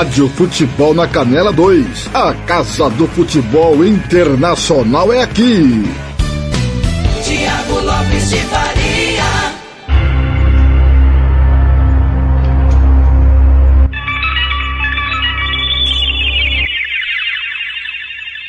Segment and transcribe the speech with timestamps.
[0.00, 2.08] Rádio Futebol na Canela 2.
[2.14, 5.84] A Casa do Futebol Internacional é aqui.
[7.22, 9.24] Tiago Lopes de Faria.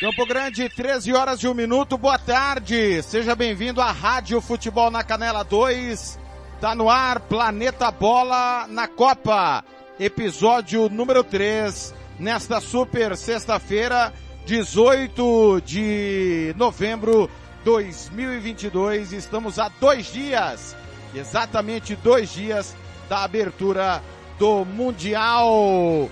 [0.00, 3.02] Campo Grande, 13 horas e 1 minuto, boa tarde.
[3.02, 6.18] Seja bem-vindo à Rádio Futebol na Canela 2.
[6.62, 9.62] Tá no ar, Planeta Bola na Copa
[10.04, 14.12] episódio número 3, nesta super sexta-feira,
[14.44, 17.30] 18 de novembro
[17.64, 19.12] 2022.
[19.12, 20.76] Estamos a dois dias,
[21.14, 22.74] exatamente dois dias
[23.08, 24.02] da abertura
[24.40, 26.10] do Mundial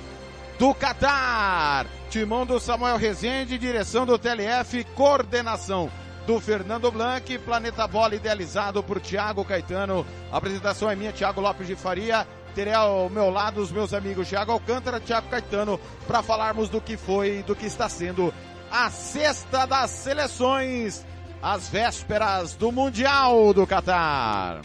[0.57, 1.87] do Catar.
[2.11, 5.91] Timão do Samuel Rezende, direção do TLF, coordenação
[6.29, 10.07] do Fernando Blanc, Planeta Bola idealizado por Tiago Caetano.
[10.31, 14.29] A apresentação é minha, Tiago Lopes de Faria terei ao meu lado os meus amigos
[14.29, 18.33] Thiago Alcântara, Thiago Caetano, para falarmos do que foi, do que está sendo
[18.71, 21.05] a sexta das seleções,
[21.43, 24.61] as vésperas do Mundial do Catar.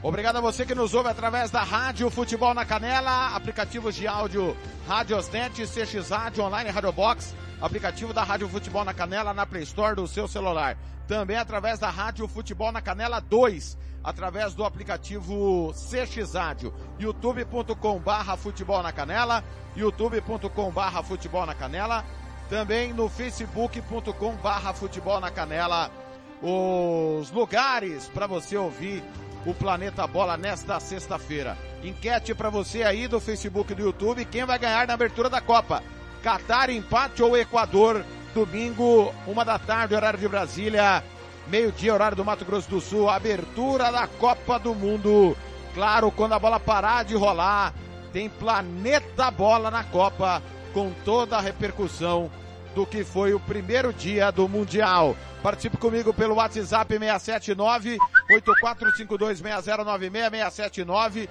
[0.00, 4.56] Obrigado a você que nos ouve através da Rádio Futebol na Canela, aplicativos de áudio
[4.86, 9.96] Radiosnet, CX Rádio Online, Radio Box, aplicativo da Rádio Futebol na Canela na Play Store
[9.96, 10.78] do seu celular.
[11.08, 18.36] Também através da Rádio Futebol na Canela 2, através do aplicativo CX Rádio, youtube.com barra
[18.36, 19.42] futebol na canela,
[19.74, 22.04] youtube.com barra futebol na canela,
[22.48, 25.90] também no facebook.com barra futebol na canela,
[26.40, 29.02] os lugares para você ouvir
[29.46, 31.56] o Planeta Bola nesta sexta-feira.
[31.82, 35.40] Enquete para você aí do Facebook e do YouTube, quem vai ganhar na abertura da
[35.40, 35.82] Copa?
[36.22, 38.04] Catar, empate ou Equador?
[38.34, 41.02] domingo, uma da tarde, horário de Brasília,
[41.46, 45.36] meio-dia, horário do Mato Grosso do Sul, abertura da Copa do Mundo.
[45.74, 47.74] Claro, quando a bola parar de rolar,
[48.12, 52.30] tem Planeta Bola na Copa, com toda a repercussão
[52.74, 55.16] do que foi o primeiro dia do Mundial.
[55.42, 57.98] Participe comigo pelo WhatsApp 679
[58.30, 61.28] 8452 6096 679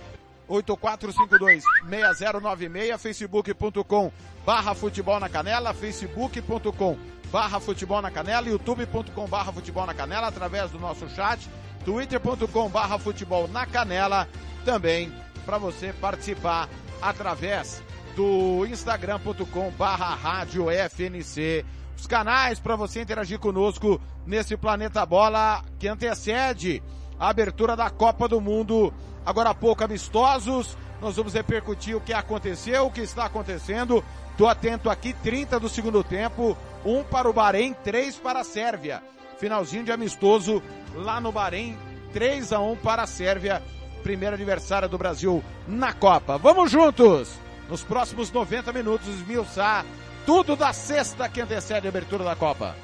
[0.48, 4.12] 8452-6096, facebook.com
[4.46, 6.98] barra futebol na canela, facebook.com
[7.30, 11.50] barra futebol na canela, youtube.com barra futebol na canela, através do nosso chat,
[11.84, 14.26] twitter.com barra futebol na canela,
[14.64, 15.12] também
[15.46, 16.70] para você participar
[17.02, 17.84] através
[18.18, 21.64] do instagram.com barra rádio FNC,
[21.96, 26.82] os canais para você interagir conosco nesse Planeta Bola que antecede
[27.20, 28.92] a abertura da Copa do Mundo
[29.24, 30.76] agora há pouco amistosos.
[31.00, 34.04] Nós vamos repercutir o que aconteceu, o que está acontecendo.
[34.36, 39.04] Tô atento aqui, 30 do segundo tempo, um para o Bahrein, três para a Sérvia.
[39.38, 40.64] Finalzinho de amistoso
[40.96, 41.78] lá no Bahrein,
[42.14, 43.62] 3 a 1 para a Sérvia,
[44.02, 46.40] primeiro aniversário do Brasil na Copa.
[46.40, 47.47] Vamos juntos!
[47.70, 49.86] Nos próximos 90 minutos, esmiuçar
[50.26, 52.76] tudo da sexta que antecede a abertura da Copa.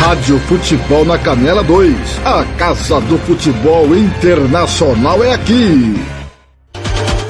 [0.00, 1.94] Rádio Futebol na Canela 2.
[2.26, 5.94] A Casa do Futebol Internacional é aqui.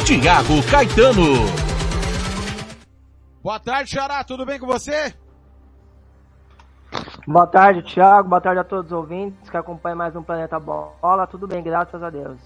[0.05, 1.47] Tiago Caetano.
[3.43, 4.23] Boa tarde, Xará.
[4.25, 5.15] Tudo bem com você?
[7.27, 8.29] Boa tarde, Thiago.
[8.29, 11.27] Boa tarde a todos os ouvintes que acompanham mais um Planeta Bola.
[11.27, 12.39] Tudo bem, graças a Deus.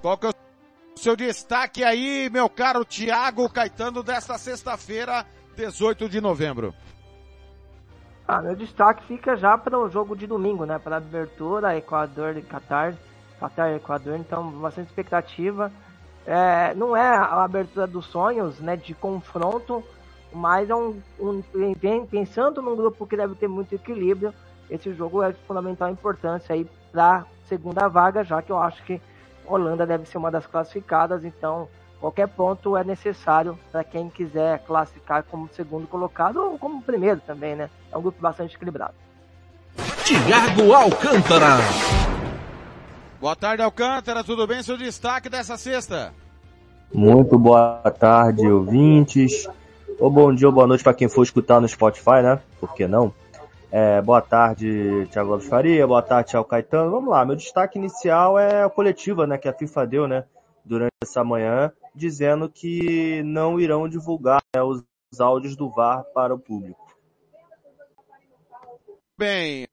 [0.00, 0.34] Qual que é o
[0.98, 5.26] seu destaque aí, meu caro Thiago Caetano, desta sexta-feira,
[5.56, 6.74] 18 de novembro?
[8.28, 10.78] Ah, meu destaque fica já para o jogo de domingo, né?
[10.78, 12.94] Para a abertura, Equador e Qatar.
[13.38, 15.70] Qatar e Equador, então bastante expectativa.
[16.26, 18.76] É, não é a abertura dos sonhos, né?
[18.76, 19.84] De confronto,
[20.32, 21.42] mas é um, um,
[22.10, 24.34] pensando num grupo que deve ter muito equilíbrio,
[24.68, 29.00] esse jogo é de fundamental importância aí para segunda vaga, já que eu acho que
[29.46, 31.68] Holanda deve ser uma das classificadas, então
[32.00, 37.56] qualquer ponto é necessário para quem quiser classificar como segundo colocado ou como primeiro também,
[37.56, 37.70] né?
[37.90, 38.94] É um grupo bastante equilibrado.
[40.04, 41.58] Tiago Alcântara.
[43.20, 44.22] Boa tarde, Alcântara.
[44.22, 44.62] Tudo bem?
[44.62, 46.12] Seu destaque dessa sexta?
[46.92, 49.48] Muito boa tarde, ouvintes.
[49.98, 52.40] Ou bom dia ou boa noite para quem for escutar no Spotify, né?
[52.60, 53.12] Por que não?
[53.70, 55.86] É, boa tarde, Thiago Lopes Faria.
[55.86, 56.90] Boa tarde, Thiago Caetano.
[56.90, 60.24] Vamos lá, meu destaque inicial é a coletiva né, que a FIFA deu né,
[60.64, 64.84] durante essa manhã, dizendo que não irão divulgar né, os
[65.18, 66.86] áudios do VAR para o público.
[69.18, 69.66] Bem,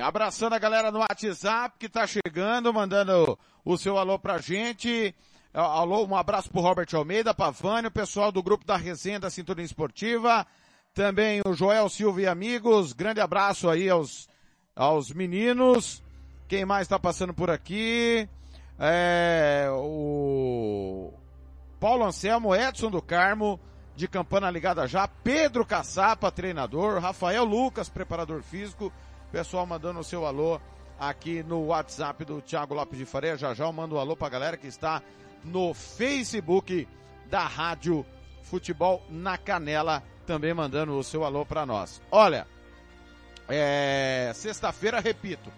[0.00, 5.14] abraçando a galera no WhatsApp que tá chegando, mandando o seu alô pra gente.
[5.52, 9.30] Alô, um abraço pro Robert Almeida, pra Vânia, o pessoal do grupo da Resenha da
[9.30, 10.46] Cinturinha Esportiva.
[10.94, 12.92] Também o Joel Silva e amigos.
[12.92, 14.28] Grande abraço aí aos,
[14.76, 16.00] aos meninos.
[16.46, 18.28] Quem mais tá passando por aqui?
[18.78, 21.12] É, o
[21.80, 23.58] Paulo Anselmo, Edson do Carmo,
[23.96, 28.92] de Campana Ligada Já, Pedro Caçapa, treinador, Rafael Lucas, preparador físico,
[29.32, 30.60] pessoal mandando o seu alô
[30.98, 34.28] aqui no WhatsApp do Thiago Lopes de Faria, já já eu mando um alô pra
[34.28, 35.02] galera que está
[35.44, 36.86] no Facebook
[37.28, 38.06] da Rádio
[38.42, 42.00] Futebol na Canela, também mandando o seu alô para nós.
[42.10, 42.46] Olha,
[43.48, 45.52] é, sexta-feira, repito,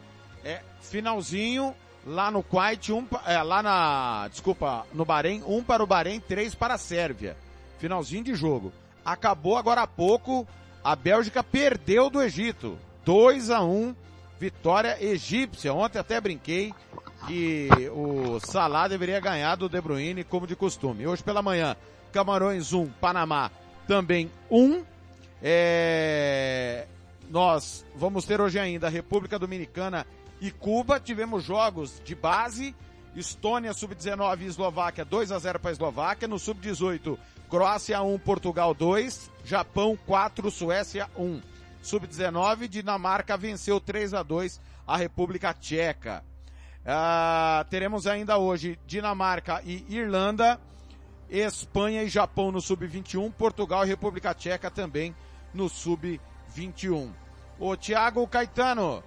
[0.44, 1.74] é finalzinho
[2.04, 6.54] lá no Kuwait, um, é, lá na, desculpa, no Bahrein, um para o Bahrein, três
[6.54, 7.36] para a Sérvia
[7.78, 8.72] finalzinho de jogo.
[9.04, 10.46] Acabou agora há pouco,
[10.82, 12.78] a Bélgica perdeu do Egito.
[13.04, 13.94] 2 a 1
[14.38, 15.72] vitória egípcia.
[15.72, 16.74] Ontem até brinquei
[17.26, 21.06] que o Salah deveria ganhar do De Bruyne como de costume.
[21.06, 21.76] Hoje pela manhã,
[22.12, 23.50] Camarões 1, Panamá
[23.86, 24.84] também 1.
[25.42, 26.86] É...
[27.28, 30.06] Nós vamos ter hoje ainda República Dominicana
[30.40, 31.00] e Cuba.
[31.00, 32.74] Tivemos jogos de base.
[33.14, 36.28] Estônia sub-19 e Eslováquia 2 a 0 para a Eslováquia.
[36.28, 37.18] No sub-18,
[37.48, 41.40] Croácia 1, Portugal 2, Japão 4, Suécia 1.
[41.82, 46.22] Sub-19, Dinamarca venceu 3 a 2 a República Tcheca.
[46.82, 50.60] Uh, teremos ainda hoje Dinamarca e Irlanda,
[51.28, 55.14] Espanha e Japão no Sub-21, Portugal e República Tcheca também
[55.52, 57.10] no Sub-21.
[57.58, 59.02] O Thiago Caetano,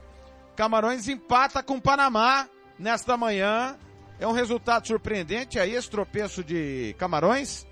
[0.56, 3.78] Camarões empata com Panamá nesta manhã.
[4.20, 7.66] É um resultado surpreendente aí, esse tropeço de Camarões?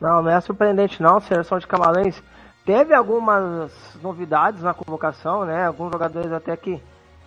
[0.00, 1.16] Não, não é surpreendente não.
[1.16, 2.22] A seleção de Camarões
[2.64, 3.70] teve algumas
[4.02, 5.66] novidades na convocação, né?
[5.66, 6.82] Alguns jogadores até que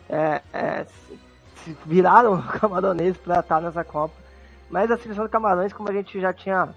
[0.10, 0.86] é, é,
[1.86, 4.16] viraram camaroneses para estar nessa Copa.
[4.70, 6.70] Mas a seleção de Camarões, como a gente já tinha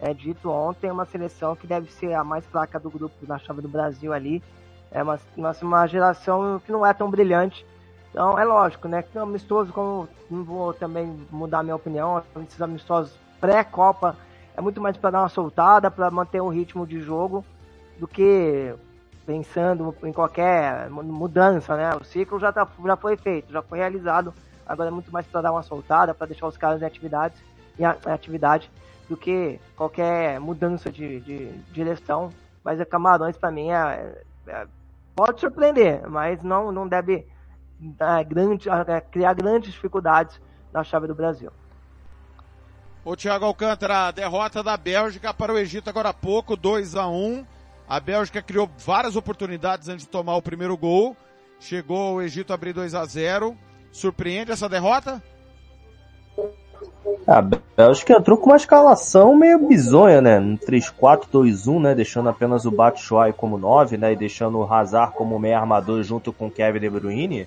[0.00, 3.38] é, dito ontem, é uma seleção que deve ser a mais fraca do grupo na
[3.38, 4.42] chave do Brasil ali.
[4.90, 5.18] É uma,
[5.62, 7.66] uma geração que não é tão brilhante.
[8.10, 9.02] Então é lógico, né?
[9.02, 14.16] Que amistoso, como não vou também mudar minha opinião, esses amistosos pré-Copa
[14.56, 17.44] é muito mais para dar uma soltada, para manter um ritmo de jogo,
[17.98, 18.74] do que
[19.24, 21.94] pensando em qualquer mudança, né?
[21.94, 24.34] O ciclo já, tá, já foi feito, já foi realizado,
[24.70, 27.42] agora é muito mais para dar uma soltada, para deixar os caras em atividades,
[27.76, 28.70] em atividade,
[29.08, 32.30] do que qualquer mudança de, de direção.
[32.62, 34.66] Mas a Camarões, para mim, é, é,
[35.16, 37.26] pode surpreender, mas não, não deve
[37.98, 40.40] é, grande, é, criar grandes dificuldades
[40.72, 41.50] na chave do Brasil.
[43.04, 47.44] O Thiago Alcântara, derrota da Bélgica para o Egito agora há pouco, 2 a 1
[47.88, 51.16] A Bélgica criou várias oportunidades antes de tomar o primeiro gol.
[51.58, 53.58] Chegou o Egito a abrir 2 a 0
[53.92, 55.22] Surpreende essa derrota?
[57.26, 60.38] A Bélgica entrou com uma escalação meio bizonha, né?
[60.38, 61.94] Um 3-4-2-1, né?
[61.94, 64.12] Deixando apenas o Batshuayi como 9, né?
[64.12, 67.46] E deixando o Hazard como meio armador junto com o Kevin De Bruyne.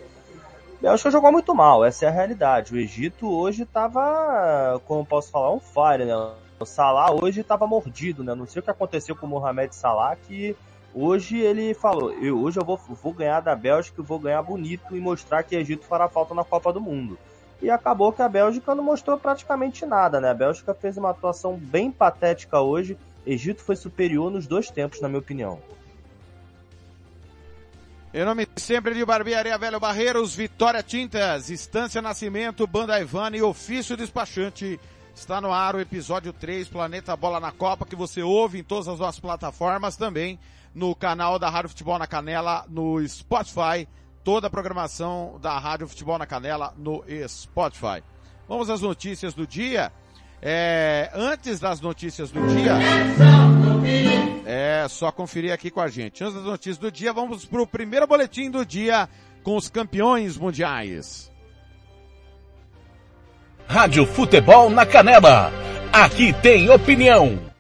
[0.82, 2.74] Bélgica jogou muito mal, essa é a realidade.
[2.74, 6.14] O Egito hoje estava, como posso falar, um fire, né?
[6.60, 8.36] O Salah hoje estava mordido, né?
[8.36, 10.56] Não sei o que aconteceu com o Mohamed Salah, que
[10.94, 15.00] hoje ele falou, eu, hoje eu vou, vou ganhar da Bélgica vou ganhar bonito e
[15.00, 17.18] mostrar que Egito fará falta na Copa do Mundo.
[17.62, 20.30] E acabou que a Bélgica não mostrou praticamente nada, né?
[20.30, 22.98] A Bélgica fez uma atuação bem patética hoje.
[23.26, 25.60] Egito foi superior nos dois tempos, na minha opinião.
[28.14, 33.98] Em nome sempre de Barbearia Velho Barreiros, Vitória Tintas, Estância Nascimento, Banda Ivana e Ofício
[33.98, 34.80] Despachante.
[35.16, 38.88] Está no ar o episódio 3, Planeta Bola na Copa, que você ouve em todas
[38.88, 40.38] as nossas plataformas, também
[40.74, 43.88] no canal da Rádio Futebol na Canela, no Spotify,
[44.24, 48.04] toda a programação da Rádio Futebol na Canela no Spotify.
[48.48, 49.92] Vamos às notícias do dia.
[50.42, 52.74] É, antes das notícias do dia.
[54.46, 56.24] É, só conferir aqui com a gente.
[56.24, 59.08] Antes das notícias do dia, vamos para o primeiro boletim do dia
[59.42, 61.32] com os campeões mundiais.
[63.68, 65.52] Rádio Futebol na Canela.
[65.92, 67.53] Aqui tem opinião.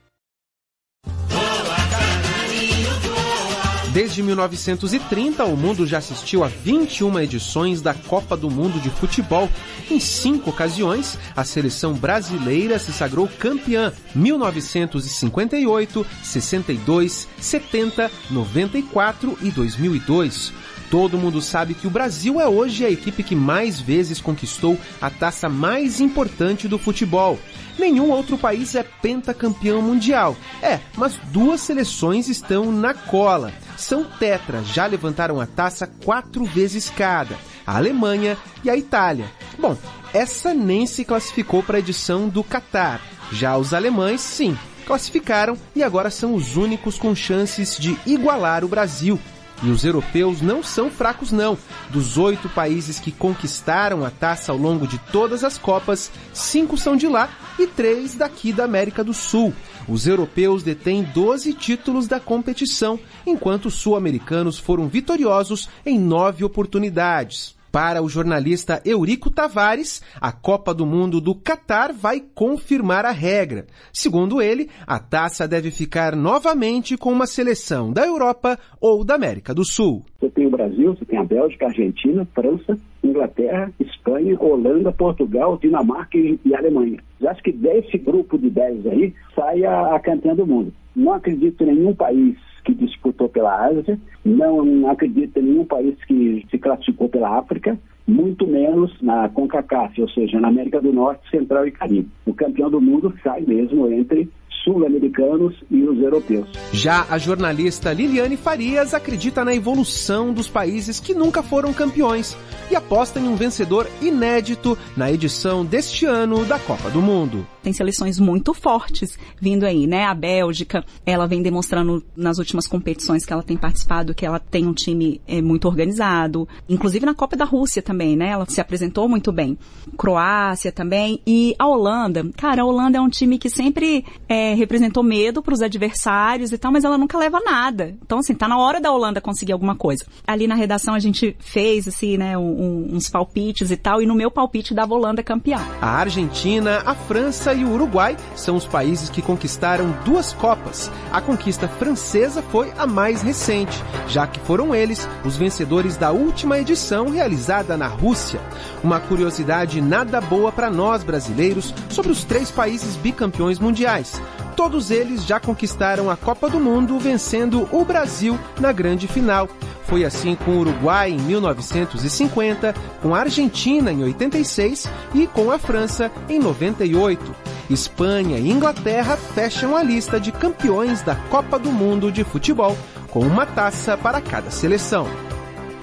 [3.93, 9.47] Desde 1930, o mundo já assistiu a 21 edições da Copa do Mundo de Futebol.
[9.87, 20.51] Em cinco ocasiões, a seleção brasileira se sagrou campeã: 1958, 62, 70, 94 e 2002.
[20.89, 25.11] Todo mundo sabe que o Brasil é hoje a equipe que mais vezes conquistou a
[25.11, 27.39] taça mais importante do futebol.
[27.77, 30.35] Nenhum outro país é pentacampeão mundial.
[30.61, 33.51] É, mas duas seleções estão na cola.
[33.77, 37.35] São tetra, já levantaram a taça quatro vezes cada.
[37.65, 39.31] A Alemanha e a Itália.
[39.57, 39.77] Bom,
[40.13, 43.01] essa nem se classificou para a edição do Catar.
[43.31, 48.67] Já os alemães, sim, classificaram e agora são os únicos com chances de igualar o
[48.67, 49.19] Brasil.
[49.63, 51.57] E os europeus não são fracos não.
[51.89, 56.97] Dos oito países que conquistaram a taça ao longo de todas as Copas, cinco são
[56.97, 59.53] de lá e três daqui da América do Sul.
[59.87, 67.55] Os europeus detêm 12 títulos da competição, enquanto os sul-americanos foram vitoriosos em nove oportunidades.
[67.73, 73.65] Para o jornalista Eurico Tavares, a Copa do Mundo do Catar vai confirmar a regra.
[73.91, 79.55] Segundo ele, a taça deve ficar novamente com uma seleção da Europa ou da América
[79.55, 80.03] do Sul.
[80.19, 85.57] Você tem o Brasil, você tem a Bélgica, a Argentina, França, Inglaterra, Espanha, Holanda, Portugal,
[85.57, 86.99] Dinamarca e, e Alemanha.
[87.19, 90.71] Eu acho que desse grupo de 10 aí sai a, a campeã do mundo.
[90.95, 96.45] Não acredito em nenhum país que disputou pela Ásia, não acredito em nenhum país que
[96.49, 97.77] se classificou pela África,
[98.07, 102.09] muito menos na CONCACAF, ou seja, na América do Norte, Central e Caribe.
[102.25, 104.29] O campeão do mundo sai mesmo entre
[104.63, 106.47] sul-americanos e os europeus.
[106.71, 112.37] Já a jornalista Liliane Farias acredita na evolução dos países que nunca foram campeões
[112.71, 117.45] e aposta em um vencedor inédito na edição deste ano da Copa do Mundo.
[117.61, 120.05] Tem seleções muito fortes vindo aí, né?
[120.05, 124.67] A Bélgica, ela vem demonstrando nas últimas competições que ela tem participado que ela tem
[124.67, 128.29] um time é, muito organizado, inclusive na Copa da Rússia também, né?
[128.29, 129.57] Ela se apresentou muito bem.
[129.97, 132.25] Croácia também e a Holanda.
[132.37, 136.57] Cara, a Holanda é um time que sempre é, representou medo para os adversários e
[136.57, 137.95] tal, mas ela nunca leva nada.
[138.01, 140.05] Então, assim, tá na hora da Holanda conseguir alguma coisa.
[140.25, 144.15] Ali na redação a gente fez, assim, né, um, uns palpites e tal, e no
[144.15, 145.59] meu palpite dava Holanda campeã.
[145.81, 150.91] A Argentina, a França e o Uruguai são os países que conquistaram duas Copas.
[151.11, 156.59] A conquista francesa foi a mais recente, já que foram eles os vencedores da última
[156.59, 158.41] edição realizada na Rússia.
[158.83, 164.21] Uma curiosidade nada boa para nós brasileiros sobre os três países bicampeões mundiais.
[164.55, 169.49] Todos eles já conquistaram a Copa do Mundo vencendo o Brasil na grande final.
[169.85, 175.57] Foi assim com o Uruguai em 1950, com a Argentina em 86 e com a
[175.57, 177.35] França em 98.
[177.69, 182.77] Espanha e Inglaterra fecham a lista de campeões da Copa do Mundo de futebol,
[183.09, 185.07] com uma taça para cada seleção.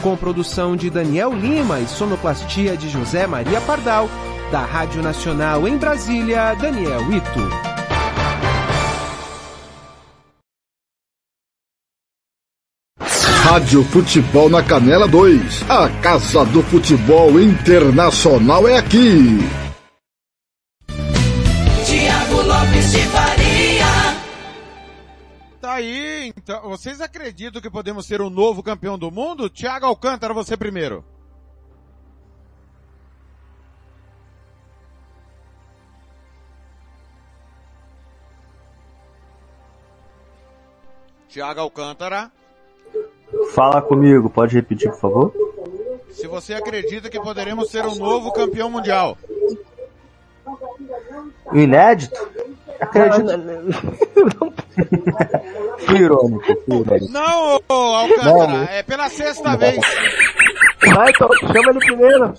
[0.03, 4.09] Com produção de Daniel Lima e sonoplastia de José Maria Pardal,
[4.51, 7.71] da Rádio Nacional em Brasília, Daniel Ito.
[13.43, 15.69] Rádio Futebol na Canela 2.
[15.69, 19.39] A Casa do Futebol Internacional é aqui.
[21.85, 23.87] Tiago Lopes de Faria.
[25.61, 29.49] Tá aí, então, vocês acreditam que podemos ser o novo campeão do mundo?
[29.49, 31.03] Tiago Alcântara, você primeiro.
[41.27, 42.31] Tiago Alcântara.
[43.55, 45.33] Fala comigo, pode repetir, por favor?
[46.11, 49.17] Se você acredita que poderemos ser o novo campeão mundial.
[51.53, 52.29] Inédito?
[52.81, 53.31] Acredito.
[55.87, 57.13] fui irônico, fui irônico.
[57.13, 59.79] Não, Alcântara, é pela sexta vez.
[60.95, 62.35] Vai, então, chama ele primeiro.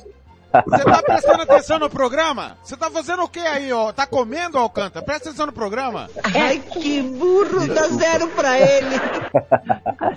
[0.65, 2.57] Você tá prestando atenção no programa?
[2.63, 3.91] Você tá fazendo o que aí, ó?
[3.93, 5.03] Tá comendo, Alcântara?
[5.03, 6.09] Presta atenção no programa.
[6.35, 8.99] Ai, que burro, dá zero pra ele.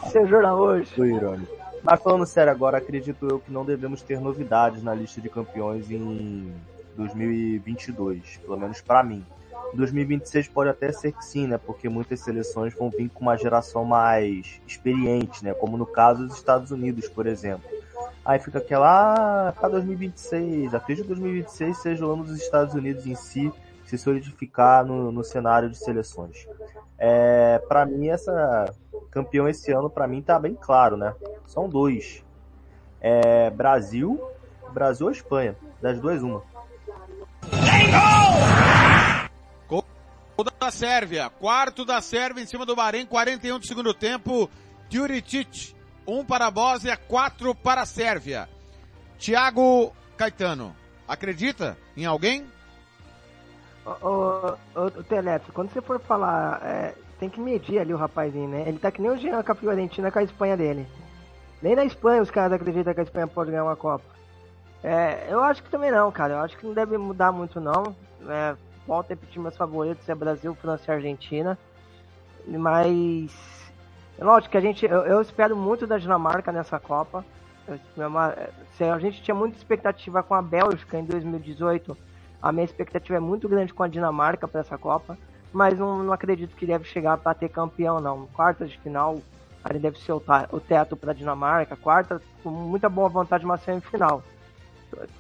[0.03, 0.91] Você jura hoje?
[0.95, 1.55] Fui irônico.
[1.83, 5.91] Mas falando sério agora, acredito eu que não devemos ter novidades na lista de campeões
[5.91, 6.53] em
[6.97, 9.25] 2022, pelo menos pra mim.
[9.75, 11.59] 2026 pode até ser que sim, né?
[11.59, 15.53] Porque muitas seleções vão vir com uma geração mais experiente, né?
[15.53, 17.69] Como no caso dos Estados Unidos, por exemplo.
[18.25, 23.07] Aí fica aquela, ah, pra 2026, acredito que 2026 seja o ano dos Estados Unidos
[23.07, 23.52] em si
[23.85, 26.47] se solidificar no, no cenário de seleções.
[26.99, 28.75] É, para mim, essa
[29.11, 31.14] campeão esse ano, para mim, tá bem claro, né?
[31.47, 32.25] São dois.
[33.00, 34.19] É, Brasil,
[34.73, 35.54] Brasil ou Espanha.
[35.83, 36.43] Das duas, uma.
[39.69, 39.85] Gol
[40.59, 41.28] da Sérvia.
[41.28, 44.49] Quarto da Sérvia em cima do Bahrein, 41 do segundo tempo.
[44.88, 45.74] Juricic, 1
[46.07, 48.49] um para a Bósnia, 4 para a Sérvia.
[49.19, 50.75] Thiago Caetano,
[51.07, 52.47] acredita em alguém?
[53.85, 58.49] Ô, ô, ô, Teleto, quando você for falar, é, tem que medir ali o rapazinho,
[58.49, 58.65] né?
[58.67, 60.87] Ele tá que nem o Jean com a Fiorentina com a Espanha dele.
[61.63, 64.05] Nem na Espanha os caras acreditam que a Espanha pode ganhar uma Copa.
[64.83, 66.35] É, eu acho que também não, cara.
[66.35, 67.97] Eu acho que não deve mudar muito, não.
[68.29, 68.55] É,
[68.87, 71.59] volta a repetir meus favoritos: é Brasil, França e Argentina.
[72.47, 73.63] Mas.
[74.18, 74.85] Lógico que a gente.
[74.85, 77.25] Eu, eu espero muito da Dinamarca nessa Copa.
[77.97, 81.97] Eu, a gente tinha muita expectativa com a Bélgica em 2018.
[82.40, 85.18] A minha expectativa é muito grande com a Dinamarca para essa Copa.
[85.52, 88.26] Mas não, não acredito que deve chegar para ter campeão, não.
[88.26, 89.21] Quartas de final,
[89.62, 91.76] ali deve ser o, o teto para a Dinamarca.
[91.76, 94.23] Quarta, com muita boa vontade, uma semifinal.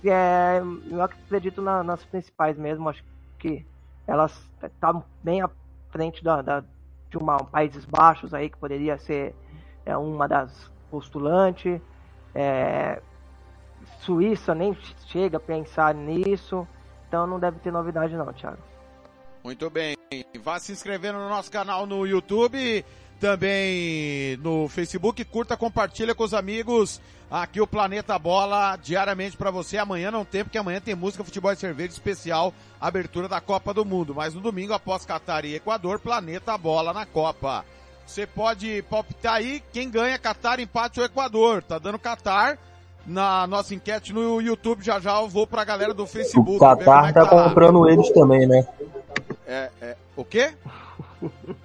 [0.04, 0.60] É,
[0.90, 2.88] eu acredito na, nas principais mesmo.
[2.88, 3.02] Acho
[3.38, 3.64] que
[4.06, 4.32] elas
[4.62, 5.50] estão tá bem à
[5.90, 6.64] frente da, da,
[7.14, 9.34] de uma Países Baixos aí, que poderia ser
[9.86, 11.80] é, uma das postulantes.
[12.34, 13.00] É,
[14.00, 16.66] Suíça nem chega a pensar nisso.
[17.06, 18.58] Então não deve ter novidade não, Thiago.
[19.44, 19.94] Muito bem.
[20.42, 22.84] Vá se inscrevendo no nosso canal no YouTube
[23.24, 25.24] também no Facebook.
[25.24, 27.00] Curta, compartilha com os amigos
[27.30, 29.78] aqui o Planeta Bola diariamente para você.
[29.78, 33.82] Amanhã não tem, porque amanhã tem música, futebol e cerveja especial, abertura da Copa do
[33.82, 34.14] Mundo.
[34.14, 37.64] Mas no domingo, após Catar e Equador, Planeta Bola na Copa.
[38.06, 41.62] Você pode palpitar aí quem ganha Catar, empate ou Equador.
[41.62, 42.58] Tá dando Catar
[43.06, 44.84] na nossa enquete no YouTube.
[44.84, 46.56] Já já eu vou pra galera do Facebook.
[46.56, 48.68] O Catar é tá, tá comprando eles também, né?
[49.46, 50.52] É, é, o quê?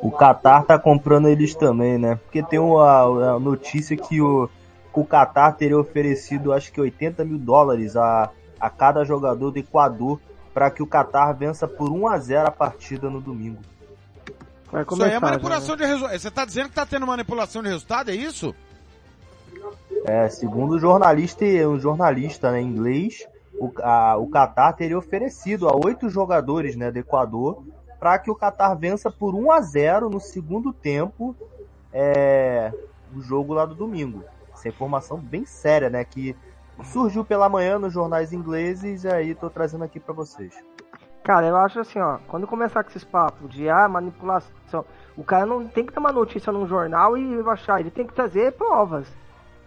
[0.00, 2.16] O Qatar tá comprando eles também, né?
[2.16, 4.48] Porque tem uma, a notícia que o,
[4.92, 10.20] o Qatar teria oferecido acho que 80 mil dólares a, a cada jogador do Equador
[10.54, 13.60] para que o Qatar vença por 1 a 0 a partida no domingo.
[14.90, 15.84] Isso aí é manipulação já, né?
[15.84, 16.18] de resultado.
[16.18, 18.54] Você tá dizendo que tá tendo manipulação de resultado, é isso?
[20.04, 23.26] É, segundo o jornalista, um jornalista né, inglês,
[23.58, 27.62] o, a, o Qatar teria oferecido a oito jogadores né, do Equador
[27.98, 31.34] para que o Qatar vença por 1 a 0 no segundo tempo
[31.92, 32.72] é,
[33.14, 34.22] o jogo lá do domingo.
[34.52, 36.04] Essa informação bem séria, né?
[36.04, 36.36] Que
[36.84, 40.54] surgiu pela manhã nos jornais ingleses e aí tô trazendo aqui para vocês.
[41.24, 44.84] Cara, eu acho assim, ó, quando começar com esses papos de ah, manipulação,
[45.16, 48.52] o cara não tem que uma notícia num jornal e baixar, ele tem que trazer
[48.52, 49.08] provas.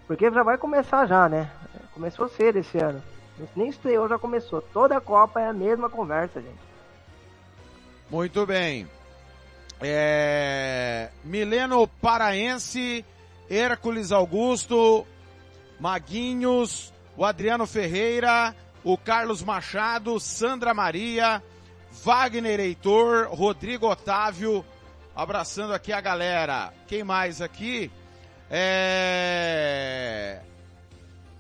[0.08, 1.52] Porque já vai começar já, né?
[1.94, 3.02] Começou cedo esse ano.
[3.56, 4.62] Nem estreou, já começou.
[4.62, 6.69] Toda a Copa é a mesma conversa, gente.
[8.10, 8.88] Muito bem.
[9.82, 11.10] É...
[11.24, 13.06] Mileno Paraense,
[13.50, 15.06] Hércules Augusto,
[15.80, 21.42] Maguinhos, o Adriano Ferreira, o Carlos Machado, Sandra Maria,
[22.04, 24.66] Wagner Heitor, Rodrigo Otávio,
[25.16, 26.74] abraçando aqui a galera.
[26.88, 27.92] Quem mais aqui?
[28.50, 30.42] É...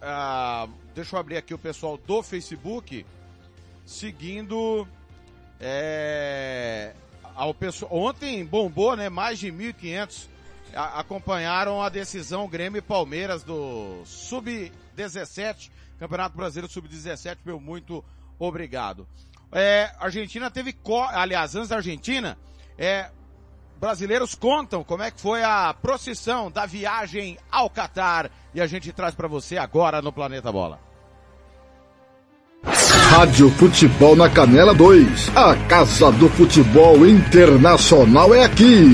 [0.01, 3.05] Ah, deixa eu abrir aqui o pessoal do Facebook,
[3.85, 4.87] seguindo
[5.59, 6.93] é,
[7.35, 9.09] ao pessoal, ontem bombou, né?
[9.09, 10.27] Mais de 1.500
[10.73, 18.03] acompanharam a decisão Grêmio e Palmeiras do Sub-17, Campeonato Brasileiro Sub-17, meu muito
[18.37, 19.07] obrigado.
[19.51, 20.75] É, Argentina teve,
[21.11, 22.37] aliás, antes da Argentina,
[22.77, 23.09] é,
[23.79, 28.93] brasileiros contam como é que foi a procissão da viagem ao Catar e a gente
[28.93, 30.79] traz para você agora no Planeta Bola.
[33.09, 35.35] Rádio Futebol na Canela 2.
[35.35, 38.85] A Casa do Futebol Internacional é aqui.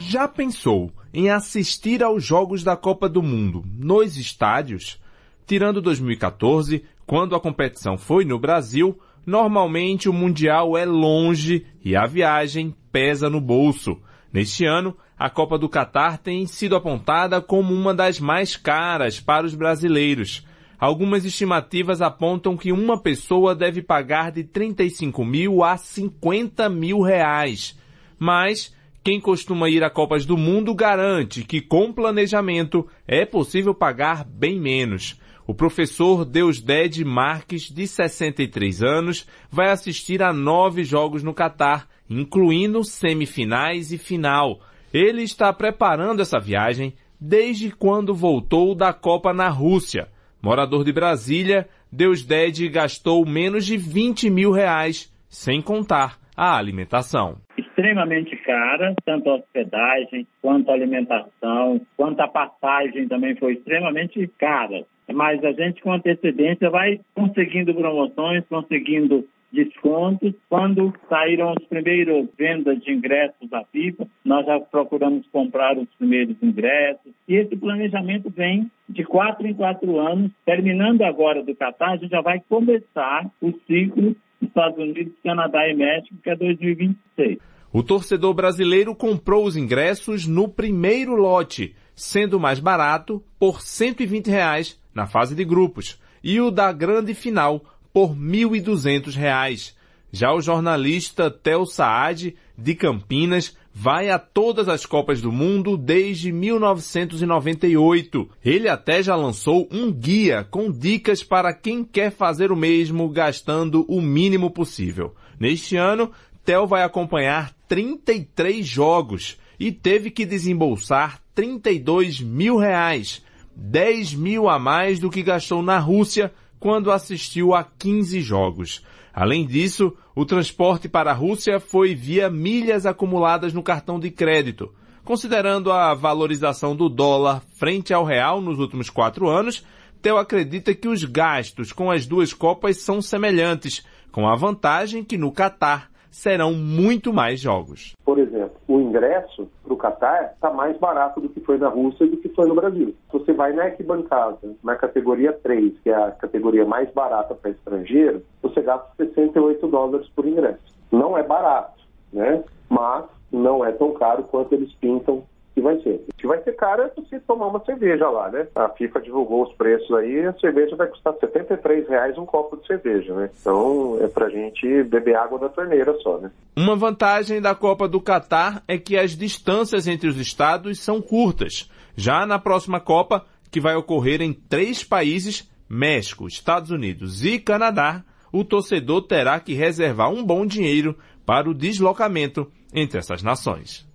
[0.00, 5.00] Já pensou em assistir aos Jogos da Copa do Mundo nos estádios?
[5.46, 12.06] Tirando 2014, quando a competição foi no Brasil, normalmente o Mundial é longe e a
[12.06, 13.96] viagem pesa no bolso.
[14.32, 19.46] Neste ano, a Copa do Catar tem sido apontada como uma das mais caras para
[19.46, 20.44] os brasileiros.
[20.84, 27.74] Algumas estimativas apontam que uma pessoa deve pagar de 35 mil a 50 mil reais.
[28.18, 34.26] Mas quem costuma ir a Copas do Mundo garante que com planejamento é possível pagar
[34.26, 35.18] bem menos.
[35.46, 42.84] O professor Deusdede Marques, de 63 anos, vai assistir a nove jogos no Catar, incluindo
[42.84, 44.60] semifinais e final.
[44.92, 50.12] Ele está preparando essa viagem desde quando voltou da Copa na Rússia.
[50.44, 57.38] Morador de Brasília, Deusdede gastou menos de 20 mil reais, sem contar a alimentação.
[57.56, 64.84] Extremamente cara, tanto a hospedagem, quanto a alimentação, quanto a passagem também foi extremamente cara.
[65.10, 69.24] Mas a gente com antecedência vai conseguindo promoções, conseguindo
[69.54, 70.34] descontos.
[70.48, 76.36] Quando saíram as primeiras vendas de ingressos da FIFA, nós já procuramos comprar os primeiros
[76.42, 77.12] ingressos.
[77.28, 80.30] E esse planejamento vem de quatro em quatro anos.
[80.44, 85.74] Terminando agora do Catar, a gente já vai começar o ciclo Estados Unidos, Canadá e
[85.74, 87.38] México, que é 2026.
[87.72, 94.80] O torcedor brasileiro comprou os ingressos no primeiro lote, sendo mais barato por 120 reais
[94.94, 97.62] na fase de grupos, e o da grande final
[97.94, 99.72] por R$ 1.200.
[100.10, 106.32] Já o jornalista Tel Saad, de Campinas, vai a todas as Copas do Mundo desde
[106.32, 108.28] 1998.
[108.44, 113.84] Ele até já lançou um guia com dicas para quem quer fazer o mesmo gastando
[113.88, 115.14] o mínimo possível.
[115.38, 116.10] Neste ano,
[116.44, 123.22] Tel vai acompanhar 33 jogos e teve que desembolsar 32 mil reais,
[123.56, 126.32] 10 mil a mais do que gastou na Rússia
[126.64, 128.82] quando assistiu a 15 jogos.
[129.12, 134.72] Além disso, o transporte para a Rússia foi via milhas acumuladas no cartão de crédito.
[135.04, 139.62] Considerando a valorização do dólar frente ao real nos últimos quatro anos,
[140.00, 145.18] Theo acredita que os gastos com as duas Copas são semelhantes, com a vantagem que
[145.18, 147.92] no Catar serão muito mais jogos.
[148.04, 152.04] Por exemplo, o ingresso para o Catar está mais barato do que foi na Rússia
[152.04, 152.94] e do que foi no Brasil.
[153.10, 157.50] Se você vai na arquibancada, na categoria 3, que é a categoria mais barata para
[157.50, 160.62] estrangeiro, você gasta 68 dólares por ingresso.
[160.92, 162.44] Não é barato, né?
[162.70, 165.24] Mas não é tão caro quanto eles pintam
[165.54, 166.04] que vai ser.
[166.12, 168.48] O que vai ser caro é você tomar uma cerveja lá, né?
[168.54, 172.66] A FIFA divulgou os preços aí, a cerveja vai custar 73 reais um copo de
[172.66, 173.30] cerveja, né?
[173.40, 176.30] Então é pra gente beber água da torneira só, né?
[176.56, 181.70] Uma vantagem da Copa do Catar é que as distâncias entre os estados são curtas.
[181.96, 188.02] Já na próxima Copa, que vai ocorrer em três países, México, Estados Unidos e Canadá,
[188.32, 193.86] o torcedor terá que reservar um bom dinheiro para o deslocamento entre essas nações.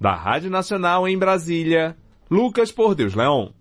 [0.00, 1.94] Da Rádio Nacional em Brasília,
[2.30, 3.52] Lucas Por Deus Leão.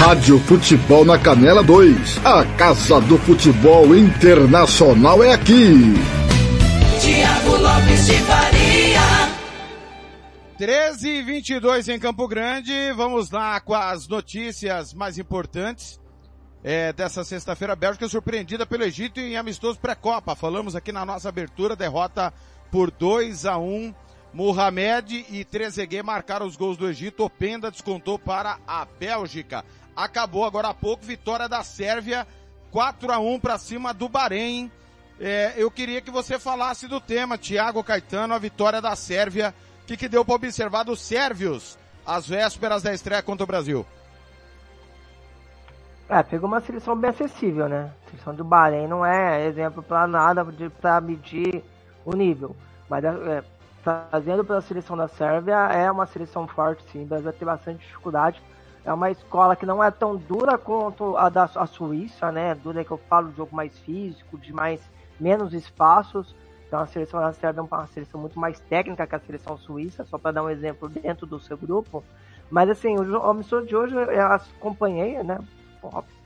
[0.00, 2.18] Rádio Futebol na Canela 2.
[2.26, 5.94] A Casa do Futebol Internacional é aqui.
[7.00, 9.00] Tiago Lopes de Faria.
[10.58, 12.72] 13 e 22 em Campo Grande.
[12.96, 16.00] Vamos lá com as notícias mais importantes.
[16.64, 20.34] É, dessa sexta-feira, a Bélgica surpreendida pelo Egito em amistoso pré-copa.
[20.34, 22.34] Falamos aqui na nossa abertura, derrota
[22.72, 23.94] por 2 a 1
[24.34, 27.24] Mohamed e Trezeguet marcaram os gols do Egito.
[27.24, 29.64] Openda descontou para a Bélgica.
[29.94, 32.26] Acabou agora há pouco, vitória da Sérvia,
[32.72, 34.72] 4 a 1 para cima do Bahrein.
[35.20, 39.54] É, eu queria que você falasse do tema, Thiago Caetano, a vitória da Sérvia.
[39.84, 43.86] O que, que deu para observar dos sérvios às vésperas da estreia contra o Brasil?
[46.08, 47.92] É, pegou uma seleção bem acessível, né?
[48.04, 50.44] A seleção do Bahrein não é exemplo para nada
[50.80, 51.62] para medir
[52.04, 52.56] o nível.
[52.88, 53.44] Mas é,
[53.84, 57.04] trazendo para a seleção da Sérvia, é uma seleção forte, sim.
[57.04, 58.42] Brasil vai ter bastante dificuldade.
[58.82, 62.54] É uma escola que não é tão dura quanto a da a Suíça, né?
[62.54, 64.80] Dura que eu falo de jogo mais físico, de mais
[65.20, 66.34] menos espaços.
[66.66, 70.04] Então a seleção da Sérvia é uma seleção muito mais técnica que a seleção suíça,
[70.04, 72.02] só para dar um exemplo dentro do seu grupo.
[72.50, 75.38] Mas assim, o, amistoso de hoje eu acompanhei, né?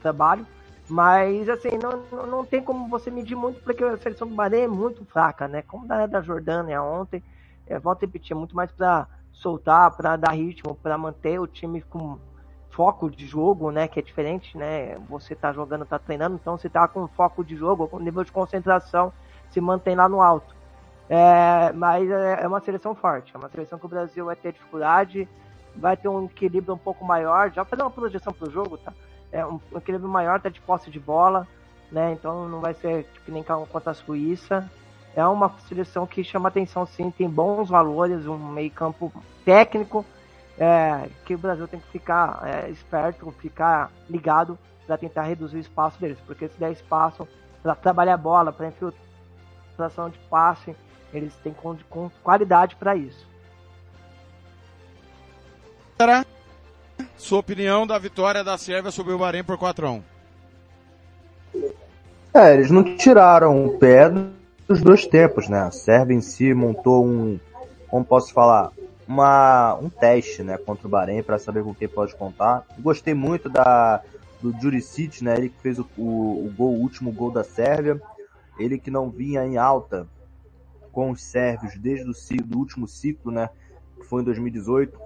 [0.01, 0.45] Trabalho.
[0.89, 4.63] Mas assim, não, não, não tem como você medir muito, porque a seleção do Bahrein
[4.63, 5.61] é muito fraca, né?
[5.61, 7.23] Como da, da Jordânia ontem
[7.69, 11.47] é, volto a repetir, é muito mais para soltar, para dar ritmo, para manter o
[11.47, 12.17] time com
[12.71, 14.97] foco de jogo, né, que é diferente, né?
[15.09, 18.31] Você tá jogando, tá treinando, então você tá com foco de jogo, com nível de
[18.31, 19.13] concentração,
[19.49, 20.55] se mantém lá no alto.
[21.09, 24.53] É, mas é, é uma seleção forte, é uma seleção que o Brasil vai ter
[24.53, 25.27] dificuldade,
[25.75, 28.93] vai ter um equilíbrio um pouco maior, já fazer uma projeção pro jogo, tá?
[29.31, 31.47] É um, equilíbrio maior, tá de posse de bola,
[31.91, 32.13] né?
[32.13, 34.69] Então não vai ser que nem contra a Suíça
[35.15, 39.11] é uma seleção que chama atenção sim, tem bons valores, um meio campo
[39.43, 40.05] técnico,
[40.57, 45.61] é, que o Brasil tem que ficar é, esperto, ficar ligado para tentar reduzir o
[45.61, 47.27] espaço deles, porque se der espaço
[47.61, 50.75] para trabalhar a bola, para infiltração de passe,
[51.13, 53.27] eles têm com, com qualidade para isso.
[57.17, 60.03] Sua opinião da vitória da Sérvia sobre o Bahrein por 4 a 1
[62.33, 64.09] É, eles não tiraram o pé
[64.69, 65.61] dos dois tempos, né?
[65.61, 67.39] A Sérvia em si montou um,
[67.87, 68.71] como posso falar,
[69.07, 72.63] uma, um teste, né, contra o Bahrein para saber com quem pode contar.
[72.77, 74.03] Gostei muito da
[74.39, 75.35] do Juricic, né?
[75.35, 77.99] Ele que fez o, o, o, gol, o último gol da Sérvia.
[78.59, 80.07] Ele que não vinha em alta
[80.91, 83.49] com os sérvios desde o do último ciclo, né?
[83.99, 84.97] Que foi em 2018,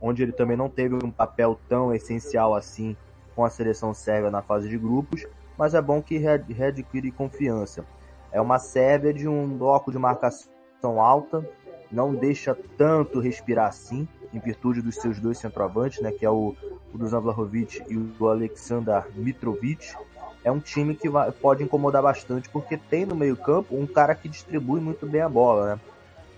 [0.00, 2.96] onde ele também não teve um papel tão essencial assim
[3.36, 5.26] com a seleção sérvia na fase de grupos.
[5.56, 7.84] mas é bom que readquire confiança.
[8.32, 11.46] É uma Sérvia de um bloco de marcação alta,
[11.90, 16.56] não deixa tanto respirar assim, em virtude dos seus dois centroavantes, né, que é o,
[16.92, 19.94] o Dusan Vlahovic e o Aleksandar Mitrovic.
[20.42, 24.14] É um time que vai, pode incomodar bastante, porque tem no meio campo um cara
[24.14, 25.80] que distribui muito bem a bola, né?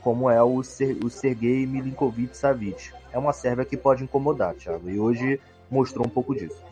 [0.04, 2.92] como é o, Ser, o Sergei Milinkovic Savic.
[3.11, 6.62] É uma Sérvia que pode incomodar, Thiago, e hoje mostrou um pouco disso.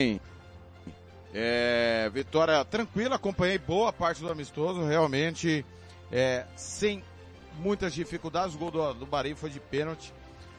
[0.00, 0.20] Sim.
[1.36, 5.66] É, vitória tranquila, acompanhei boa parte do amistoso, realmente
[6.12, 7.02] é, sem
[7.58, 8.54] muitas dificuldades.
[8.54, 10.14] O gol do, do Bahrein foi de pênalti.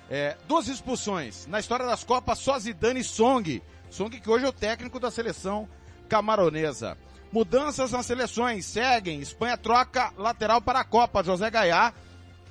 [0.09, 1.47] É, duas expulsões.
[1.47, 3.63] Na história das Copas, só Zidane e Song.
[3.89, 5.67] Song que hoje é o técnico da seleção
[6.09, 6.97] camaronesa.
[7.31, 9.21] Mudanças nas seleções seguem.
[9.21, 11.23] Espanha troca lateral para a Copa.
[11.23, 11.93] José Gaiá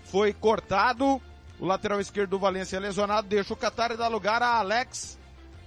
[0.04, 1.20] foi cortado.
[1.60, 5.18] O lateral esquerdo do Valência lesionado deixa o Qatar e dá lugar a Alex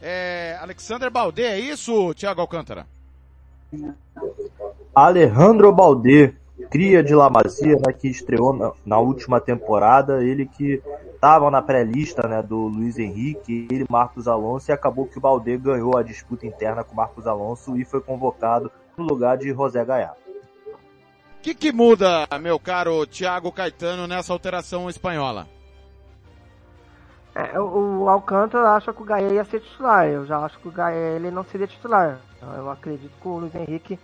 [0.02, 1.44] é, Alexander Baldé.
[1.44, 2.86] É isso, Thiago Alcântara?
[4.96, 6.34] Alejandro Baldé
[6.70, 10.82] cria de La Masia, né, que estreou na, na, última temporada, ele que
[11.14, 15.58] estava na pré-lista né, do Luiz Henrique, ele Marcos Alonso, e acabou que o Balde
[15.58, 20.14] ganhou a disputa interna com Marcos Alonso e foi convocado no lugar de José Gaiá.
[21.38, 25.48] O que, que muda, meu caro Thiago Caetano, nessa alteração espanhola?
[27.38, 30.08] É, o, Alcântara acha que o Gaia ia ser titular.
[30.08, 32.20] Eu já acho que o Gaia ele não seria titular.
[32.42, 34.00] Eu acredito que o Luiz Henrique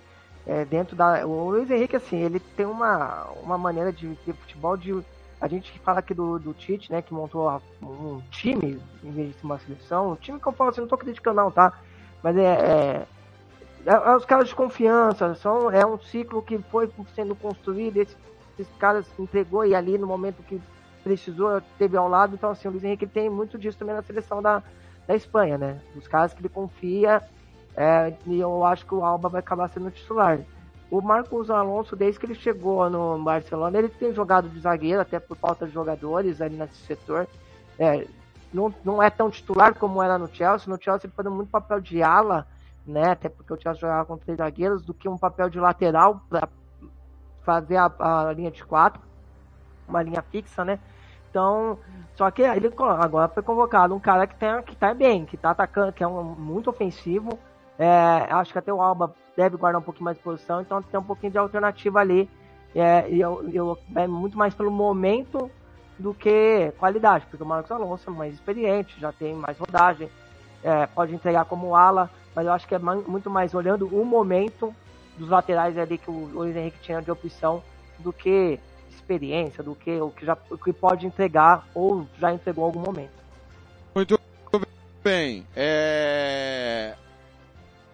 [0.46, 1.26] é, dentro da.
[1.26, 5.04] O Luiz Henrique, assim, ele tem uma, uma maneira de ver futebol de.
[5.41, 7.50] A gente fala aqui do, do Tite, né, que montou
[7.82, 10.12] um time em vez de uma seleção.
[10.12, 11.74] Um time que eu falo assim, não tô criticando não, tá?
[12.22, 13.08] Mas é, é,
[13.84, 18.15] é, é os caras de confiança, são, é um ciclo que foi sendo construído, esses,
[18.60, 20.62] esses caras entregou e ali no momento que
[21.03, 22.35] precisou, teve ao lado.
[22.35, 24.63] Então, assim, o Luiz Henrique tem muito disso também na seleção da,
[25.07, 25.79] da Espanha, né?
[25.95, 27.21] Os caras que ele confia
[27.75, 30.39] é, e eu acho que o Alba vai acabar sendo titular.
[30.91, 35.19] O Marcos Alonso, desde que ele chegou no Barcelona, ele tem jogado de zagueiro, até
[35.19, 37.27] por falta de jogadores ali nesse setor.
[37.79, 38.05] É,
[38.53, 40.71] não, não é tão titular como era no Chelsea.
[40.71, 42.45] No Chelsea ele fazia muito papel de ala,
[42.85, 43.11] né?
[43.11, 46.47] Até porque o Chelsea jogava com três zagueiros, do que um papel de lateral para
[47.43, 49.01] fazer a, a, linha de quatro,
[49.87, 50.79] uma linha fixa, né?
[51.34, 51.80] Então,
[52.15, 55.50] só que ele agora foi convocado um cara que, tem, que tá bem, que tá
[55.50, 57.39] atacando, que é um, muito ofensivo,
[57.80, 61.00] é, acho que até o Alba deve guardar um pouquinho mais de posição, então tem
[61.00, 62.30] um pouquinho de alternativa ali.
[62.76, 65.50] É, e eu, eu, é muito mais pelo momento
[65.98, 70.08] do que qualidade, porque o Marcos Alonso é mais experiente, já tem mais rodagem,
[70.63, 74.74] é, pode entregar como ala, mas eu acho que é muito mais olhando o momento
[75.17, 77.63] dos laterais ali que o Luiz Henrique tinha de opção
[77.98, 78.60] do que
[78.95, 82.79] experiência, do que o que, já, o que pode entregar ou já entregou em algum
[82.79, 83.23] momento.
[83.93, 84.19] Muito
[85.03, 85.45] bem.
[85.56, 86.95] É...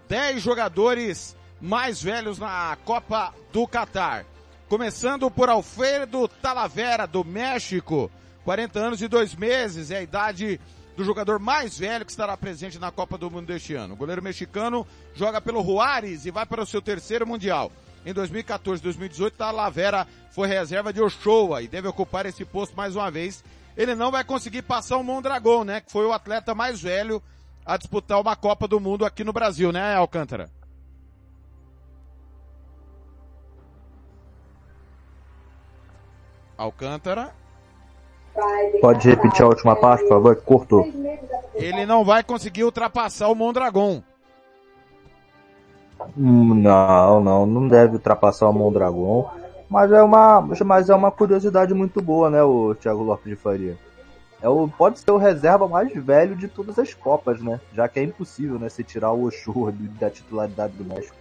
[0.08, 4.26] 10 jogadores mais velhos na Copa do Catar.
[4.68, 8.10] Começando por Alfredo Talavera, do México.
[8.46, 10.60] 40 anos e 2 meses é a idade
[10.96, 13.94] do jogador mais velho que estará presente na Copa do Mundo deste ano.
[13.94, 14.86] O goleiro mexicano
[15.16, 17.72] joga pelo Juárez e vai para o seu terceiro Mundial.
[18.06, 22.96] Em 2014 e 2018, Talavera foi reserva de Ochoa e deve ocupar esse posto mais
[22.96, 23.44] uma vez.
[23.76, 25.82] Ele não vai conseguir passar o Mondragão, né?
[25.82, 27.22] Que foi o atleta mais velho
[27.66, 30.50] a disputar uma Copa do Mundo aqui no Brasil, né, Alcântara?
[36.58, 37.34] Alcântara.
[38.82, 40.86] Pode repetir a última parte, por favor, cortou.
[41.54, 44.02] Ele não vai conseguir ultrapassar o Mondragon.
[46.16, 49.30] Não, não, não deve ultrapassar o Mondragon.
[49.70, 53.78] Mas é uma, mas é uma curiosidade muito boa, né, o Thiago Lopes de Faria.
[54.42, 57.60] É o, pode ser o reserva mais velho de todas as Copas, né?
[57.74, 61.16] Já que é impossível, né, se tirar o Oshua da titularidade do México.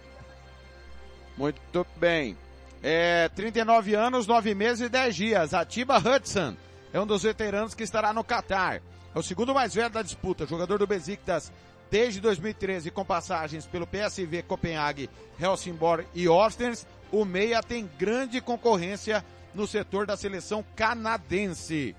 [1.37, 2.35] Muito bem.
[2.81, 5.53] É, 39 anos, 9 meses e 10 dias.
[5.53, 6.55] Atiba Hudson
[6.93, 8.81] é um dos veteranos que estará no Qatar.
[9.13, 11.51] É o segundo mais velho da disputa, jogador do Besiktas
[11.89, 16.85] desde 2013 com passagens pelo PSV Copenhague, Helsingborg e Ostens.
[17.11, 21.95] O Meia tem grande concorrência no setor da seleção canadense.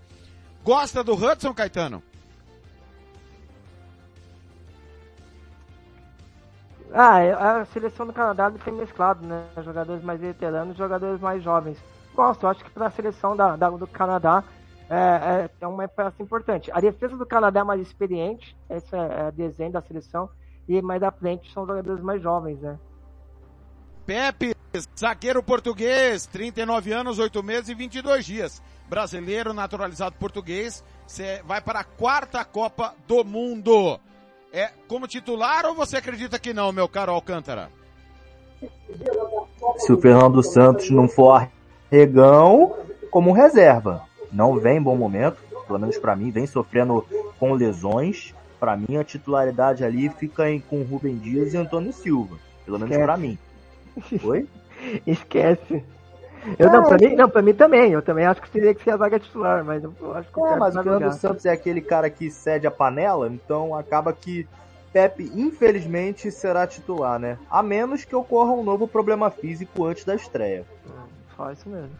[0.63, 2.03] Gosta do Hudson, Caetano?
[6.93, 9.45] Ah, a seleção do Canadá tem mesclado, né?
[9.65, 11.79] Jogadores mais veteranos e jogadores mais jovens.
[12.15, 14.43] Gosto, acho que para a seleção da, da, do Canadá
[14.91, 16.71] é, é, é, uma peça importante.
[16.73, 20.29] A defesa do Canadá é mais experiente, esse é, é desenho da seleção,
[20.69, 22.77] e mais da frente são jogadores mais jovens, né?
[24.05, 24.53] Pepe,
[24.99, 30.83] zagueiro português, 39 anos, 8 meses e 22 dias brasileiro naturalizado português,
[31.45, 34.01] vai para a quarta Copa do Mundo.
[34.53, 37.71] é como titular ou você acredita que não, meu caro Alcântara?
[39.77, 41.49] Se o Fernando Santos não for
[41.93, 42.77] arregão,
[43.13, 44.10] como reserva.
[44.33, 47.05] Não vem em bom momento, pelo menos para mim, vem sofrendo
[47.39, 48.35] com lesões.
[48.59, 52.37] Para mim, a titularidade ali fica em, com Rubem Dias e Antônio Silva.
[52.65, 53.39] Pelo menos para mim.
[54.23, 54.47] Oi?
[55.07, 55.83] Esquece.
[56.59, 57.93] Eu não, pra mim, não, pra mim também.
[57.93, 60.47] Eu também acho que teria que ser a vaga titular, mas eu acho que o
[60.47, 61.13] É, mas o Fernando.
[61.13, 64.47] Santos é aquele cara que cede a panela, então acaba que
[64.93, 67.39] Pepe, infelizmente, será titular, né?
[67.49, 70.65] A menos que ocorra um novo problema físico antes da estreia.
[71.37, 71.91] Só isso mesmo.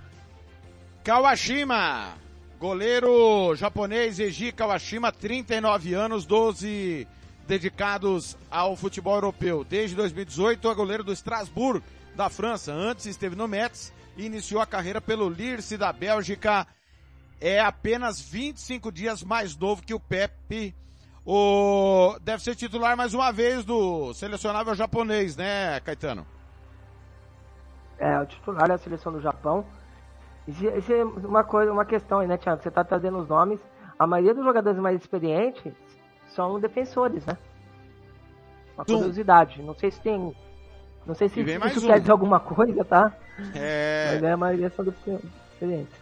[1.03, 2.15] Kawashima,
[2.59, 7.09] goleiro japonês Eiji Kawashima, 39 anos, 12
[7.49, 9.65] dedicados ao futebol europeu.
[9.65, 11.83] Desde 2018 é goleiro do Strasbourg,
[12.15, 12.71] da França.
[12.71, 16.67] Antes esteve no Metz e iniciou a carreira pelo Lierse da Bélgica.
[17.41, 20.75] É apenas 25 dias mais novo que o Pepe.
[21.25, 22.15] O...
[22.21, 26.27] Deve ser titular mais uma vez do selecionável japonês, né, Caetano?
[27.99, 29.65] É, o titular da seleção do Japão.
[30.51, 32.63] Isso, é uma coisa, uma questão aí, né, Thiago?
[32.63, 33.61] Você tá trazendo os nomes.
[33.99, 35.73] A maioria dos jogadores mais experientes
[36.35, 37.37] são defensores, né?
[38.77, 38.97] Uma Tum.
[38.97, 39.63] curiosidade.
[39.63, 40.35] Não sei se tem.
[41.07, 41.87] Não sei se isso um.
[41.87, 43.13] quer dizer alguma coisa, tá?
[43.55, 44.13] É...
[44.15, 46.01] Mas é, a maioria são experientes.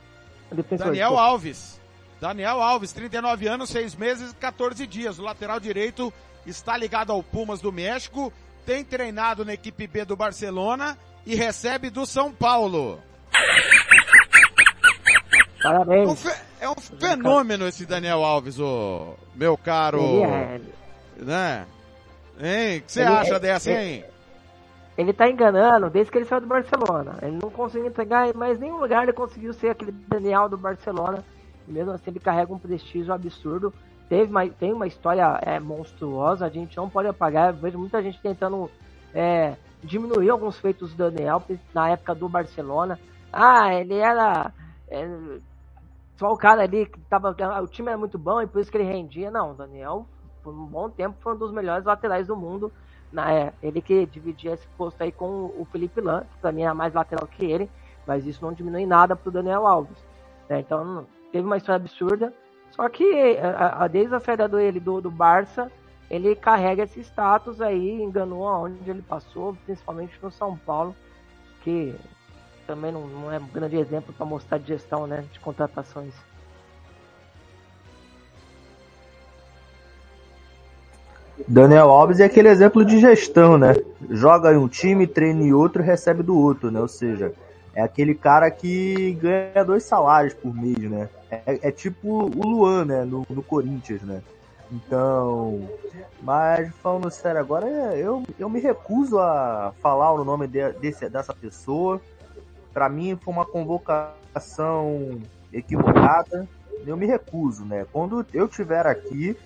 [0.50, 0.92] Defensores.
[0.92, 1.18] Daniel pô.
[1.18, 1.80] Alves.
[2.20, 5.18] Daniel Alves, 39 anos, 6 meses e 14 dias.
[5.18, 6.12] O lateral direito
[6.44, 8.32] está ligado ao Pumas do México,
[8.66, 13.00] tem treinado na equipe B do Barcelona e recebe do São Paulo.
[15.62, 16.08] Parabéns.
[16.10, 20.00] Um fe- É um fenômeno esse Daniel Alves, o meu caro.
[20.24, 20.60] É.
[21.16, 21.66] Né?
[22.40, 22.78] Hein?
[22.78, 24.04] O que você acha é- dessa, é- hein?
[24.96, 27.16] Ele tá enganando desde que ele saiu do Barcelona.
[27.22, 31.24] Ele não conseguiu entregar em mais nenhum lugar, ele conseguiu ser aquele Daniel do Barcelona.
[31.68, 33.72] E mesmo assim ele carrega um prestígio absurdo.
[34.08, 37.50] Teve uma, tem uma história é, monstruosa, a gente não pode apagar.
[37.50, 38.68] Eu vejo muita gente tentando
[39.14, 41.42] é, diminuir alguns feitos do Daniel
[41.72, 42.98] na época do Barcelona.
[43.32, 44.52] Ah, ele era
[44.90, 45.06] é,
[46.18, 47.34] só o cara ali que tava.
[47.62, 49.30] O time era muito bom e por isso que ele rendia.
[49.30, 50.04] Não, o Daniel,
[50.42, 52.70] por um bom tempo, foi um dos melhores laterais do mundo.
[53.12, 56.62] Na, é, ele que dividia esse posto aí com o Felipe Lan, que pra mim
[56.62, 57.70] era mais lateral que ele,
[58.06, 59.96] mas isso não diminui nada pro Daniel Alves.
[60.48, 60.60] né?
[60.60, 62.34] Então, teve uma história absurda.
[62.72, 65.70] Só que a- a- desde a saída dele do, do Barça,
[66.10, 70.94] ele carrega esse status aí, enganou aonde ele passou, principalmente no São Paulo,
[71.62, 71.94] que
[72.68, 76.12] também não, não é um grande exemplo para mostrar de gestão né, de contratações.
[81.46, 83.74] Daniel Alves é aquele exemplo de gestão, né?
[84.10, 86.78] Joga em um time, treina em outro recebe do outro, né?
[86.80, 87.32] Ou seja,
[87.72, 91.08] é aquele cara que ganha dois salários por mês, né?
[91.30, 93.04] É, é tipo o Luan, né?
[93.04, 94.20] No, no Corinthians, né?
[94.70, 95.70] Então,
[96.20, 101.32] mas falando sério agora, eu, eu me recuso a falar o nome de- desse, dessa
[101.32, 101.98] pessoa.
[102.78, 105.20] Pra mim foi uma convocação
[105.52, 106.48] equivocada.
[106.86, 107.84] Eu me recuso, né?
[107.92, 109.36] Quando eu tiver aqui,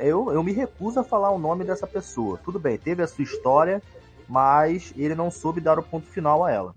[0.00, 2.36] eu, eu me recuso a falar o nome dessa pessoa.
[2.44, 3.80] Tudo bem, teve a sua história,
[4.28, 6.74] mas ele não soube dar o ponto final a ela.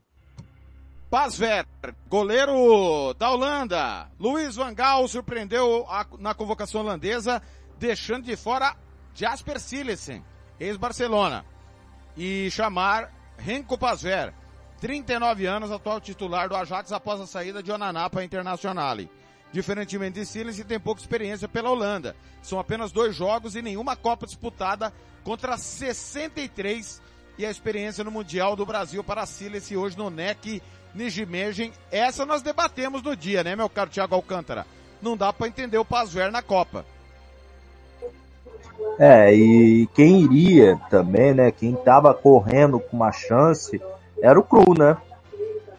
[1.09, 1.65] Pasver,
[2.07, 4.07] goleiro da Holanda.
[4.19, 7.41] Luiz Van Gaal surpreendeu a- na convocação holandesa,
[7.79, 8.75] deixando de fora
[9.15, 10.23] Jasper Silesen,
[10.59, 11.43] ex-Barcelona,
[12.15, 14.31] e chamar Renko Pasver,
[14.79, 19.09] 39 anos, atual titular do Ajax após a saída de Onaná para Internazionale.
[19.51, 22.15] Diferentemente de Silesen, tem pouca experiência pela Holanda.
[22.41, 27.01] São apenas dois jogos e nenhuma Copa disputada contra 63
[27.37, 30.61] e a experiência no Mundial do Brasil para Silesen hoje no NEC
[30.93, 31.71] Nijmegen.
[31.91, 34.65] Essa nós debatemos no dia, né, meu caro Thiago Alcântara?
[35.01, 36.85] Não dá para entender o Pasver na Copa.
[38.99, 41.51] É, e quem iria também, né?
[41.51, 43.79] Quem tava correndo com uma chance
[44.21, 44.97] era o Cru, né?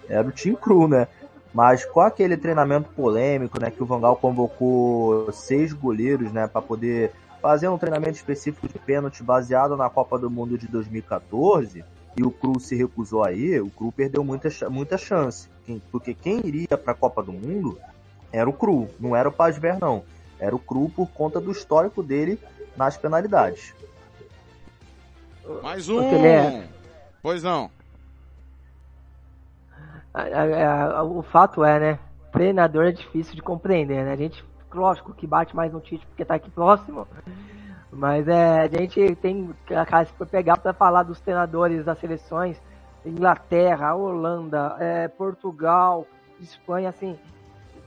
[0.09, 1.07] Era o Team Cru, né?
[1.53, 3.70] Mas com aquele treinamento polêmico, né?
[3.70, 6.46] Que o Vangal convocou seis goleiros, né?
[6.46, 11.85] Para poder fazer um treinamento específico de pênalti baseado na Copa do Mundo de 2014
[12.16, 15.48] e o Cru se recusou aí, o Cru perdeu muita, muita chance.
[15.92, 17.79] Porque quem iria para a Copa do Mundo
[18.33, 20.02] era o Cru, não era o Pasver, não.
[20.38, 22.38] Era o Cru por conta do histórico dele
[22.77, 23.75] nas penalidades.
[25.62, 26.00] Mais um.
[26.02, 26.69] é-
[27.23, 27.71] Pois não.
[30.13, 31.98] A- a- a- o fato é, né?
[32.33, 34.13] Treinador é difícil de compreender, né?
[34.13, 37.06] A gente, lógico, que bate mais no Tite porque tá aqui próximo.
[37.90, 42.61] Mas é, a gente tem, cara, se pegar para falar dos treinadores das seleções,
[43.04, 46.06] Inglaterra, Holanda, é, Portugal,
[46.40, 47.19] Espanha, assim,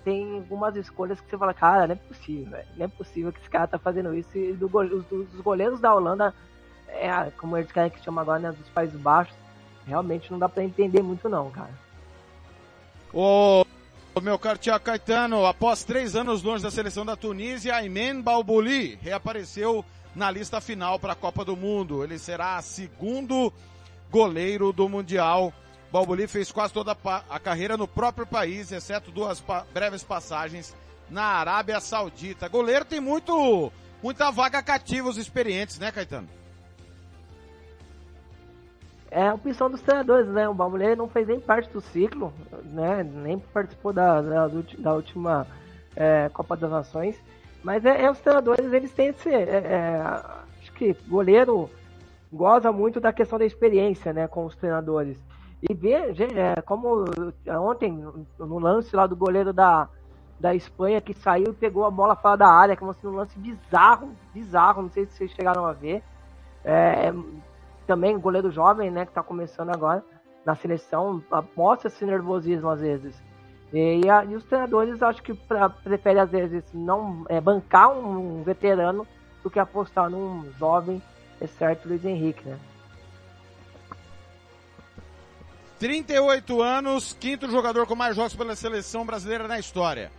[0.03, 2.65] tem algumas escolhas que você fala, cara, não é possível, véio.
[2.76, 4.36] não é possível que esse cara tá fazendo isso.
[4.36, 6.34] E do, os, os goleiros da Holanda,
[6.88, 9.36] é, como eles querem que chama agora, né, dos Países Baixos,
[9.86, 11.69] realmente não dá para entender muito não, cara.
[13.14, 13.66] Ô,
[14.22, 19.84] meu caro Tiago Caetano, após três anos longe da seleção da Tunísia, Aymen Balbouli reapareceu
[20.16, 22.05] na lista final para a Copa do Mundo.
[22.05, 23.51] Ele será segundo
[24.09, 25.53] goleiro do Mundial.
[25.91, 26.95] Balboli fez quase toda
[27.30, 30.74] a carreira no próprio país, exceto duas pa breves passagens
[31.09, 32.47] na Arábia Saudita.
[32.47, 36.30] Goleiro tem muito, muita vaga cativa os experientes, né, Caetano?
[39.12, 40.47] É a opção dos treinadores, né?
[40.47, 42.32] O Balboli não fez nem parte do ciclo,
[42.64, 43.03] né?
[43.03, 44.47] Nem participou da, da,
[44.80, 45.45] da última
[45.93, 47.22] é, Copa das Nações.
[47.62, 49.30] Mas é, é, os treinadores, eles têm esse.
[49.30, 50.01] É, é,
[50.59, 51.70] acho que goleiro
[52.32, 55.22] goza muito da questão da experiência, né, com os treinadores.
[55.62, 57.03] E ver, é, como
[57.59, 58.03] ontem,
[58.39, 59.89] no lance lá do goleiro da,
[60.39, 63.38] da Espanha, que saiu e pegou a bola fora da área, que mostrou um lance
[63.38, 66.01] bizarro, bizarro, não sei se vocês chegaram a ver.
[66.64, 67.14] É,
[67.86, 70.03] também goleiro jovem, né, que está começando agora
[70.45, 71.23] na seleção,
[71.55, 73.15] mostra esse nervosismo às vezes.
[73.73, 78.43] E, a, e os treinadores acho que pra, preferem às vezes não é, bancar um,
[78.43, 79.07] veterano
[79.41, 81.01] do que apostar num jovem,
[81.39, 82.59] exceto Luiz Henrique, né?
[85.79, 90.11] 38 anos, quinto jogador com mais jogos pela seleção brasileira na história.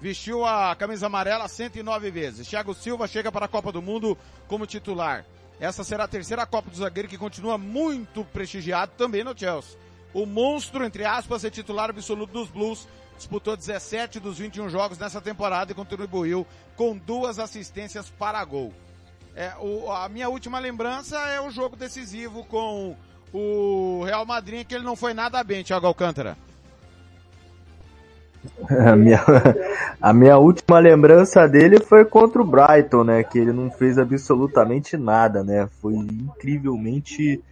[0.00, 2.48] Vestiu a camisa amarela 109 vezes.
[2.48, 4.16] Thiago Silva chega para a Copa do Mundo
[4.48, 5.26] como titular.
[5.60, 9.78] Essa será a terceira Copa do Zagueiro que continua muito prestigiado também no Chelsea.
[10.14, 12.88] O monstro, entre aspas, é titular absoluto dos Blues.
[13.16, 18.72] Disputou 17 dos 21 jogos nessa temporada e contribuiu com duas assistências para gol.
[19.36, 22.96] É, o, a minha última lembrança é o jogo decisivo com
[23.32, 26.36] o Real Madrid, que ele não foi nada bem, Thiago Alcântara.
[28.68, 29.20] A minha,
[30.00, 33.22] a minha última lembrança dele foi contra o Brighton, né?
[33.22, 35.68] Que ele não fez absolutamente nada, né?
[35.80, 37.42] Foi incrivelmente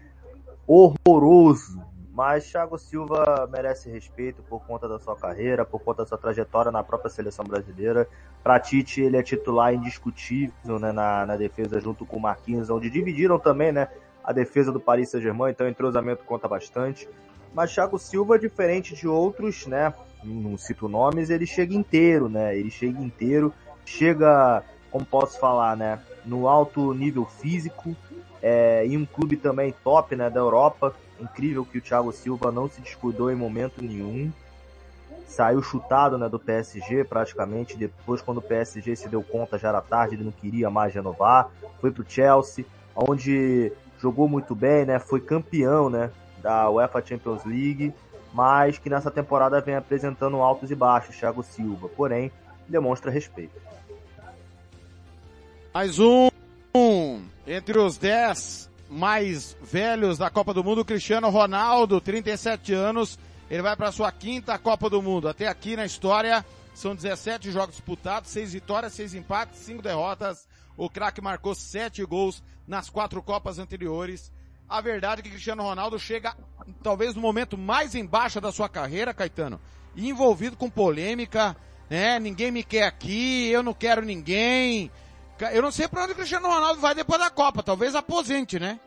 [0.66, 1.82] horroroso.
[2.12, 6.72] Mas Thiago Silva merece respeito por conta da sua carreira, por conta da sua trajetória
[6.72, 8.08] na própria seleção brasileira.
[8.42, 12.90] Para Tite, ele é titular indiscutível né, na, na defesa junto com o Marquinhos, onde
[12.90, 13.86] dividiram também né,
[14.24, 17.08] a defesa do Paris Saint-Germain, então o entrosamento conta bastante.
[17.54, 22.56] Mas Thiago Silva, diferente de outros, né, não cito nomes, ele chega inteiro, né?
[22.56, 23.52] Ele chega inteiro,
[23.84, 27.96] chega, como posso falar, né, no alto nível físico,
[28.42, 32.68] é, em um clube também top, né, da Europa, Incrível que o Thiago Silva não
[32.68, 34.30] se descuidou em momento nenhum.
[35.26, 37.76] Saiu chutado né, do PSG praticamente.
[37.76, 41.50] Depois, quando o PSG se deu conta, já era tarde, ele não queria mais renovar.
[41.80, 42.64] Foi pro Chelsea,
[42.94, 44.98] onde jogou muito bem, né?
[44.98, 46.10] Foi campeão né,
[46.40, 47.92] da UEFA Champions League.
[48.38, 51.88] Mas que nessa temporada vem apresentando altos e baixos, Thiago Silva.
[51.88, 52.30] Porém,
[52.68, 53.60] demonstra respeito.
[55.74, 56.28] Mais um
[57.44, 63.18] entre os 10 mais velhos da Copa do Mundo, Cristiano Ronaldo, 37 anos,
[63.50, 65.28] ele vai para sua quinta Copa do Mundo.
[65.28, 70.46] Até aqui na história são 17 jogos disputados, 6 vitórias, 6 empates, 5 derrotas.
[70.76, 74.30] O craque marcou 7 gols nas quatro Copas anteriores.
[74.68, 76.34] A verdade é que Cristiano Ronaldo chega
[76.82, 79.58] talvez no momento mais embaixo da sua carreira, Caetano,
[79.96, 81.56] envolvido com polêmica,
[81.88, 82.18] né?
[82.20, 84.90] Ninguém me quer aqui, eu não quero ninguém.
[85.52, 87.62] Eu não sei para onde o Cristiano Ronaldo vai depois da Copa.
[87.62, 88.78] Talvez aposente, né?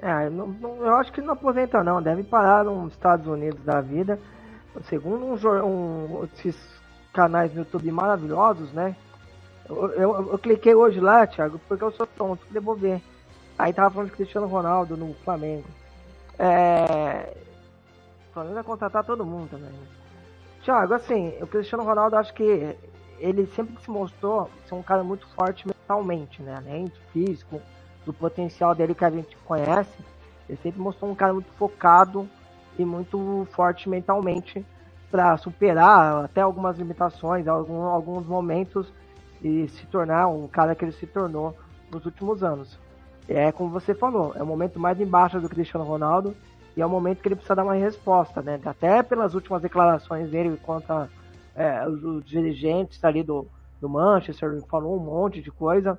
[0.00, 2.00] É, não, não, eu acho que não aposenta não.
[2.00, 4.18] Deve parar nos Estados Unidos da vida.
[4.88, 6.56] Segundo um, um, esses
[7.12, 8.96] canais no YouTube maravilhosos, né?
[9.68, 13.00] Eu, eu, eu, cliquei hoje lá, Thiago, porque eu sou tonto, que vou ver.
[13.58, 15.64] Aí tava falando de Cristiano Ronaldo no Flamengo.
[16.38, 17.34] É.
[18.30, 19.70] O Flamengo vai contratar todo mundo também.
[19.70, 19.86] Né?
[20.62, 22.76] Thiago, assim, o Cristiano Ronaldo acho que
[23.18, 26.56] ele sempre se mostrou ser um cara muito forte mentalmente, né?
[26.56, 27.60] Além do físico,
[28.04, 29.96] do potencial dele que a gente conhece,
[30.48, 32.28] ele sempre mostrou um cara muito focado
[32.78, 34.64] e muito forte mentalmente
[35.10, 38.92] para superar até algumas limitações, algum, alguns momentos
[39.44, 41.54] e se tornar um cara que ele se tornou
[41.92, 42.78] nos últimos anos.
[43.28, 46.34] É como você falou, é o momento mais embaixo do Cristiano Ronaldo
[46.74, 48.58] e é o momento que ele precisa dar uma resposta, né?
[48.64, 51.10] Até pelas últimas declarações dele contra
[51.54, 53.46] é, os, os, dirigentes ali do,
[53.80, 55.98] do Manchester falou um monte de coisa.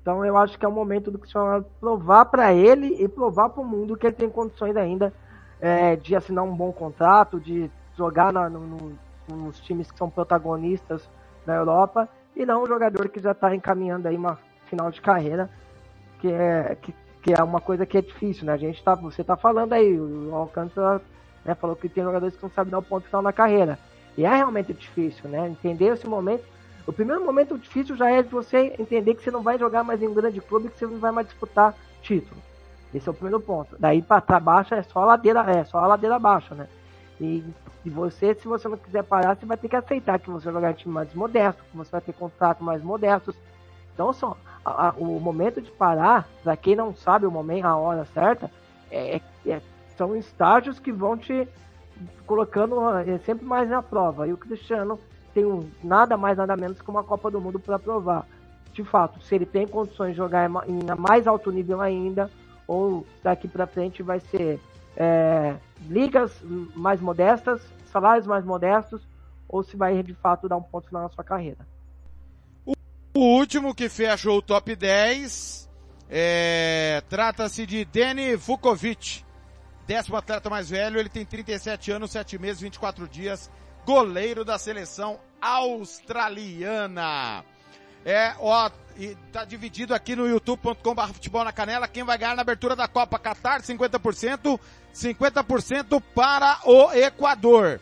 [0.00, 3.48] Então eu acho que é o momento do Cristiano Ronaldo provar para ele e provar
[3.48, 5.12] para o mundo que ele tem condições ainda
[5.60, 8.92] é, de assinar um bom contrato, de jogar na, no,
[9.28, 11.08] nos times que são protagonistas
[11.44, 15.50] na Europa e não um jogador que já está encaminhando aí uma final de carreira,
[16.20, 18.52] que é, que, que é uma coisa que é difícil, né?
[18.52, 21.00] A gente tá, você está falando aí, o Alcântara
[21.46, 21.54] né?
[21.54, 23.78] Falou que tem jogadores que não sabem dar o ponto final na carreira.
[24.18, 25.48] E é realmente difícil, né?
[25.48, 26.44] Entender esse momento.
[26.86, 30.02] O primeiro momento difícil já é de você entender que você não vai jogar mais
[30.02, 32.40] em um grande clube, que você não vai mais disputar título.
[32.92, 33.76] Esse é o primeiro ponto.
[33.78, 36.68] Daí para baixo é só a ladeira, é só a ladeira abaixo, né?
[37.20, 37.44] E,
[37.84, 40.70] você, se você não quiser parar, você vai ter que aceitar que você vai jogar
[40.72, 43.34] em time mais modesto, que você vai ter contrato mais modestos.
[43.94, 47.76] Então, só, a, a, o momento de parar, para quem não sabe o momento, a
[47.76, 48.50] hora certa,
[48.90, 49.60] é, é,
[49.96, 51.48] são estágios que vão te
[52.26, 54.26] colocando é, sempre mais na prova.
[54.26, 54.98] E o Cristiano
[55.32, 58.26] tem um, nada mais, nada menos que uma Copa do Mundo para provar.
[58.72, 62.30] De fato, se ele tem condições de jogar em mais alto nível ainda,
[62.66, 64.60] ou daqui para frente vai ser
[64.96, 65.56] é,
[65.88, 66.32] ligas
[66.74, 69.06] mais modestas, salários mais modestos,
[69.48, 71.64] ou se vai de fato dar um ponto final na sua carreira.
[73.14, 75.66] O último que fecha o top 10
[76.08, 79.24] é, trata-se de Deni Vukovic,
[79.86, 83.50] décimo atleta mais velho, ele tem 37 anos, 7 meses, 24 dias,
[83.84, 87.44] goleiro da seleção australiana.
[88.06, 91.88] É, ó, e tá dividido aqui no youtube.com.br futebol na canela.
[91.88, 94.60] Quem vai ganhar na abertura da Copa Qatar, 50%,
[94.94, 97.80] 50% para o Equador.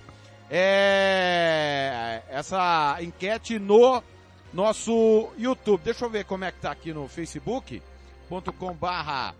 [0.50, 4.02] É, essa enquete no
[4.50, 5.82] nosso YouTube.
[5.84, 9.34] Deixa eu ver como é que tá aqui no facebook.com barra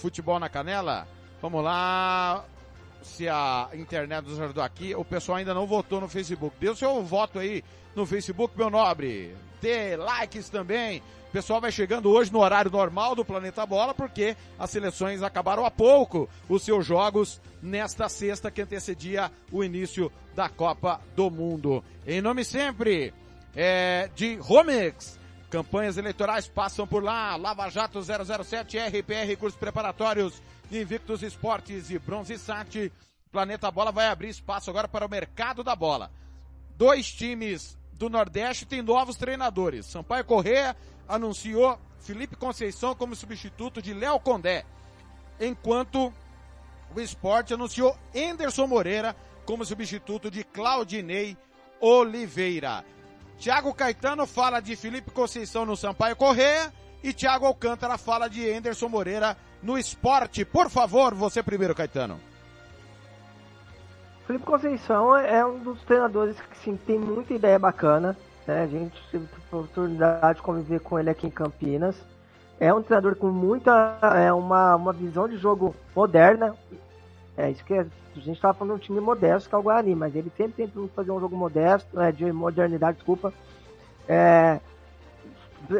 [0.00, 1.08] futebol na canela.
[1.42, 2.44] Vamos lá.
[3.02, 6.54] Se a internet nos ajudou aqui, o pessoal ainda não votou no Facebook.
[6.60, 11.02] Dê o seu voto aí no Facebook, meu nobre ter likes também.
[11.28, 15.64] O pessoal vai chegando hoje no horário normal do Planeta Bola, porque as seleções acabaram
[15.64, 21.84] há pouco os seus jogos nesta sexta que antecedia o início da Copa do Mundo.
[22.04, 23.14] Em nome sempre
[23.54, 25.19] é, de Romex,
[25.50, 30.40] campanhas eleitorais passam por lá, Lava Jato 007, RPR, cursos preparatórios,
[30.70, 32.90] Invictus Esportes e Bronze Sat.
[33.32, 36.10] Planeta Bola vai abrir espaço agora para o mercado da bola.
[36.76, 39.86] Dois times do Nordeste tem novos treinadores.
[39.86, 40.76] Sampaio Correa
[41.08, 44.64] anunciou Felipe Conceição como substituto de Léo Condé,
[45.38, 46.12] enquanto
[46.94, 51.36] o esporte anunciou Enderson Moreira como substituto de Claudinei
[51.80, 52.84] Oliveira.
[53.40, 56.70] Thiago Caetano fala de Felipe Conceição no Sampaio Correa
[57.02, 60.44] e Thiago Alcântara fala de Enderson Moreira no esporte.
[60.44, 62.20] Por favor, você primeiro, Caetano.
[64.26, 68.14] Felipe Conceição é um dos treinadores que sim, tem muita ideia bacana.
[68.46, 68.62] Né?
[68.62, 71.96] A gente teve a oportunidade de conviver com ele aqui em Campinas.
[72.60, 73.98] É um treinador com muita.
[74.22, 76.54] É uma, uma visão de jogo moderna.
[77.40, 77.84] É isso que a
[78.16, 81.10] gente estava falando um time modesto que é o Guarani, mas ele sempre tenta fazer
[81.10, 83.32] um jogo modesto, né, de modernidade, desculpa.
[84.08, 84.60] É,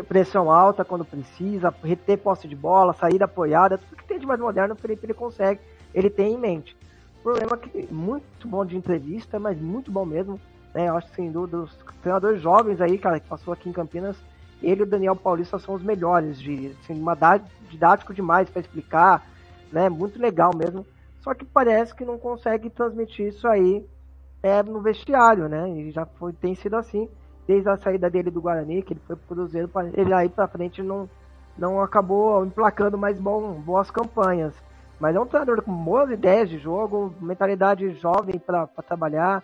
[0.09, 4.39] pressão alta quando precisa, reter posse de bola, saída apoiada, tudo que tem de mais
[4.39, 5.61] moderno o Felipe ele consegue,
[5.95, 6.77] ele tem em mente.
[7.21, 10.41] O problema é que muito bom de entrevista, mas muito bom mesmo.
[10.75, 10.89] Né?
[10.89, 14.17] Eu acho que assim, do, dos treinadores jovens aí, cara, que passou aqui em Campinas,
[14.63, 17.17] ele e o Daniel Paulista são os melhores, de assim, uma
[17.69, 19.27] didático demais para explicar,
[19.73, 19.89] né?
[19.89, 20.87] Muito legal mesmo.
[21.21, 23.87] Só que parece que não consegue transmitir isso aí
[24.43, 25.69] é, no vestiário, né?
[25.71, 27.09] E já foi, tem sido assim
[27.47, 30.83] desde a saída dele do Guarani, que ele foi pro Cruzeiro, ele aí para frente
[30.83, 31.11] não,
[31.59, 34.55] não acabou emplacando mais bom, boas campanhas.
[35.01, 39.43] Mas é um treinador com boas ideias de jogo, mentalidade jovem para trabalhar,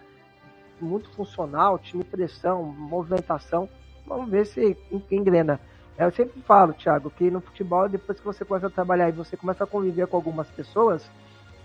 [0.80, 3.68] muito funcional, time pressão, movimentação.
[4.06, 4.76] Vamos ver se
[5.10, 5.58] engrena.
[5.98, 9.36] Eu sempre falo, Thiago, que no futebol, depois que você começa a trabalhar e você
[9.36, 11.10] começa a conviver com algumas pessoas,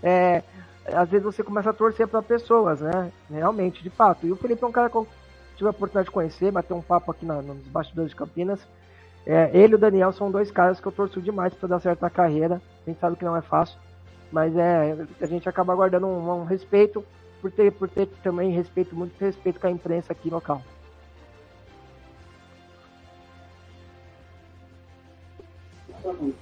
[0.02, 0.42] é,
[0.86, 3.12] às vezes você começa a torcer para pessoas, né?
[3.30, 4.26] Realmente, de fato.
[4.26, 5.06] E o Felipe é um cara que eu
[5.56, 8.60] tive a oportunidade de conhecer, bater um papo aqui na, nos bastidores de Campinas.
[9.24, 12.02] É, ele e o Daniel são dois caras que eu torço demais para dar certo
[12.02, 12.60] na carreira.
[12.84, 13.78] A gente sabe que não é fácil,
[14.32, 17.04] mas é, a gente acaba guardando um, um respeito
[17.40, 20.62] por ter, por ter também respeito, muito respeito com a imprensa aqui local.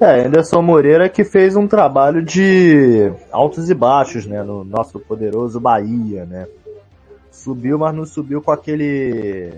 [0.00, 5.60] É, Anderson Moreira que fez um trabalho de altos e baixos, né, no nosso poderoso
[5.60, 6.46] Bahia, né.
[7.30, 9.52] Subiu, mas não subiu com aquele,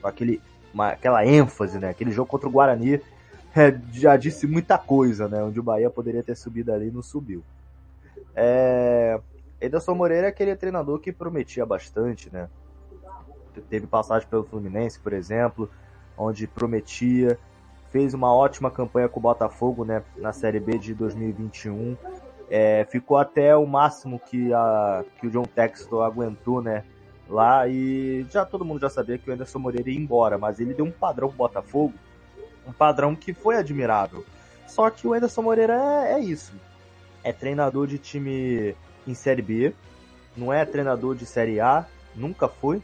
[0.00, 0.40] com aquele
[0.72, 1.90] uma, aquela ênfase, né?
[1.90, 3.00] Aquele jogo contra o Guarani
[3.54, 5.42] é, já disse muita coisa, né?
[5.42, 7.42] Onde o Bahia poderia ter subido ali não subiu.
[8.34, 9.20] É...
[9.60, 12.48] Ederson Moreira é aquele treinador que prometia bastante, né?
[13.68, 15.70] Teve passagem pelo Fluminense, por exemplo,
[16.16, 17.38] onde prometia,
[17.92, 20.02] fez uma ótima campanha com o Botafogo, né?
[20.16, 21.96] Na Série B de 2021.
[22.50, 26.84] É, ficou até o máximo que, a, que o John Textor aguentou, né?
[27.32, 30.74] lá e já todo mundo já sabia que o Anderson Moreira ia embora, mas ele
[30.74, 31.94] deu um padrão pro Botafogo,
[32.66, 34.24] um padrão que foi admirável.
[34.66, 36.52] Só que o Anderson Moreira é, é isso.
[37.24, 38.76] É treinador de time
[39.06, 39.74] em Série B,
[40.36, 42.82] não é treinador de Série A, nunca foi.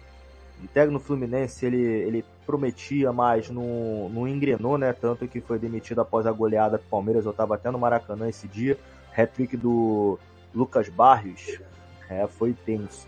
[0.64, 4.92] Até no Fluminense ele, ele prometia, mas não, não engrenou, né?
[4.92, 7.24] Tanto que foi demitido após a goleada do Palmeiras.
[7.24, 8.78] Eu estava até no Maracanã esse dia.
[9.16, 10.18] Hat-trick do
[10.54, 11.60] Lucas Barrios.
[12.08, 13.06] É, foi tenso.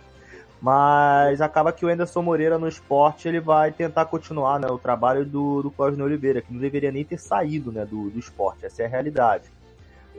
[0.60, 5.24] Mas acaba que o Anderson Moreira no esporte ele vai tentar continuar né, o trabalho
[5.24, 8.66] do, do Cláudio Oliveira, que não deveria nem ter saído né, do, do esporte.
[8.66, 9.50] Essa é a realidade.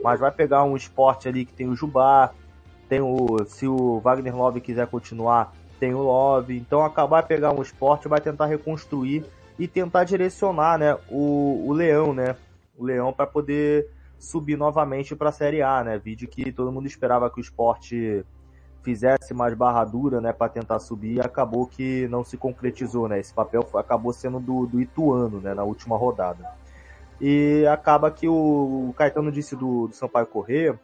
[0.02, 2.32] Mas vai pegar um esporte ali que tem o Jubá,
[2.88, 3.44] tem o.
[3.46, 6.56] Se o Wagner Love quiser continuar, tem o Love.
[6.56, 9.24] Então acabar pegar um esporte vai tentar reconstruir
[9.58, 12.36] e tentar direcionar né, o, o Leão, né?
[12.78, 15.98] O Leão para poder subir novamente para a Série A, né?
[15.98, 18.24] Vídeo que todo mundo esperava que o esporte
[18.84, 23.18] fizesse mais barra dura, né, para tentar subir, e acabou que não se concretizou, né?
[23.18, 26.48] Esse papel acabou sendo do, do Ituano, né, na última rodada.
[27.20, 30.78] E acaba que o, Caetano disse do, do Sampaio Correr,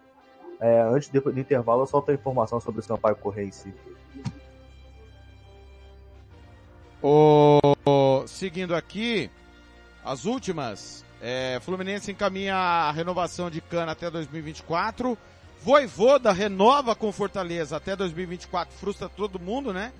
[0.61, 3.72] é, antes do, do intervalo, eu solto a informação sobre o Sampaio Correr em si.
[7.03, 9.30] O, seguindo aqui,
[10.05, 15.16] as últimas, é, Fluminense encaminha a renovação de Cana até 2024.
[15.62, 19.92] Voivoda renova com Fortaleza até 2024, frustra todo mundo, né?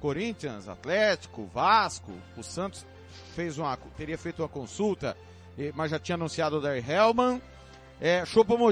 [0.00, 2.84] Corinthians, Atlético, Vasco, o Santos
[3.34, 5.16] fez uma, teria feito uma consulta,
[5.74, 7.40] mas já tinha anunciado o Darry Hellman.
[8.00, 8.24] É,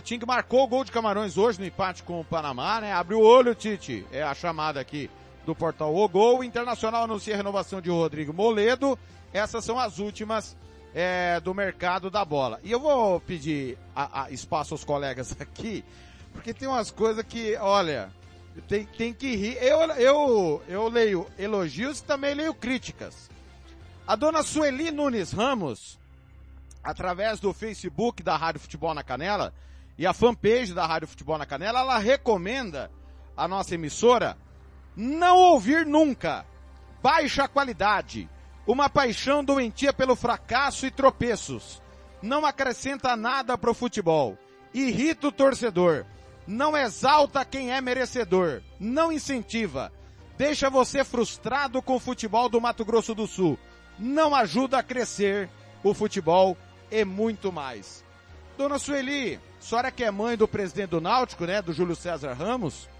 [0.04, 2.92] que marcou o gol de Camarões hoje no empate com o Panamá, né?
[2.92, 4.04] Abre o olho, Tite.
[4.12, 5.08] É a chamada aqui
[5.44, 6.40] do portal O Gol.
[6.40, 8.98] O Internacional anuncia a renovação de Rodrigo Moledo.
[9.32, 10.56] Essas são as últimas
[10.94, 12.60] é, do mercado da bola.
[12.62, 15.84] E eu vou pedir a, a espaço aos colegas aqui
[16.32, 18.10] porque tem umas coisas que, olha,
[18.66, 19.56] tem, tem que rir.
[19.62, 23.30] Eu, eu, eu leio elogios e também leio críticas.
[24.06, 25.98] A dona Sueli Nunes Ramos,
[26.82, 29.52] através do Facebook da Rádio Futebol na Canela
[29.96, 32.90] e a fanpage da Rádio Futebol na Canela, ela recomenda
[33.36, 34.36] a nossa emissora
[34.96, 36.46] não ouvir nunca.
[37.02, 38.28] Baixa qualidade.
[38.66, 41.82] Uma paixão doentia pelo fracasso e tropeços.
[42.22, 44.38] Não acrescenta nada pro futebol.
[44.72, 46.06] Irrita o torcedor
[46.46, 49.92] não exalta quem é merecedor, não incentiva,
[50.36, 53.58] deixa você frustrado com o futebol do Mato Grosso do Sul,
[53.98, 55.48] não ajuda a crescer
[55.82, 56.56] o futebol
[56.90, 58.04] e muito mais.
[58.56, 62.88] Dona Sueli, senhora que é mãe do presidente do Náutico, né, do Júlio César Ramos,
[62.88, 62.91] é,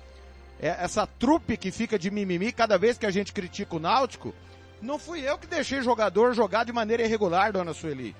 [0.63, 4.33] essa trupe que fica de mimimi cada vez que a gente critica o Náutico,
[4.81, 8.15] não fui eu que deixei jogador jogar de maneira irregular, dona Sueli.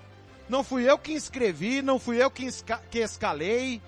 [0.49, 2.47] Não fui eu que inscrevi, não fui eu que,
[2.91, 3.81] que escalei,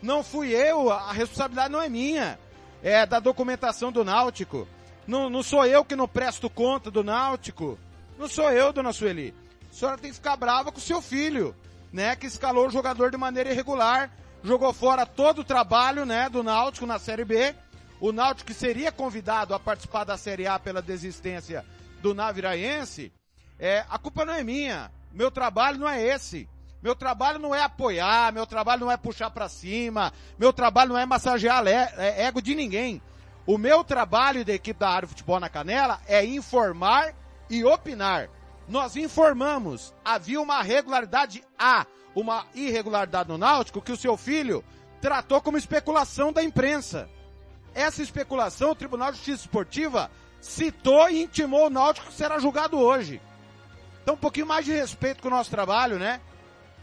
[0.00, 2.38] não fui eu, a responsabilidade não é minha.
[2.82, 4.68] É da documentação do Náutico.
[5.06, 7.78] Não, não sou eu que não presto conta do Náutico.
[8.18, 9.34] Não sou eu, dona Sueli.
[9.70, 11.54] A senhora tem que ficar brava com seu filho,
[11.92, 12.14] né?
[12.16, 14.10] Que escalou o jogador de maneira irregular,
[14.42, 17.54] jogou fora todo o trabalho, né, do Náutico na Série B.
[18.00, 21.64] O Náutico seria convidado a participar da Série A pela desistência
[22.02, 23.12] do Naviraense.
[23.58, 24.90] É, a culpa não é minha.
[25.12, 26.48] Meu trabalho não é esse.
[26.82, 30.98] Meu trabalho não é apoiar, meu trabalho não é puxar para cima, meu trabalho não
[30.98, 33.02] é massagear é, ego de ninguém.
[33.46, 37.14] O meu trabalho da equipe da Rádio Futebol na Canela é informar
[37.48, 38.28] e opinar.
[38.68, 44.64] Nós informamos, havia uma regularidade A, uma irregularidade no Náutico que o seu filho
[45.00, 47.08] tratou como especulação da imprensa.
[47.76, 50.10] Essa especulação, o Tribunal de Justiça Esportiva
[50.40, 53.20] citou e intimou o Náutico que será julgado hoje.
[54.02, 56.22] Então um pouquinho mais de respeito com o nosso trabalho, né?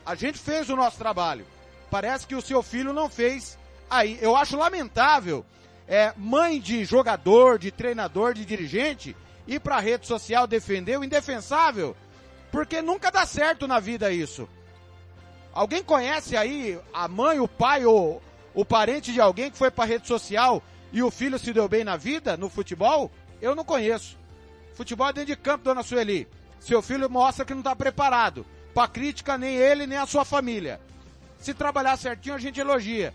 [0.05, 1.47] A gente fez o nosso trabalho.
[1.89, 3.57] Parece que o seu filho não fez.
[3.89, 5.43] Aí, eu acho lamentável
[5.87, 9.17] é, mãe de jogador, de treinador, de dirigente,
[9.47, 11.97] ir para a rede social defender o indefensável,
[12.51, 14.47] porque nunca dá certo na vida isso.
[15.51, 18.21] Alguém conhece aí a mãe, o pai ou
[18.53, 20.61] o parente de alguém que foi para a rede social
[20.93, 23.11] e o filho se deu bem na vida, no futebol?
[23.41, 24.15] Eu não conheço.
[24.75, 26.27] Futebol é dentro de campo, dona Sueli.
[26.59, 30.79] Seu filho mostra que não está preparado para crítica nem ele nem a sua família.
[31.39, 33.13] Se trabalhar certinho a gente elogia.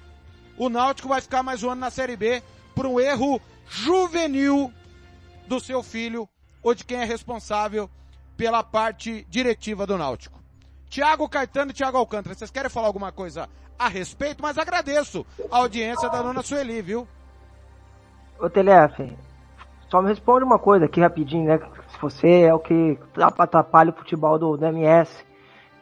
[0.57, 2.43] O Náutico vai ficar mais um ano na Série B
[2.75, 4.73] por um erro juvenil
[5.47, 6.29] do seu filho
[6.63, 7.89] ou de quem é responsável
[8.37, 10.43] pela parte diretiva do Náutico.
[10.91, 13.49] Tiago Caetano e Tiago Alcântara, vocês querem falar alguma coisa
[13.79, 14.43] a respeito?
[14.43, 17.07] Mas agradeço a audiência da dona Sueli, viu?
[18.39, 19.17] Ô Telef,
[19.89, 21.59] só me responde uma coisa aqui rapidinho, né?
[21.89, 25.27] Se você é o que atrapalha o futebol do, do MS,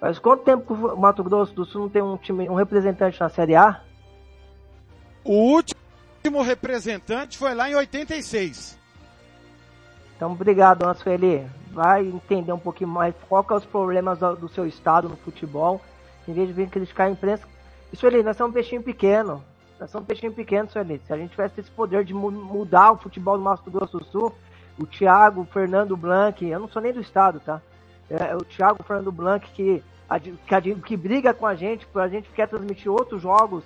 [0.00, 3.18] Faz quanto tempo que o Mato Grosso do Sul não tem um, time, um representante
[3.18, 3.80] na Série A?
[5.24, 8.78] O último representante foi lá em 86.
[10.14, 11.46] Então, obrigado, dona Sueli.
[11.72, 15.16] Vai entender um pouquinho mais qual que é os problemas do, do seu estado no
[15.16, 15.80] futebol,
[16.28, 17.46] em vez de vir criticar a imprensa.
[17.92, 19.42] E Sueli, nós somos um peixinho pequeno.
[19.78, 20.68] Nós somos peixinho pequeno.
[20.70, 20.84] Se a
[21.16, 24.34] gente tivesse esse poder de mu- mudar o futebol do Mato Grosso do Sul,
[24.78, 27.60] o Thiago, o Fernando Blanc, eu não sou nem do estado, tá?
[28.08, 29.82] É, o Thiago, o Fernando Blanc, que,
[30.62, 33.64] que, que briga com a gente, a gente quer transmitir outros jogos,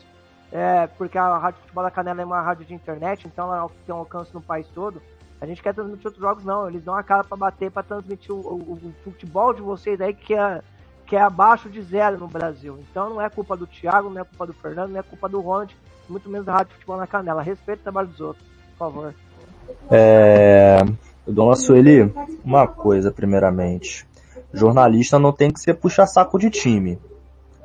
[0.51, 3.95] é, porque a Rádio Futebol da Canela é uma rádio de internet, então ela tem
[3.95, 5.01] um alcance no país todo.
[5.41, 6.69] A gente quer transmitir outros jogos, não.
[6.69, 10.13] Eles dão a cara pra bater, pra transmitir o, o- o futebol de vocês aí,
[10.13, 10.61] que é,
[11.07, 12.79] que é abaixo de zero no Brasil.
[12.91, 15.41] Então não é culpa do Thiago, não é culpa do Fernando, não é culpa do
[15.41, 15.75] Ronald,
[16.11, 17.43] muito menos da Rádio Futebol na Canela.
[17.43, 19.15] Respeita o trabalho dos outros, por favor.
[19.91, 20.79] É,
[21.27, 22.13] Dona Sueli,
[22.45, 24.07] uma coisa primeiramente.
[24.53, 26.99] Jornalista não tem que ser puxa-saco de time.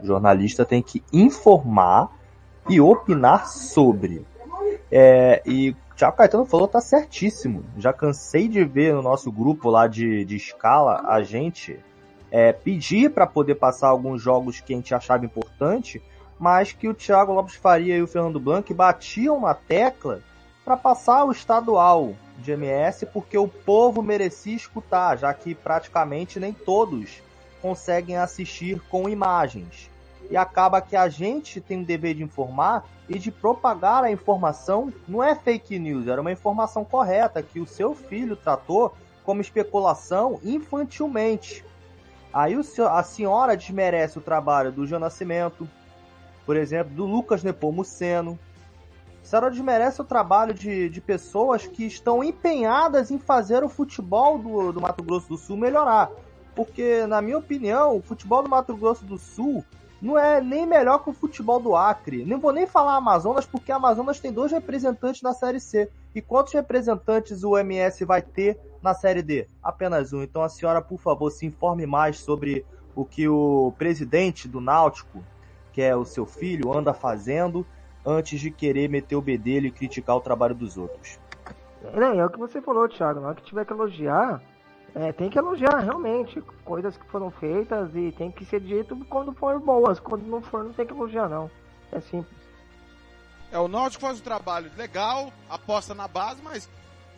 [0.04, 2.10] Jornalista tem que informar
[2.70, 4.26] e opinar sobre.
[4.92, 7.64] É, e o Caetano falou, tá certíssimo.
[7.78, 11.80] Já cansei de ver no nosso grupo lá de, de escala a gente
[12.30, 16.02] é, pedir para poder passar alguns jogos que a gente achava importante,
[16.40, 20.22] mas que o Thiago Lopes Faria e o Fernando Blanc batiam na tecla
[20.64, 26.52] para passar o estadual de MS, porque o povo merecia escutar, já que praticamente nem
[26.52, 27.22] todos
[27.62, 29.90] conseguem assistir com imagens.
[30.30, 34.92] E acaba que a gente tem o dever de informar e de propagar a informação,
[35.08, 40.40] não é fake news, era uma informação correta que o seu filho tratou como especulação
[40.44, 41.64] infantilmente.
[42.34, 42.56] Aí
[42.90, 45.70] a senhora desmerece o trabalho do João Nascimento,
[46.46, 48.38] por exemplo, do Lucas Nepomuceno.
[49.24, 54.72] Senhora desmerece o trabalho de, de pessoas que estão empenhadas em fazer o futebol do,
[54.72, 56.12] do Mato Grosso do Sul melhorar.
[56.56, 59.66] Porque, na minha opinião, o futebol do Mato Grosso do Sul
[60.00, 62.24] não é nem melhor que o futebol do Acre.
[62.24, 65.90] Não vou nem falar Amazonas, porque Amazonas tem dois representantes na Série C.
[66.14, 69.48] E quantos representantes o MS vai ter na Série D?
[69.64, 70.22] Apenas um.
[70.22, 72.64] Então a senhora, por favor, se informe mais sobre
[72.96, 75.24] o que o presidente do Náutico,
[75.76, 77.68] que é o seu filho, anda fazendo
[78.06, 81.20] antes de querer meter o bedelho e criticar o trabalho dos outros.
[81.94, 83.20] Não, é o que você falou, Thiago.
[83.20, 84.42] Na hora que tiver que elogiar,
[84.96, 86.42] é, tem que elogiar realmente.
[86.64, 90.00] Coisas que foram feitas e tem que ser dito quando for boas.
[90.00, 91.52] Quando não for, não tem que elogiar, não.
[91.92, 92.40] É simples.
[93.52, 96.70] É, o Náutico faz um trabalho legal, aposta na base, mas,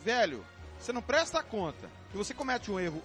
[0.02, 0.44] velho,
[0.80, 3.00] você não presta conta que você comete um erro,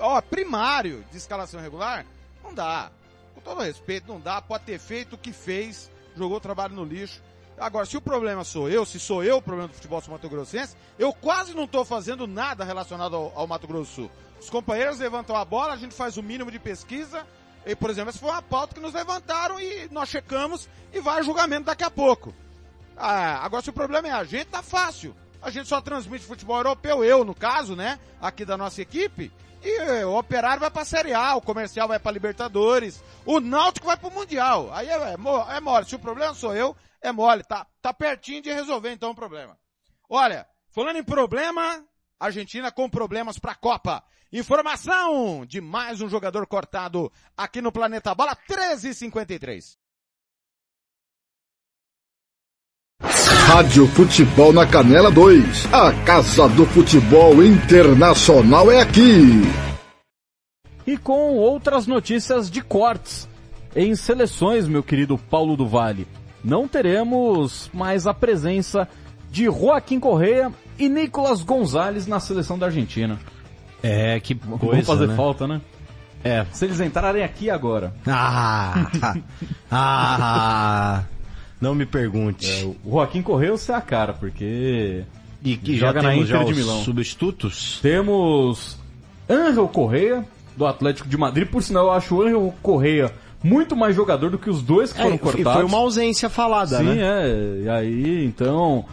[0.00, 2.04] ó, primário de escalação irregular,
[2.42, 2.90] não dá.
[3.34, 4.40] Com todo respeito, não dá.
[4.40, 7.22] Pode ter feito o que fez, jogou o trabalho no lixo.
[7.58, 10.76] Agora, se o problema sou eu, se sou eu o problema do futebol Mato Grossense,
[10.98, 14.10] eu quase não estou fazendo nada relacionado ao, ao Mato Grosso Sul.
[14.40, 17.24] Os companheiros levantam a bola, a gente faz o mínimo de pesquisa,
[17.64, 21.20] e, por exemplo, essa foi uma pauta que nos levantaram e nós checamos e vai
[21.20, 22.34] a julgamento daqui a pouco.
[22.96, 25.14] Ah, agora se o problema é a gente, tá fácil.
[25.40, 29.32] A gente só transmite futebol europeu, eu no caso, né, aqui da nossa equipe,
[29.62, 33.86] e eh, o Operário vai pra Série A, o Comercial vai pra Libertadores, o Náutico
[33.86, 34.72] vai pro Mundial.
[34.72, 38.42] Aí é, é, é mole, se o problema sou eu, é mole, tá, tá pertinho
[38.42, 39.56] de resolver então o problema.
[40.08, 41.84] Olha, falando em problema,
[42.18, 44.04] Argentina com problemas pra Copa.
[44.32, 49.81] Informação de mais um jogador cortado aqui no Planeta Bola 1353.
[53.54, 55.66] Rádio Futebol na Canela 2.
[55.70, 59.42] A Casa do Futebol Internacional é aqui.
[60.86, 63.28] E com outras notícias de cortes
[63.76, 66.08] em seleções, meu querido Paulo do Vale.
[66.42, 68.88] Não teremos mais a presença
[69.30, 73.20] de Joaquim Correia e Nicolas Gonzalez na seleção da Argentina.
[73.82, 75.14] É, que Vão coisa, fazer né?
[75.14, 75.60] falta, né?
[76.24, 76.46] É.
[76.52, 77.92] Se eles entrarem aqui agora.
[78.08, 78.86] Ah,
[79.70, 81.02] ah,
[81.62, 82.50] não me pergunte.
[82.50, 85.04] É, o Joaquim Correia você é a cara, porque...
[85.44, 86.84] E que já joga na temos Inter já de os Milão.
[86.84, 87.78] substitutos?
[87.80, 88.76] Temos
[89.28, 90.24] Angel Correia,
[90.56, 91.48] do Atlético de Madrid.
[91.48, 95.00] Por sinal, eu acho o Angel Correia muito mais jogador do que os dois que
[95.00, 95.52] É, foram e cortados.
[95.54, 96.96] foi uma ausência falada, Sim, né?
[97.00, 97.60] é.
[97.64, 98.84] E aí, então...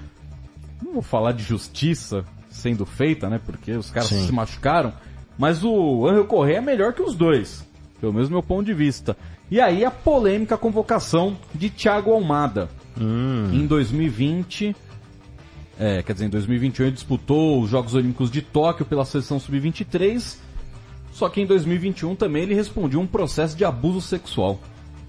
[0.84, 3.39] Não vou falar de justiça sendo feita, né?
[3.45, 4.26] Porque os caras Sim.
[4.26, 4.93] se machucaram.
[5.38, 7.63] Mas o Angel Correia é melhor que os dois.
[8.01, 9.15] Pelo menos meu ponto de vista.
[9.51, 12.69] E aí a polêmica convocação de Thiago Almada.
[12.99, 13.49] Hum.
[13.53, 14.75] Em 2020...
[15.81, 20.37] É, quer dizer, em 2021 ele disputou os Jogos Olímpicos de Tóquio pela seleção sub-23.
[21.11, 24.59] Só que em 2021 também ele respondia um processo de abuso sexual.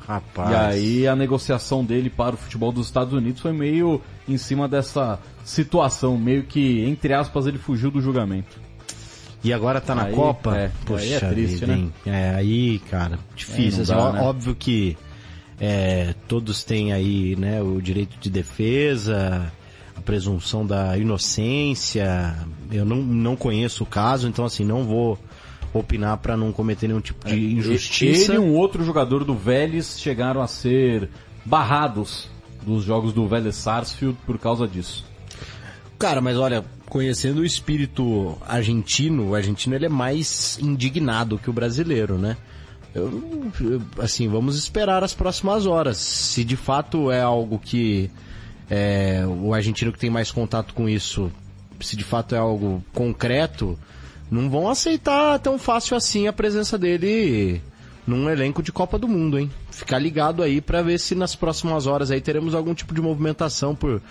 [0.07, 0.51] Rapaz.
[0.51, 4.67] E aí a negociação dele para o futebol dos Estados Unidos foi meio em cima
[4.67, 8.61] dessa situação, meio que, entre aspas, ele fugiu do julgamento.
[9.43, 10.57] E agora tá na Aí, Copa?
[10.57, 11.89] é, Poxa aí é triste, vida, né?
[12.05, 13.81] É, aí, cara, difícil.
[13.81, 14.21] É, assim, dá, né?
[14.21, 14.97] Óbvio que
[15.59, 19.51] é, todos têm aí, né, o direito de defesa,
[19.97, 22.37] a presunção da inocência.
[22.71, 25.19] Eu não, não conheço o caso, então assim, não vou
[25.73, 28.33] opinar pra não cometer nenhum tipo de injustiça.
[28.33, 31.09] Ele e um outro jogador do Vélez chegaram a ser
[31.45, 32.29] barrados
[32.63, 35.05] dos jogos do Vélez Sarsfield por causa disso.
[35.99, 41.53] Cara, mas olha, conhecendo o espírito argentino, o argentino ele é mais indignado que o
[41.53, 42.37] brasileiro, né?
[42.93, 45.97] Eu, eu, assim, vamos esperar as próximas horas.
[45.97, 48.11] Se de fato é algo que
[48.69, 51.31] é, o argentino que tem mais contato com isso,
[51.81, 53.79] se de fato é algo concreto,
[54.29, 57.63] não vão aceitar tão fácil assim a presença dele
[58.05, 59.49] num elenco de Copa do Mundo, hein?
[59.71, 63.77] Ficar ligado aí para ver se nas próximas horas aí teremos algum tipo de movimentação
[63.77, 64.03] por,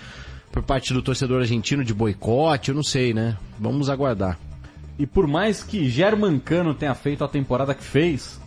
[0.51, 3.37] por parte do torcedor argentino de boicote, eu não sei, né?
[3.59, 4.37] Vamos aguardar.
[4.97, 8.39] E por mais que Germancano tenha feito a temporada que fez,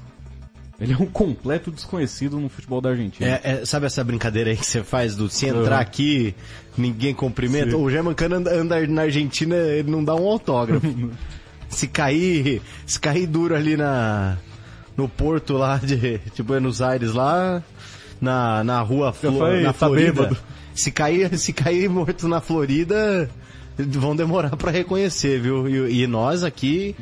[0.81, 3.27] ele é um completo desconhecido no futebol da Argentina.
[3.27, 5.81] É, é, sabe essa brincadeira aí que você faz do se entrar Uhum.
[5.83, 6.35] aqui,
[6.77, 7.71] ninguém cumprimenta?
[7.71, 7.77] Sim.
[7.77, 10.87] O Germancano anda, anda na Argentina, ele não dá um autógrafo.
[11.71, 14.37] se cair, se cair duro ali na
[14.95, 17.63] no porto lá de, de Buenos Aires lá
[18.21, 20.13] na, na rua Flo, falei, na tá Florida.
[20.13, 20.37] bêbado.
[20.75, 23.29] Se cair, se cair morto na Florida,
[23.77, 25.69] vão demorar pra reconhecer, viu?
[25.69, 26.95] E, e nós aqui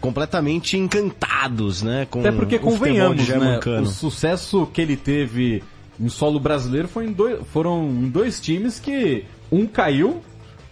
[0.00, 3.60] completamente encantados, né, com Até porque convenhamos, né?
[3.80, 5.62] O sucesso que ele teve
[6.00, 10.20] em solo brasileiro foi em dois, foram em dois times que um caiu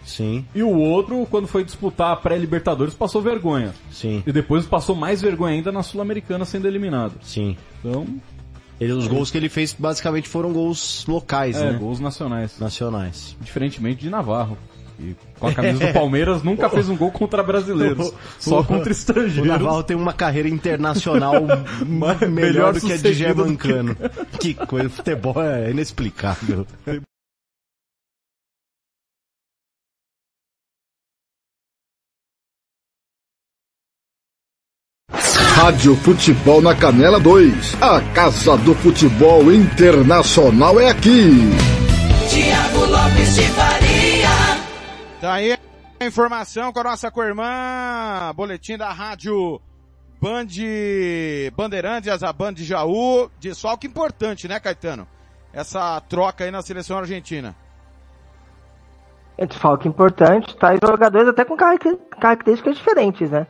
[0.03, 0.45] Sim.
[0.53, 3.73] e o outro, quando foi disputar a pré-Libertadores, passou vergonha.
[3.91, 4.23] Sim.
[4.25, 7.13] E depois passou mais vergonha ainda na Sul-Americana sendo eliminado.
[7.21, 7.55] Sim.
[7.79, 8.05] Então,
[8.81, 11.77] Ele, os gols que ele fez basicamente foram gols locais, é, né?
[11.77, 12.57] gols nacionais.
[12.59, 13.37] Nacionais.
[13.39, 14.57] Diferentemente de Navarro.
[14.99, 18.11] E com a camisa do Palmeiras nunca fez um gol contra brasileiros.
[18.39, 19.45] só contra estrangeiros.
[19.45, 21.35] O Navarro tem uma carreira internacional
[21.85, 23.95] melhor, melhor do que a de Germancano.
[24.39, 26.65] Que coisa, futebol é inexplicável.
[35.61, 37.75] Rádio Futebol na Canela 2.
[37.79, 41.29] A Casa do Futebol Internacional é aqui.
[42.27, 44.29] Tiago Lopes de Faria.
[45.21, 45.53] Tá aí
[45.99, 49.61] a informação com a nossa co-irmã, boletim da rádio
[50.19, 50.47] Band
[51.55, 55.07] Bandeirantes, a Band Jaú, de só que importante, né, Caetano?
[55.53, 57.55] Essa troca aí na seleção argentina.
[59.37, 63.45] É desfalque importante, traz jogadores até com caracter- características diferentes, né?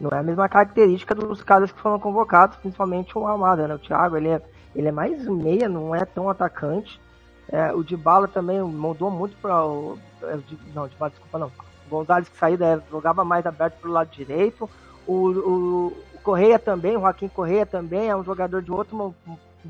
[0.00, 3.74] Não é a mesma característica dos caras que foram convocados, principalmente o Almada, né?
[3.74, 4.42] O Thiago, ele é,
[4.74, 7.00] ele é mais meia, não é tão atacante.
[7.48, 9.98] É, o Dybala também mudou muito para o...
[10.22, 10.42] é, o
[10.74, 11.46] Não, Dybala, desculpa, não.
[11.86, 14.68] O Gonzalez que saiu, é, jogava mais aberto pro lado direito.
[15.06, 19.14] O, o, o Correia também, o Joaquim Correia também é um jogador de outro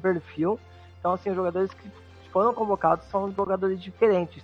[0.01, 0.59] perfil.
[0.99, 1.89] Então, assim, os jogadores que
[2.33, 4.43] foram convocados são jogadores diferentes.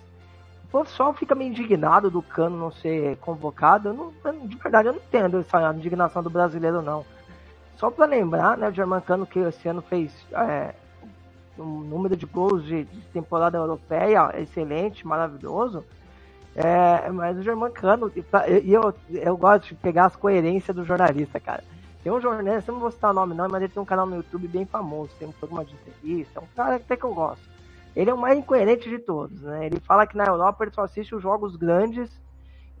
[0.73, 3.89] Pessoal fica meio indignado do Cano não ser convocado.
[3.89, 7.05] Eu não, de verdade, eu não entendo essa indignação do brasileiro, não.
[7.77, 10.73] Só para lembrar, né, o Germancano que esse ano fez é,
[11.59, 15.85] um número de gols de, de temporada europeia excelente, maravilhoso.
[16.55, 18.11] É, mas o Germancano,
[18.63, 21.63] e eu, eu gosto de pegar as coerências do jornalista, cara.
[22.03, 24.15] Tem um jornalista, não vou citar o nome não, mas ele tem um canal no
[24.15, 27.52] YouTube bem famoso, tem um programa de entrevista, é um cara até que eu gosto.
[27.95, 29.67] Ele é o mais incoerente de todos, né?
[29.67, 32.09] Ele fala que na Europa ele só assiste os jogos grandes,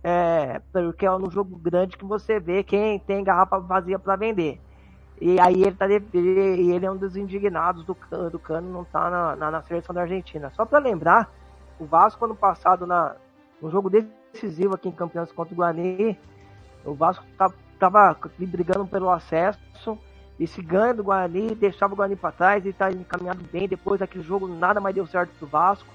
[0.03, 4.59] é, porque é no jogo grande que você vê quem tem garrafa vazia para vender.
[5.21, 7.95] E aí ele, tá, ele, ele é um dos indignados do,
[8.29, 10.51] do Cano não tá na, na, na seleção da Argentina.
[10.55, 11.31] Só para lembrar,
[11.79, 13.15] o Vasco ano passado, na,
[13.61, 16.19] no jogo decisivo aqui em Campeões contra o Guarani,
[16.83, 19.97] o Vasco tá, tava brigando pelo acesso
[20.39, 23.67] e se ganha do Guarani, deixava o Guarani para trás e tá encaminhado bem.
[23.67, 25.87] Depois daquele jogo, nada mais deu certo pro Vasco,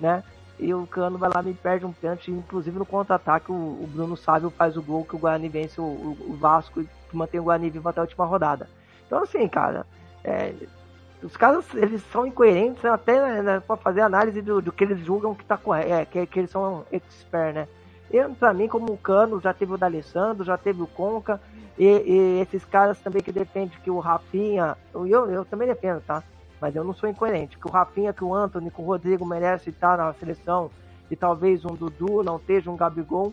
[0.00, 0.22] né?
[0.58, 4.16] E o Cano vai lá me perde um pênalti, inclusive no contra-ataque, o, o Bruno
[4.16, 7.44] Sávio faz o gol que o Guarani vence o, o- o Vasco e mantém o
[7.44, 8.68] Guarani vivo até a última rodada.
[9.06, 9.86] Então, assim, cara,
[10.24, 10.52] é,
[11.22, 15.34] os caras eles são incoerentes até né, para fazer análise do, do que eles julgam
[15.34, 17.68] que tá correto, é, que, que eles são expert, né?
[18.10, 21.40] Eu, pra mim, como o Cano, já teve o D'Alessandro, já teve o Conca,
[21.78, 26.22] e, e esses caras também que defendem que o Rafinha, eu, eu, também defendo, tá?
[26.60, 29.70] Mas eu não sou incoerente, que o Rafinha, que o Anthony, que o Rodrigo merece
[29.70, 30.70] estar na seleção,
[31.10, 33.32] e talvez um Dudu não esteja um Gabigol,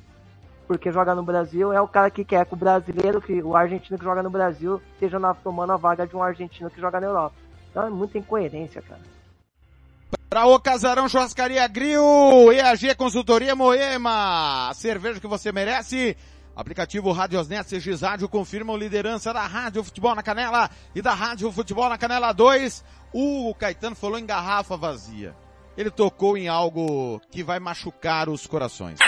[0.67, 3.97] porque joga no Brasil, é o cara que quer que o brasileiro, que o argentino
[3.97, 7.07] que joga no Brasil, esteja na, tomando a vaga de um argentino que joga na
[7.07, 7.35] Europa.
[7.69, 9.01] Então é muita incoerência, cara.
[10.29, 16.17] Pra o Casarão Churrascaria Grill, EAG Consultoria Moema, cerveja que você merece.
[16.55, 21.89] Aplicativo Radiosnet CX Rádio confirmam liderança da Rádio Futebol na Canela e da Rádio Futebol
[21.89, 22.83] na Canela 2.
[23.13, 25.35] O Caetano falou em garrafa vazia.
[25.77, 28.99] Ele tocou em algo que vai machucar os corações.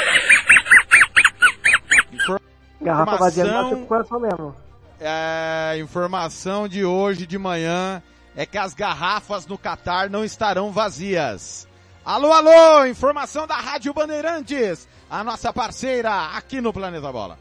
[2.81, 4.55] Garrafa vazia machuca o coração mesmo.
[4.99, 8.01] É, informação de hoje de manhã
[8.37, 11.67] é que as garrafas no Catar não estarão vazias.
[12.05, 17.39] Alô, alô, informação da Rádio Bandeirantes, a nossa parceira aqui no Planeta Bola.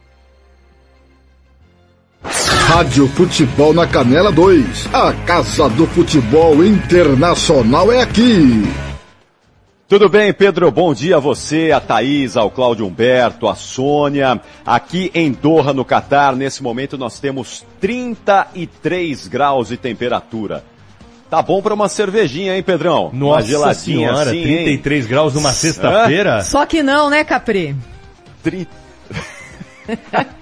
[2.23, 4.93] Rádio Futebol na Canela 2.
[4.93, 8.65] A Casa do Futebol Internacional é aqui.
[9.87, 10.69] Tudo bem, Pedro?
[10.71, 14.41] Bom dia a você, a Thaís, ao Cláudio Humberto, a Sônia.
[14.65, 20.65] Aqui em Doha, no Catar, nesse momento nós temos 33 graus de temperatura.
[21.29, 23.11] Tá bom para uma cervejinha, hein, Pedrão?
[23.13, 25.11] Nossa uma geladinha senhora, assim, 33 hein?
[25.11, 26.43] graus numa sexta-feira?
[26.43, 27.75] Só que não, né, Capri?
[28.43, 28.69] Tri...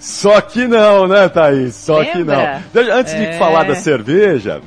[0.00, 1.74] Só que não, né, Thaís?
[1.74, 2.12] Só Lembra?
[2.12, 2.62] que não.
[2.72, 3.30] Deixa- Antes É.
[3.32, 4.60] de falar da cerveja,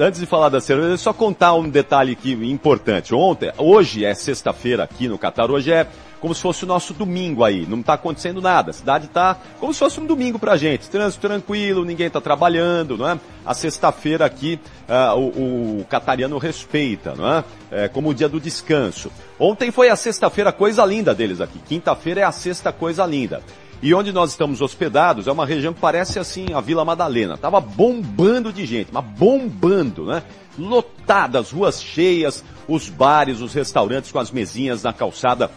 [0.00, 3.14] antes de falar da cerveja, só contar um detalhe aqui importante.
[3.14, 5.86] Ontem, hoje é sexta-feira aqui no Catar, hoje é
[6.20, 7.66] como se fosse o nosso domingo aí.
[7.66, 8.70] Não está acontecendo nada.
[8.70, 10.88] A cidade está como se fosse um domingo pra gente.
[10.88, 13.18] Trânsito tranquilo, ninguém está trabalhando, não é?
[13.44, 17.44] A sexta-feira aqui, ah, o, o catariano respeita, não é?
[17.70, 19.10] É como o dia do descanso.
[19.38, 21.58] Ontem foi a sexta-feira coisa linda deles aqui.
[21.66, 23.42] Quinta-feira é a sexta coisa linda.
[23.82, 27.38] E onde nós estamos hospedados é uma região que parece assim a Vila Madalena.
[27.38, 30.22] Tava bombando de gente, mas bombando, né?
[30.58, 35.50] Lotadas, ruas cheias, os bares, os restaurantes com as mesinhas na calçada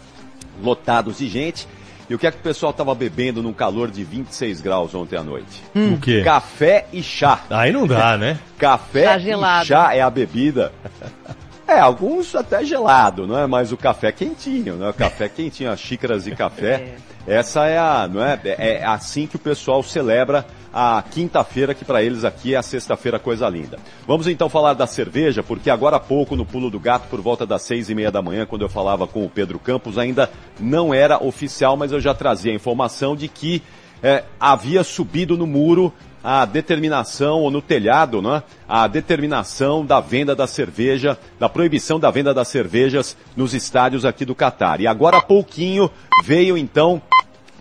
[0.62, 1.66] lotados de gente.
[2.08, 5.16] E o que é que o pessoal tava bebendo num calor de 26 graus ontem
[5.16, 5.62] à noite?
[5.74, 6.22] O quê?
[6.22, 7.40] Café e chá.
[7.48, 8.38] Aí não dá, né?
[8.58, 9.66] Café Chá e gelado.
[9.66, 10.70] chá é a bebida.
[11.66, 13.46] É, alguns até gelado, não é?
[13.46, 14.90] Mas o café quentinho, né?
[14.90, 16.96] O café quentinho, as xícaras de café.
[17.26, 18.38] Essa é a, não é?
[18.44, 23.18] É assim que o pessoal celebra a quinta-feira, que para eles aqui é a sexta-feira
[23.18, 23.78] coisa linda.
[24.06, 27.46] Vamos então falar da cerveja, porque agora há pouco no Pulo do Gato, por volta
[27.46, 30.28] das seis e meia da manhã, quando eu falava com o Pedro Campos, ainda
[30.60, 33.62] não era oficial, mas eu já trazia a informação de que
[34.02, 35.92] é, havia subido no muro
[36.24, 38.42] a determinação, ou no telhado, né?
[38.66, 44.24] A determinação da venda da cerveja, da proibição da venda das cervejas nos estádios aqui
[44.24, 44.80] do Catar.
[44.80, 45.90] E agora há pouquinho
[46.24, 47.02] veio então,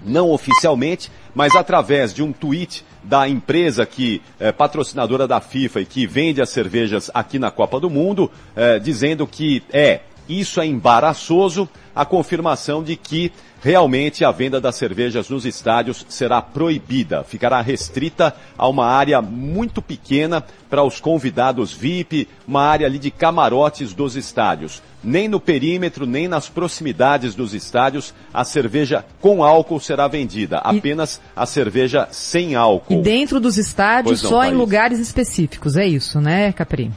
[0.02, 5.86] não oficialmente, mas através de um tweet da empresa que é patrocinadora da FIFA e
[5.86, 10.00] que vende as cervejas aqui na Copa do Mundo, é, dizendo que é,
[10.30, 13.32] isso é embaraçoso, a confirmação de que
[13.62, 19.82] realmente a venda das cervejas nos estádios será proibida, ficará restrita a uma área muito
[19.82, 24.82] pequena para os convidados VIP, uma área ali de camarotes dos estádios.
[25.02, 31.22] Nem no perímetro, nem nas proximidades dos estádios, a cerveja com álcool será vendida, apenas
[31.36, 33.00] a cerveja sem álcool.
[33.00, 36.92] E dentro dos estádios, não, só em lugares específicos, é isso, né, Capri?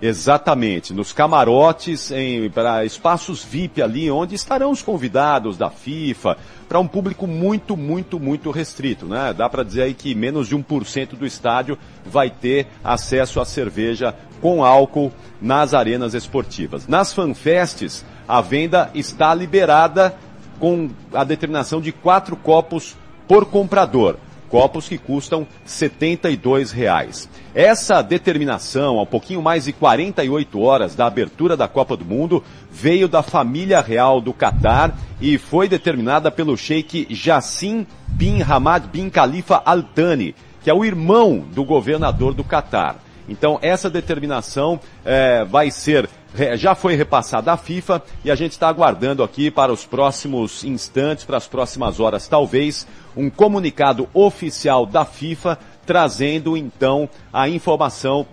[0.00, 2.12] Exatamente, nos camarotes,
[2.52, 6.36] para espaços VIP ali, onde estarão os convidados da FIFA,
[6.68, 9.32] para um público muito, muito, muito restrito, né?
[9.32, 14.14] Dá para dizer aí que menos de 1% do estádio vai ter acesso à cerveja
[14.40, 16.86] com álcool nas arenas esportivas.
[16.86, 20.14] Nas fanfests, a venda está liberada
[20.58, 24.16] com a determinação de quatro copos por comprador.
[24.48, 27.28] Copos que custam 72 reais.
[27.54, 33.08] Essa determinação, um pouquinho mais de 48 horas da abertura da Copa do Mundo, veio
[33.08, 39.62] da família real do Catar e foi determinada pelo sheik Jassim bin Hamad bin Khalifa
[39.64, 42.96] Al Thani, que é o irmão do governador do Catar.
[43.28, 46.08] Então essa determinação eh, vai ser
[46.56, 51.24] já foi repassada à FIFA e a gente está aguardando aqui para os próximos instantes,
[51.24, 58.26] para as próximas horas, talvez, um comunicado oficial da FIFA trazendo então a informação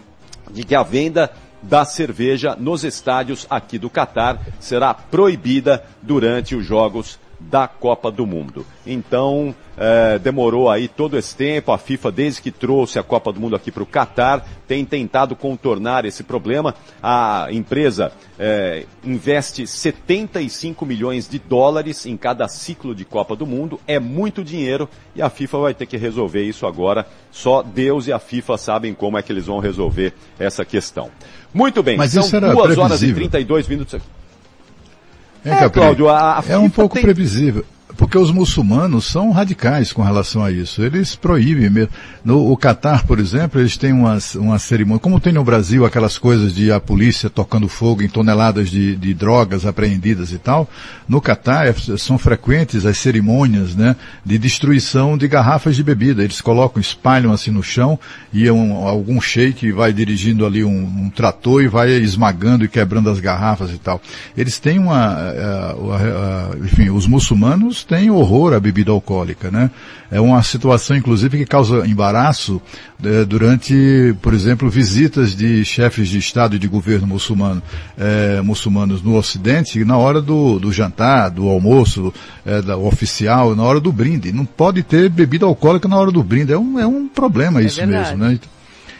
[0.52, 1.32] de que a venda
[1.62, 7.18] da cerveja nos estádios aqui do Catar será proibida durante os jogos
[7.50, 8.66] da Copa do Mundo.
[8.86, 13.40] Então, eh, demorou aí todo esse tempo, a FIFA, desde que trouxe a Copa do
[13.40, 16.76] Mundo aqui para o Catar, tem tentado contornar esse problema.
[17.02, 23.80] A empresa eh, investe 75 milhões de dólares em cada ciclo de Copa do Mundo,
[23.88, 27.06] é muito dinheiro e a FIFA vai ter que resolver isso agora.
[27.32, 31.10] Só Deus e a FIFA sabem como é que eles vão resolver essa questão.
[31.54, 33.16] Muito bem, Mas são isso era duas horas e previsível.
[33.16, 34.06] 32 minutos aqui.
[35.46, 37.66] É, É, Cláudio, a- a é um pouco tem- previsível.
[37.96, 40.82] Porque os muçulmanos são radicais com relação a isso.
[40.82, 41.92] Eles proíbem mesmo.
[42.26, 46.18] No o Catar, por exemplo, eles têm uma, uma cerimônia, como tem no Brasil aquelas
[46.18, 50.68] coisas de a polícia tocando fogo em toneladas de, de drogas apreendidas e tal.
[51.08, 56.24] No Catar é- são frequentes as cerimônias, né, de destruição de garrafas de bebida.
[56.24, 58.00] Eles colocam, espalham assim no chão
[58.32, 63.10] e um, algum sheik vai dirigindo ali um, um trator e vai esmagando e quebrando
[63.10, 64.02] as garrafas e tal.
[64.36, 69.50] Eles têm uma, eh, eh, eh, enfim, os muçulmanos muçulmanos têm horror à bebida alcoólica,
[69.50, 69.72] né?
[70.12, 72.62] É uma situação, inclusive, que causa embaraço
[73.04, 77.62] eh, durante, por exemplo, visitas de chefes de Estado e de governo muçulmano,
[77.98, 82.14] eh, muçulmanos no Ocidente, na hora do, do jantar, do almoço,
[82.46, 84.32] eh, da, oficial, na hora do brinde.
[84.32, 86.54] Não pode ter bebida alcoólica na hora do brinde.
[86.54, 88.16] É um, é um problema isso verdade.
[88.16, 88.40] mesmo, né?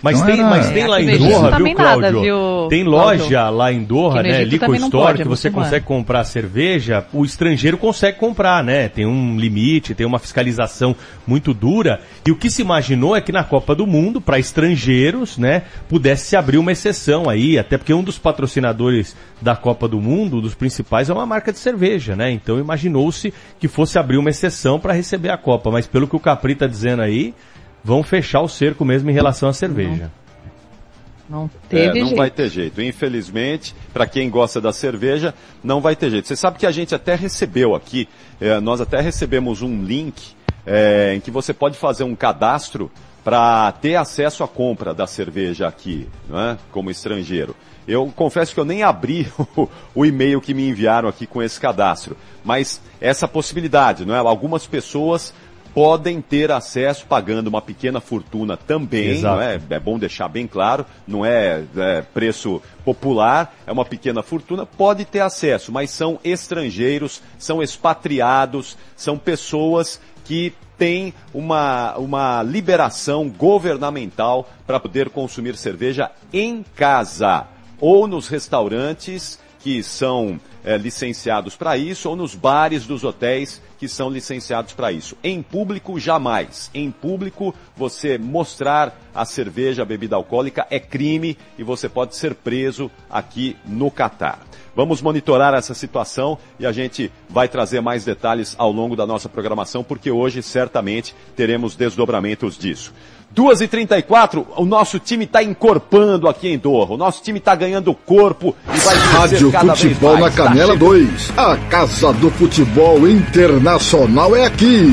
[0.04, 2.02] Mas, Então tem, era- mas tem lá em Doha, não viu, Cláudio?
[2.02, 3.24] nada, viu, tem Cláudio?
[3.24, 4.44] loja lá em Doha, né?
[4.44, 8.90] Liquor Store, pode, que você consegue comprar cerveja, o estrangeiro consegue comprar, né?
[8.90, 10.94] Tem um limite, tem uma fiscalização
[11.26, 12.02] muito dura.
[12.28, 16.26] E o que se imaginou é que na Copa do Mundo, para estrangeiros, né, pudesse
[16.28, 20.54] se abrir uma exceção aí, até porque um dos patrocinadores da Copa do Mundo, dos
[20.54, 22.30] principais, é uma marca de cerveja, né?
[22.30, 25.72] Então imaginou-se que fosse abrir uma exceção para receber a Copa.
[25.72, 27.34] Mas pelo que o Capri tá dizendo aí,
[27.84, 30.12] vão fechar o cerco mesmo em relação à cerveja.
[31.30, 32.18] Não É, teve não jeito.
[32.18, 32.82] vai ter jeito.
[32.82, 36.28] Infelizmente, para quem gosta da cerveja, não vai ter jeito.
[36.28, 38.08] Você sabe que a gente até recebeu aqui,
[38.42, 40.34] é, nós até recebemos um link
[40.66, 42.92] é, em que você pode fazer um cadastro
[43.24, 46.58] para ter acesso à compra da cerveja aqui, não é?
[46.72, 47.56] como estrangeiro.
[47.88, 51.60] Eu confesso que eu nem abri o, o e-mail que me enviaram aqui com esse
[51.60, 54.20] cadastro, mas essa possibilidade, não é?
[54.20, 55.34] Algumas pessoas
[55.74, 59.60] podem ter acesso pagando uma pequena fortuna também, é?
[59.70, 65.04] É bom deixar bem claro, não é, é, preço popular, é uma pequena fortuna, pode
[65.06, 74.50] ter acesso, mas são estrangeiros, são expatriados, são pessoas que têm uma, uma liberação governamental
[74.66, 77.48] para poder consumir cerveja em casa
[77.80, 83.88] ou nos restaurantes que são é, licenciados para isso, ou nos bares dos hotéis que
[83.88, 85.18] são licenciados para isso.
[85.24, 86.70] Em público, jamais.
[86.74, 92.34] Em público, você mostrar a cerveja, a bebida alcoólica é crime e você pode ser
[92.34, 94.40] preso aqui no Catar.
[94.76, 99.30] Vamos monitorar essa situação e a gente vai trazer mais detalhes ao longo da nossa
[99.30, 102.92] programação, porque hoje certamente teremos desdobramentos disso.
[103.34, 106.92] 2h34, o nosso time está encorpando aqui em Doha.
[106.92, 110.36] O nosso time está ganhando corpo e vai Rádio cada Futebol vez na mais.
[110.36, 110.86] Tá Canela chegando.
[110.86, 111.38] 2.
[111.38, 114.88] A Casa do Futebol Internacional é aqui.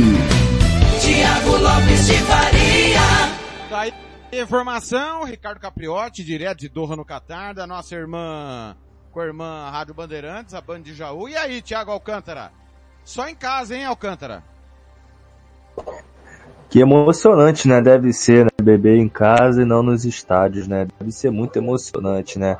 [1.00, 3.00] Tiago Lopes de Faria.
[3.68, 3.92] Tá aí
[4.32, 8.76] informação, Ricardo Capriotti, direto de Doha no Catar, da nossa irmã,
[9.10, 11.28] com a irmã Rádio Bandeirantes, a Band de Jaú.
[11.28, 12.52] E aí, Thiago Alcântara?
[13.04, 14.44] Só em casa, hein, Alcântara?
[16.70, 17.82] Que emocionante, né?
[17.82, 18.50] Deve ser, né?
[18.62, 20.86] Beber em casa e não nos estádios, né?
[21.00, 22.58] Deve ser muito emocionante, né?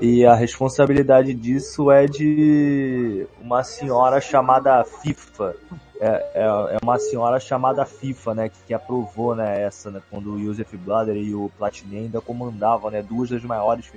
[0.00, 5.54] E a responsabilidade disso é de uma senhora chamada FIFA.
[6.00, 8.48] É, é, é uma senhora chamada FIFA, né?
[8.48, 9.62] Que, que aprovou, né?
[9.62, 10.00] Essa, né?
[10.10, 13.02] Quando o Joseph Blatter e o Platini ainda comandavam, né?
[13.02, 13.92] Duas das maiores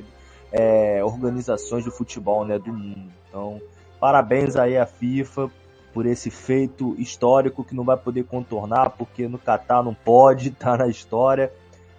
[0.51, 2.59] é, organizações de futebol, né?
[2.59, 3.09] Do mundo.
[3.29, 3.61] Então,
[3.97, 5.49] parabéns aí à FIFA
[5.93, 10.75] por esse feito histórico que não vai poder contornar, porque no Catar não pode, tá
[10.77, 11.51] na história.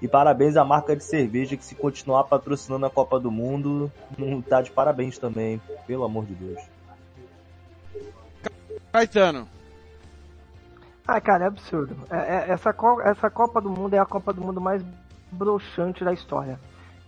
[0.03, 4.43] E parabéns à marca de cerveja que se continuar patrocinando a Copa do Mundo, não
[4.43, 6.61] tá de parabéns também, pelo amor de Deus.
[8.93, 9.49] Caetano.
[11.07, 11.97] Ah, cara, é absurdo.
[12.11, 14.83] É- é- essa, co- essa Copa do Mundo é a Copa do Mundo mais
[15.31, 16.59] broxante da história.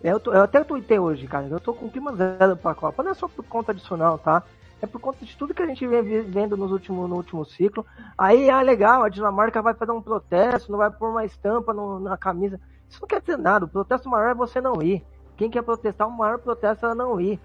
[0.02, 1.46] Eu, tô- eu até tuitei hoje, cara.
[1.46, 3.02] Eu tô com clima zero pra Copa.
[3.02, 4.42] Não é só por conta disso, não, tá?
[4.80, 7.84] É por conta de tudo que a gente vem vendo nos últimos, no último ciclo.
[8.16, 11.98] Aí, ah, legal, a Dinamarca vai fazer um protesto, não vai pôr uma estampa no-
[11.98, 12.60] na camisa.
[12.88, 13.64] Isso não quer dizer nada.
[13.64, 15.04] O protesto maior é você não ir.
[15.36, 17.40] Quem quer protestar, o maior protesto é não ir.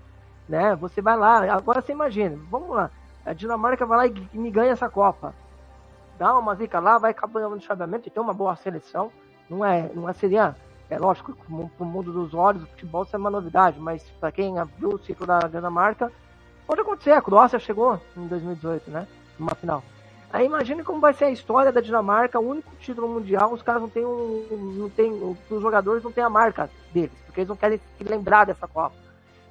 [0.47, 0.75] Né?
[0.75, 1.53] Você vai lá.
[1.53, 2.91] Agora você imagina, vamos lá.
[3.25, 5.33] A Dinamarca vai lá e, me ganha essa Copa
[6.21, 9.11] dá uma zica lá, vai acabando no chaveamento e tem uma boa seleção.
[9.49, 10.55] Não é, não é seria,
[10.87, 11.35] é lógico,
[11.75, 14.99] pro mundo dos olhos, o futebol isso é uma novidade, mas para quem viu o
[14.99, 16.11] ciclo da Dinamarca,
[16.65, 17.11] pode acontecer.
[17.11, 19.07] A Croácia chegou em 2018, né?
[19.37, 19.83] Numa final.
[20.33, 23.81] Aí imagine como vai ser a história da Dinamarca, o único título mundial, os caras
[23.81, 24.45] não tem um,
[24.77, 28.45] não tem, os jogadores não têm a marca deles, porque eles não querem se lembrar
[28.45, 28.95] dessa Copa.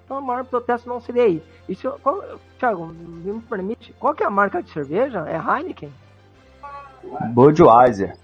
[0.05, 1.43] Então o maior protesto não seria aí.
[1.69, 2.23] E se, qual,
[2.59, 5.24] Thiago, me permite, qual que é a marca de cerveja?
[5.28, 5.93] É Heineken?
[7.32, 8.16] Budweiser.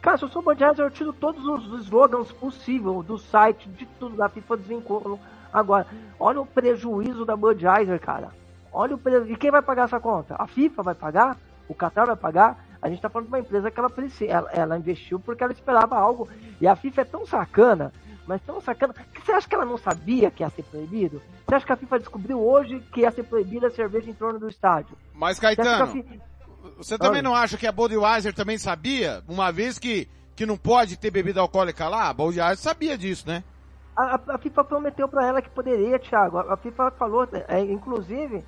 [0.00, 4.16] Cara, se eu sou Budweiser, eu tiro todos os slogans possíveis do site, de tudo
[4.16, 5.18] da FIFA desvincula.
[5.52, 5.86] Agora,
[6.18, 8.28] olha o prejuízo da Budweiser, cara.
[8.72, 9.32] Olha o prejuízo.
[9.32, 10.36] E quem vai pagar essa conta?
[10.38, 11.36] A FIFA vai pagar?
[11.68, 12.64] O Qatar vai pagar?
[12.82, 13.90] A gente tá falando de uma empresa que ela,
[14.26, 16.28] ela, ela investiu porque ela esperava algo.
[16.60, 17.92] E a FIFA é tão sacana,
[18.26, 18.94] mas tão sacana.
[18.94, 21.20] que Você acha que ela não sabia que ia ser proibido?
[21.46, 24.38] Você acha que a FIFA descobriu hoje que ia ser proibida a cerveja em torno
[24.38, 24.96] do estádio?
[25.14, 26.20] Mas, Você Caetano, fi-
[26.78, 29.22] você também não acha que a Budweiser também sabia?
[29.28, 33.44] Uma vez que, que não pode ter bebida alcoólica lá, a Budweiser sabia disso, né?
[33.96, 36.38] A, a- FIFA prometeu para ela que poderia, Thiago.
[36.38, 38.44] A, FIFA falou, é, inclusive,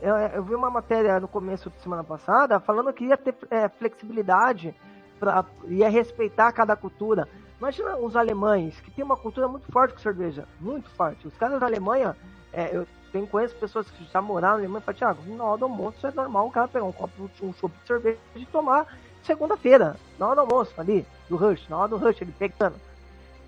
[0.00, 3.68] eu, eu vi uma matéria no começo de semana passada falando que ia ter é,
[3.68, 4.74] flexibilidade,
[5.18, 7.28] pra, ia respeitar cada cultura.
[7.58, 11.26] Imagina os alemães, que tem uma cultura muito forte com cerveja, muito forte.
[11.28, 12.16] Os caras da Alemanha,
[12.52, 15.58] é, eu tenho, conheço pessoas que já moraram na Alemanha e falam, Thiago, na hora
[15.58, 18.86] do almoço é normal o cara pegar um copo, um chopp de cerveja e tomar
[19.22, 22.74] segunda-feira, na hora do almoço ali, do rush, na hora do rush, ele pegando.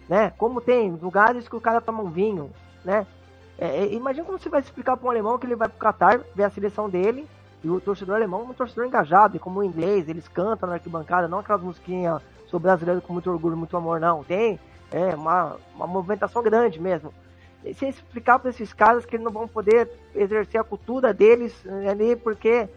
[0.09, 0.33] Né?
[0.37, 2.51] Como tem lugares que o cara toma um vinho,
[2.85, 3.07] né?
[3.59, 6.21] É, imagina como você vai explicar para um alemão que ele vai para o Qatar
[6.35, 7.27] ver a seleção dele
[7.65, 10.75] e o torcedor alemão é um torcedor engajado, e como o inglês, eles cantam na
[10.75, 14.23] arquibancada, não aquelas musiquinhas sou brasileiro com muito orgulho, muito amor, não.
[14.23, 14.61] Tem
[14.93, 17.13] é, uma, uma movimentação grande mesmo.
[17.65, 21.55] E se explicar para esses caras que eles não vão poder exercer a cultura deles
[21.65, 22.69] eh, ali, porque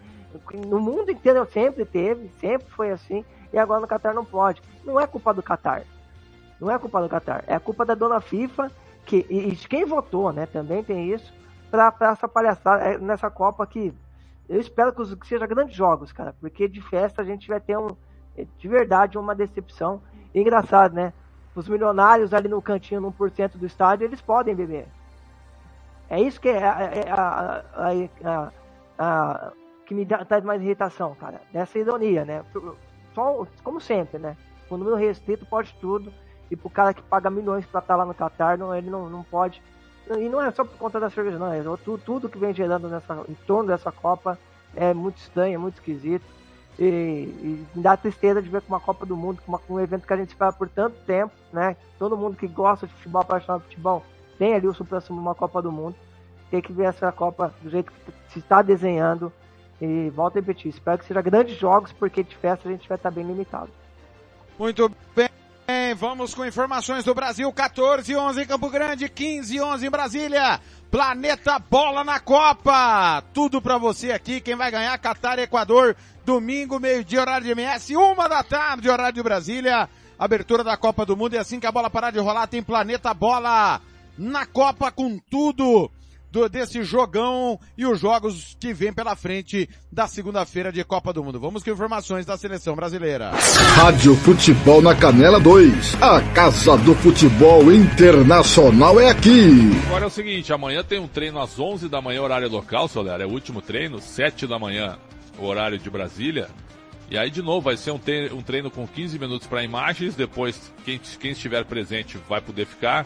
[0.53, 4.61] no mundo inteiro sempre teve, sempre foi assim, e agora no Qatar não pode.
[4.85, 5.83] Não é culpa do Qatar.
[6.59, 7.43] Não é culpa do Qatar.
[7.47, 8.71] É culpa da dona FIFA,
[9.05, 10.45] que, e, e quem votou, né?
[10.45, 11.33] Também tem isso,
[11.69, 13.93] para essa palhaçada, é, nessa Copa que
[14.49, 17.77] eu espero que, que seja grandes jogos, cara, porque de festa a gente vai ter
[17.77, 17.95] um,
[18.57, 20.01] de verdade uma decepção.
[20.33, 21.13] Engraçado, né?
[21.55, 24.87] Os milionários ali no cantinho, no 1% do estádio, eles podem beber.
[26.09, 27.63] É isso que é, é a,
[28.23, 28.51] a,
[28.97, 29.51] a,
[29.85, 31.41] que me dá, traz mais irritação, cara.
[31.51, 32.45] Dessa ironia, né?
[33.13, 34.37] Só, como sempre, né?
[34.69, 36.13] O número restrito pode tudo.
[36.49, 39.09] E pro cara que paga milhões para estar tá lá no Qatar, não, ele não,
[39.09, 39.61] não pode.
[40.09, 41.51] E não é só por conta da cerveja, não.
[41.51, 44.39] É tudo, tudo que vem gerando nessa, em torno dessa Copa
[44.75, 46.25] é muito estranho, é muito esquisito.
[46.79, 50.05] E, e me dá tristeza de ver com uma Copa do Mundo, com, um evento
[50.05, 51.75] que a gente espera por tanto tempo, né?
[51.97, 54.05] Todo mundo que gosta de futebol, apaixonado de futebol,
[54.37, 55.95] tem ali o supra-sumo uma Copa do Mundo.
[56.51, 59.33] Tem que ver essa Copa do jeito que se está desenhando.
[59.81, 62.95] E volto a repetir, espero que seja grandes jogos, porque de festa a gente vai
[62.95, 63.69] estar bem limitado.
[64.57, 65.29] Muito bem.
[65.93, 67.51] Vamos com informações do Brasil.
[67.51, 70.59] 14 11 em Campo Grande, 15 11 em Brasília.
[70.89, 73.23] Planeta Bola na Copa.
[73.33, 74.41] Tudo para você aqui.
[74.41, 74.97] Quem vai ganhar?
[74.97, 75.95] Qatar Equador.
[76.25, 77.95] Domingo, meio-dia, horário de MS.
[77.95, 79.89] Uma da tarde, horário de Brasília.
[80.17, 81.35] Abertura da Copa do Mundo.
[81.35, 83.81] E assim que a bola parar de rolar, tem Planeta Bola
[84.17, 85.91] na Copa com tudo
[86.31, 91.23] do, desse jogão e os jogos que vem pela frente da segunda-feira de Copa do
[91.23, 91.39] Mundo.
[91.39, 93.31] Vamos com informações da seleção brasileira.
[93.75, 96.01] Rádio Futebol na Canela 2.
[96.01, 99.71] A Casa do Futebol Internacional é aqui.
[99.87, 103.21] Agora é o seguinte, amanhã tem um treino às 11 da manhã, horário local, Soler.
[103.21, 104.97] É o último treino, 7 da manhã,
[105.37, 106.49] o horário de Brasília.
[107.09, 110.13] E aí, de novo, vai ser um treino, um treino com 15 minutos para imagens.
[110.13, 113.05] Depois, quem, quem estiver presente vai poder ficar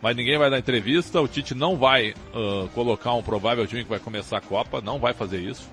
[0.00, 1.20] mas ninguém vai dar entrevista.
[1.20, 4.98] O Tite não vai uh, colocar um provável time que vai começar a Copa, não
[4.98, 5.68] vai fazer isso.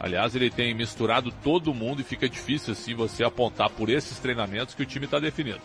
[0.00, 4.74] Aliás, ele tem misturado todo mundo e fica difícil assim você apontar por esses treinamentos
[4.74, 5.60] que o time está definido.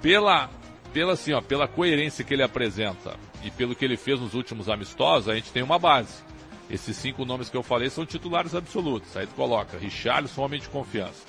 [0.00, 0.48] Pela,
[0.92, 4.68] pela assim, ó, pela coerência que ele apresenta e pelo que ele fez nos últimos
[4.68, 6.22] amistosos, a gente tem uma base.
[6.70, 9.16] Esses cinco nomes que eu falei são titulares absolutos.
[9.16, 11.24] Aí tu coloca Richarlison, homem de confiança.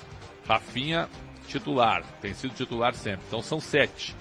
[0.46, 1.08] Rafinha,
[1.48, 2.02] titular.
[2.20, 3.24] Tem sido titular sempre.
[3.26, 4.14] Então são sete.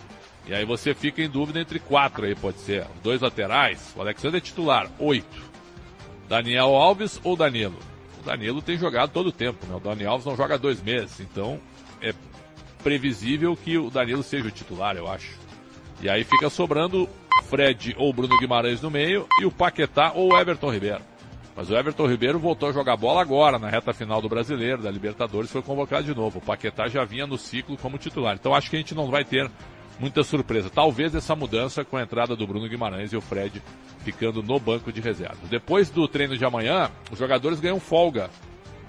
[0.48, 2.86] E aí você fica em dúvida entre quatro aí, pode ser.
[3.02, 5.44] Dois laterais, o Alexandre é titular, oito.
[6.28, 7.80] Daniel Alves ou Danilo?
[8.22, 9.76] O Danilo tem jogado todo o tempo, né?
[9.76, 11.60] O Daniel Alves não joga dois meses, então
[12.02, 12.14] é
[12.84, 15.32] previsível que o Danilo seja o titular, eu acho.
[16.02, 17.10] E aí fica sobrando
[17.46, 21.02] Fred ou Bruno Guimarães no meio e o Paquetá ou Everton Ribeiro.
[21.56, 24.92] Mas o Everton Ribeiro voltou a jogar bola agora, na reta final do Brasileiro, da
[24.92, 26.40] Libertadores, foi convocado de novo.
[26.40, 28.36] O Paquetá já vinha no ciclo como titular.
[28.36, 29.50] Então acho que a gente não vai ter
[30.00, 30.70] muita surpresa.
[30.70, 33.62] Talvez essa mudança com a entrada do Bruno Guimarães e o Fred
[34.00, 35.50] ficando no banco de reservas.
[35.50, 38.30] Depois do treino de amanhã, os jogadores ganham folga.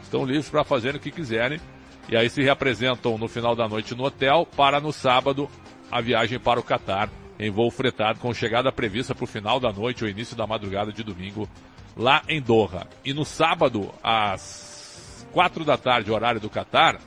[0.02, 1.60] Estão livres para fazer o que quiserem.
[2.08, 5.48] E aí se reapresentam no final da noite no hotel para no sábado
[5.90, 9.72] a viagem para o Catar em voo fretado com chegada prevista para o final da
[9.72, 11.48] noite ou início da madrugada de domingo
[11.96, 12.86] lá em Doha.
[13.04, 16.98] E no sábado às quatro da tarde, horário do Catar,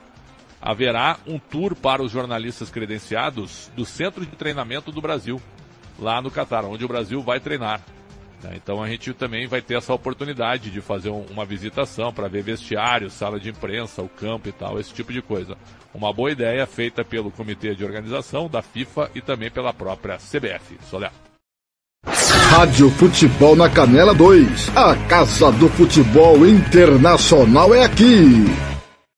[0.60, 5.40] haverá um tour para os jornalistas credenciados do Centro de Treinamento do Brasil,
[5.98, 7.80] lá no Catar, onde o Brasil vai treinar.
[8.42, 8.52] Né?
[8.56, 13.10] Então a gente também vai ter essa oportunidade de fazer uma visitação para ver vestiário,
[13.10, 15.56] sala de imprensa, o campo e tal, esse tipo de coisa.
[15.92, 20.78] Uma boa ideia feita pelo Comitê de Organização da FIFA e também pela própria CBF.
[20.88, 21.10] Soler.
[22.50, 24.76] Rádio Futebol na Canela 2.
[24.76, 28.69] A Casa do Futebol Internacional é aqui.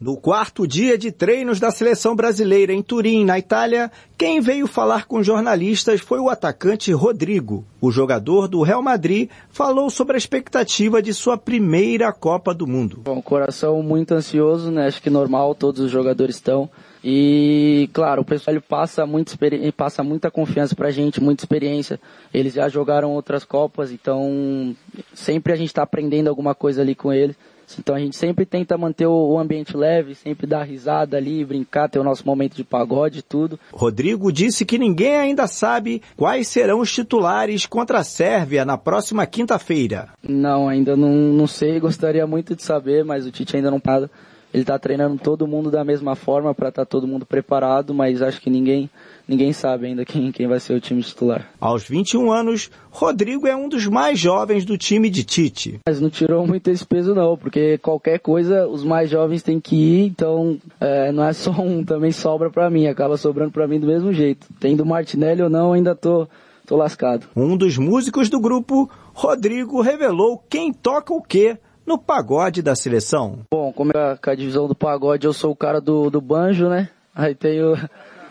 [0.03, 3.89] No quarto dia de treinos da seleção brasileira em Turim, na Itália,
[4.19, 7.65] quem veio falar com jornalistas foi o atacante Rodrigo.
[7.81, 13.01] O jogador do Real Madrid falou sobre a expectativa de sua primeira Copa do Mundo.
[13.05, 14.89] Bom, coração muito ansioso, né?
[14.89, 16.69] Acho que normal, todos os jogadores estão.
[17.05, 19.39] E, claro, o pessoal passa, muito,
[19.77, 22.01] passa muita confiança pra gente, muita experiência.
[22.35, 24.75] Eles já jogaram outras Copas, então
[25.15, 27.37] sempre a gente está aprendendo alguma coisa ali com eles.
[27.79, 31.99] Então a gente sempre tenta manter o ambiente leve, sempre dar risada ali, brincar, ter
[31.99, 33.59] o nosso momento de pagode e tudo.
[33.73, 39.27] Rodrigo disse que ninguém ainda sabe quais serão os titulares contra a Sérvia na próxima
[39.27, 40.09] quinta-feira.
[40.23, 44.11] Não, ainda não, não sei, gostaria muito de saber, mas o Tite ainda não nada.
[44.53, 48.41] Ele tá treinando todo mundo da mesma forma para estar todo mundo preparado, mas acho
[48.41, 48.91] que ninguém
[49.27, 51.51] ninguém sabe ainda quem, quem vai ser o time titular.
[51.61, 55.81] Aos 21 anos, Rodrigo é um dos mais jovens do time de Tite.
[55.87, 59.77] Mas não tirou muito esse peso não, porque qualquer coisa os mais jovens têm que
[59.77, 63.81] ir, então é, não é só um, também sobra para mim, acaba sobrando para mim
[63.81, 64.47] do mesmo jeito.
[64.61, 66.29] Tendo Martinelli ou não, ainda tô,
[66.67, 67.27] tô lascado.
[67.37, 73.41] Um dos músicos do grupo, Rodrigo, revelou quem toca o quê no pagode da seleção.
[73.51, 76.69] Bom, como é com a divisão do pagode, eu sou o cara do, do banjo,
[76.69, 76.89] né?
[77.15, 77.75] Aí tenho.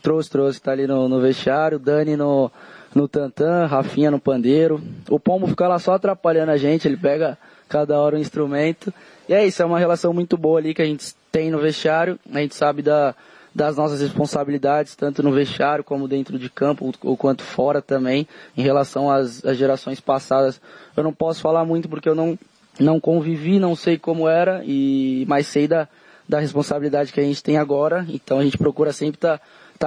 [0.02, 2.52] Trouxe, trouxe, tá ali no, no vestiário, Dani no,
[2.94, 4.82] no tantã, Rafinha no pandeiro.
[5.10, 7.38] O Pombo fica lá só atrapalhando a gente, ele pega
[7.70, 8.94] cada hora um instrumento.
[9.30, 12.20] E é isso, é uma relação muito boa ali que a gente tem no vestiário.
[12.34, 13.16] A gente sabe da,
[13.54, 18.62] das nossas responsabilidades, tanto no vestiário como dentro de campo, ou quanto fora também, em
[18.62, 20.60] relação às, às gerações passadas.
[20.96, 22.38] Eu não posso falar muito porque eu não,
[22.80, 25.88] não convivi, não sei como era, e mas sei da,
[26.28, 28.06] da responsabilidade que a gente tem agora.
[28.10, 29.44] Então a gente procura sempre estar tá,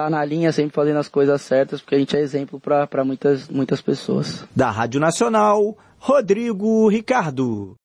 [0.09, 3.81] na linha, sempre fazendo as coisas certas, porque a gente é exemplo para muitas, muitas
[3.81, 4.45] pessoas.
[4.55, 7.75] Da Rádio Nacional, Rodrigo Ricardo.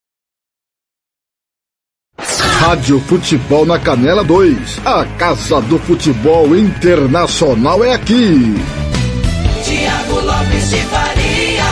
[2.60, 4.86] Rádio Futebol na Canela 2.
[4.86, 8.54] A Casa do Futebol Internacional é aqui.
[9.64, 11.64] Tiago Lopes de Faria.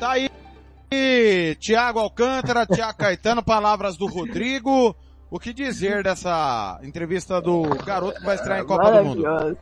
[0.00, 4.96] Tá aí, Tiago Alcântara, Tiago Caetano, palavras do Rodrigo.
[5.30, 9.22] O que dizer dessa entrevista do garoto que vai estrear em Copa do Mundo?
[9.22, 9.58] Maravilhosa.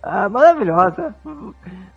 [0.00, 1.14] Ah, maravilhosa.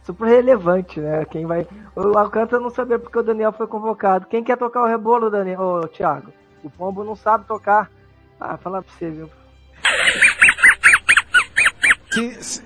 [0.03, 1.23] Super relevante, né?
[1.25, 1.67] Quem vai.
[1.95, 4.25] O Alcântara não sabia porque o Daniel foi convocado.
[4.25, 5.61] Quem quer tocar o rebolo, Daniel?
[5.61, 6.33] Ô, Thiago?
[6.63, 7.91] O Pombo não sabe tocar.
[8.39, 9.29] Ah, fala pra você, viu?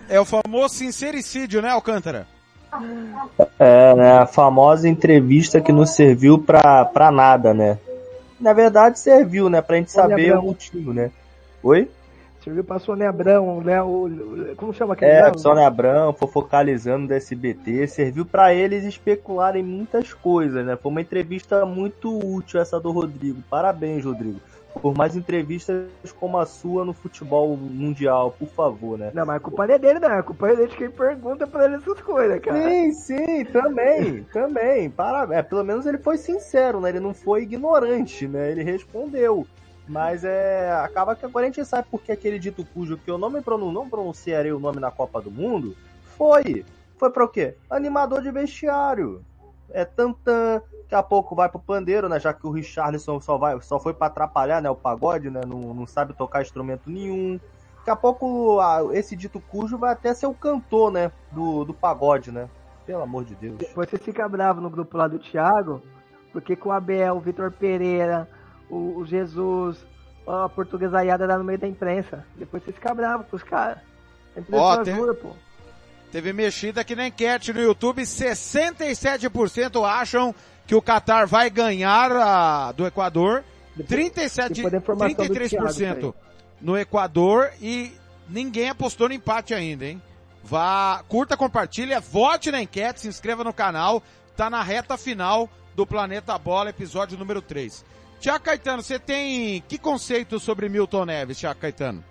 [0.10, 2.26] É o famoso sincericídio, né, Alcântara?
[3.60, 4.18] É, né?
[4.19, 7.77] A famosa entrevista que não serviu pra, pra nada, né?
[8.40, 9.62] Na verdade serviu, né?
[9.62, 10.41] Pra gente Sônia saber Abrão.
[10.44, 11.12] o motivo, né?
[11.64, 11.90] Oi?
[12.44, 13.82] Serviu pra Sônia Abrão, né?
[13.82, 14.07] O,
[14.56, 15.12] como chama aquele?
[15.12, 15.40] É, Léo?
[15.40, 20.76] Sônia Abrão, foi focalizando do SBT, serviu pra eles especularem muitas coisas, né?
[20.76, 23.41] Foi uma entrevista muito útil essa do Rodrigo.
[23.49, 24.40] Parabéns, Rodrigo.
[24.82, 25.88] Por mais entrevistas
[26.20, 29.12] como a sua no futebol mundial, por favor, né?
[29.14, 30.10] Não, mas a culpa não é dele, não.
[30.10, 32.62] A culpa é dele de quem pergunta pra ele essas coisas, cara.
[32.62, 34.90] Sim, sim, também, também.
[34.90, 35.40] Parabéns.
[35.40, 36.90] É, pelo menos ele foi sincero, né?
[36.90, 38.52] Ele não foi ignorante, né?
[38.52, 39.48] Ele respondeu.
[39.88, 40.72] Mas é.
[40.84, 43.72] Acaba que agora a gente sabe porque aquele dito cujo que eu não me pronun...
[43.72, 45.76] não pronunciarei o nome na Copa do Mundo
[46.18, 46.66] foi.
[46.98, 47.56] Foi pra o quê?
[47.70, 49.24] Animador de vestiário.
[49.70, 50.62] É tantã.
[50.86, 52.20] Daqui a pouco vai pro pandeiro, né?
[52.20, 54.70] Já que o Richarlison só, vai, só foi pra atrapalhar, né?
[54.70, 55.41] O pagode, né?
[55.45, 57.40] Não, não sabe tocar instrumento nenhum.
[57.78, 61.12] Daqui a pouco ah, esse dito cujo vai até ser o cantor, né?
[61.32, 62.48] Do, do pagode, né?
[62.86, 63.57] Pelo amor de Deus.
[63.57, 65.82] Depois você fica bravo no grupo lá do Thiago,
[66.32, 68.30] porque com o Abel, o Vitor Pereira,
[68.70, 69.84] o, o Jesus,
[70.28, 72.24] a portuguesaiada lá no meio da imprensa.
[72.36, 73.80] Depois você fica bravo com os caras.
[74.36, 75.32] A imprensa Ó, tem- pô.
[76.12, 80.34] Teve mexida aqui na enquete no YouTube, 67% acham
[80.66, 83.44] que o Qatar vai ganhar a, do Equador,
[83.88, 86.16] 37, depois da informação do 33% Thiago,
[86.62, 87.92] no Equador e
[88.30, 90.02] ninguém apostou no empate ainda, hein?
[90.44, 94.02] Vá, curta, compartilha, vote na enquete, se inscreva no canal,
[94.38, 97.84] tá na reta final do Planeta Bola, episódio número 3.
[98.20, 102.04] Tiago Caetano, você tem que conceito sobre Milton Neves, Tiago Caetano?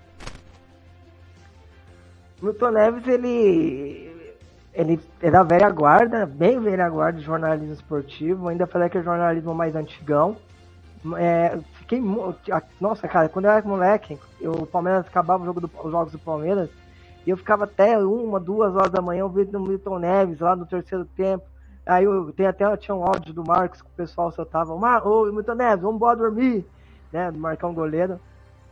[2.42, 4.13] Milton Neves, ele.
[4.74, 8.48] Ele é da velha guarda, bem velha guarda de jornalismo esportivo.
[8.48, 10.36] Ainda falei que é jornalismo mais antigão.
[11.16, 12.02] É, fiquei.
[12.80, 16.12] Nossa, cara, quando eu era moleque, eu, o Palmeiras acabava o jogo do- os jogos
[16.12, 16.70] do Palmeiras.
[17.26, 20.66] E eu ficava até uma, duas horas da manhã ouvindo o Milton Neves lá no
[20.66, 21.44] terceiro tempo.
[21.86, 24.72] Aí eu tem até tinha um áudio do Marcos que o pessoal soltava.
[24.72, 26.66] Ô Milton Neves, vamos embora dormir.
[27.12, 27.30] Né?
[27.30, 28.18] Do Marcão Goleiro.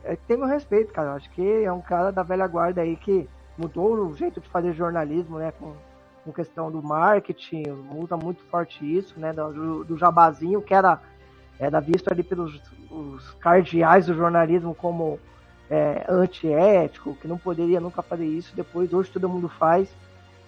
[0.03, 1.11] É, tem meu respeito, cara.
[1.11, 4.49] Eu acho que é um cara da velha guarda aí que mudou o jeito de
[4.49, 5.53] fazer jornalismo, né?
[5.57, 5.73] Com,
[6.23, 9.33] com questão do marketing, muda muito forte isso, né?
[9.33, 10.99] Do, do jabazinho, que era,
[11.59, 15.19] era visto ali pelos os cardeais do jornalismo como
[15.69, 18.55] é, antiético, que não poderia nunca fazer isso.
[18.55, 19.89] Depois, hoje todo mundo faz.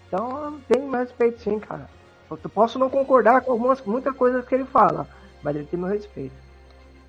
[0.08, 1.90] Então, tenho meu respeito sim, cara.
[2.30, 5.08] Eu posso não concordar com algumas, muitas coisas que ele fala,
[5.44, 6.36] mas ele tem meu respeito.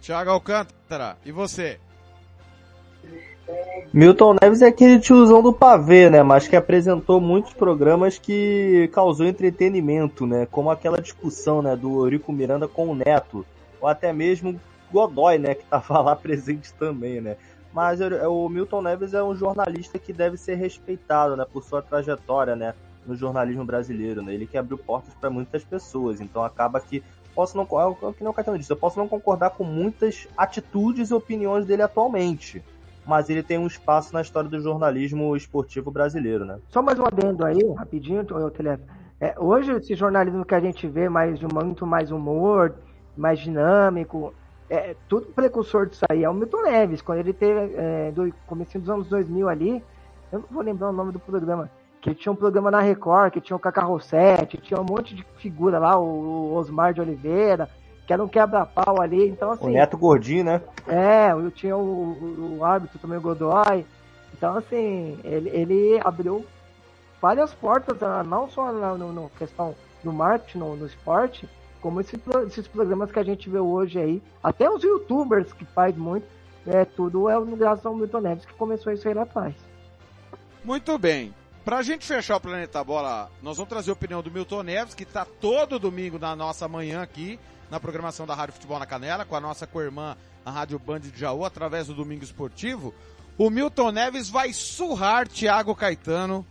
[0.00, 1.80] Tiago Alcântara, e você?
[3.92, 6.22] Milton Neves é aquele tiozão do pavê, né?
[6.22, 10.46] Mas que apresentou muitos programas que causou entretenimento, né?
[10.50, 11.74] Como aquela discussão, né?
[11.76, 13.46] Do Eurico Miranda com o Neto.
[13.80, 14.60] Ou até mesmo
[14.92, 15.54] Godoy, né?
[15.54, 17.36] Que tava lá presente também, né?
[17.72, 21.46] Mas o Milton Neves é um jornalista que deve ser respeitado, né?
[21.50, 22.74] Por sua trajetória, né?
[23.06, 24.34] No jornalismo brasileiro, né?
[24.34, 26.20] Ele que abriu portas para muitas pessoas.
[26.20, 27.02] Então acaba que
[27.34, 30.26] posso não, é o que não o Caetano disse, eu posso não concordar com muitas
[30.34, 32.64] atitudes e opiniões dele atualmente,
[33.06, 36.58] mas ele tem um espaço na história do jornalismo esportivo brasileiro, né?
[36.68, 38.82] Só mais um adendo aí, rapidinho, Telef.
[39.20, 42.74] É, hoje esse jornalismo que a gente vê mais de muito mais humor,
[43.16, 44.34] mais dinâmico,
[44.68, 48.78] é tudo precursor disso aí é o Milton Neves, quando ele teve é, do começo
[48.78, 49.82] dos anos 2000 ali,
[50.32, 51.70] eu não vou lembrar o nome do programa,
[52.00, 55.24] que tinha um programa na Record, que tinha o Cacá Rossetti, tinha um monte de
[55.38, 57.70] figura lá, o Osmar de Oliveira,
[58.06, 59.66] que era um quebra-pau ali, então assim...
[59.66, 60.62] O Neto Gordinho, né?
[60.86, 63.84] É, eu tinha o, o, o árbitro também, o Godoy,
[64.32, 66.46] então assim, ele, ele abriu
[67.20, 69.74] várias portas, ah, não só na no, no questão
[70.04, 71.48] do marketing, no, no esporte,
[71.80, 75.96] como esse, esses programas que a gente vê hoje aí, até os youtubers que faz
[75.96, 76.26] muito,
[76.66, 79.54] é, tudo é graças ao Milton Neves que começou isso aí lá atrás.
[80.64, 81.34] Muito bem.
[81.64, 85.04] Pra gente fechar o Planeta Bola, nós vamos trazer a opinião do Milton Neves, que
[85.04, 89.36] tá todo domingo na nossa manhã aqui, na programação da Rádio Futebol na Canela, com
[89.36, 92.94] a nossa co-irmã, a Rádio Band de Jaú, através do Domingo Esportivo.
[93.36, 96.46] O Milton Neves vai surrar Thiago Caetano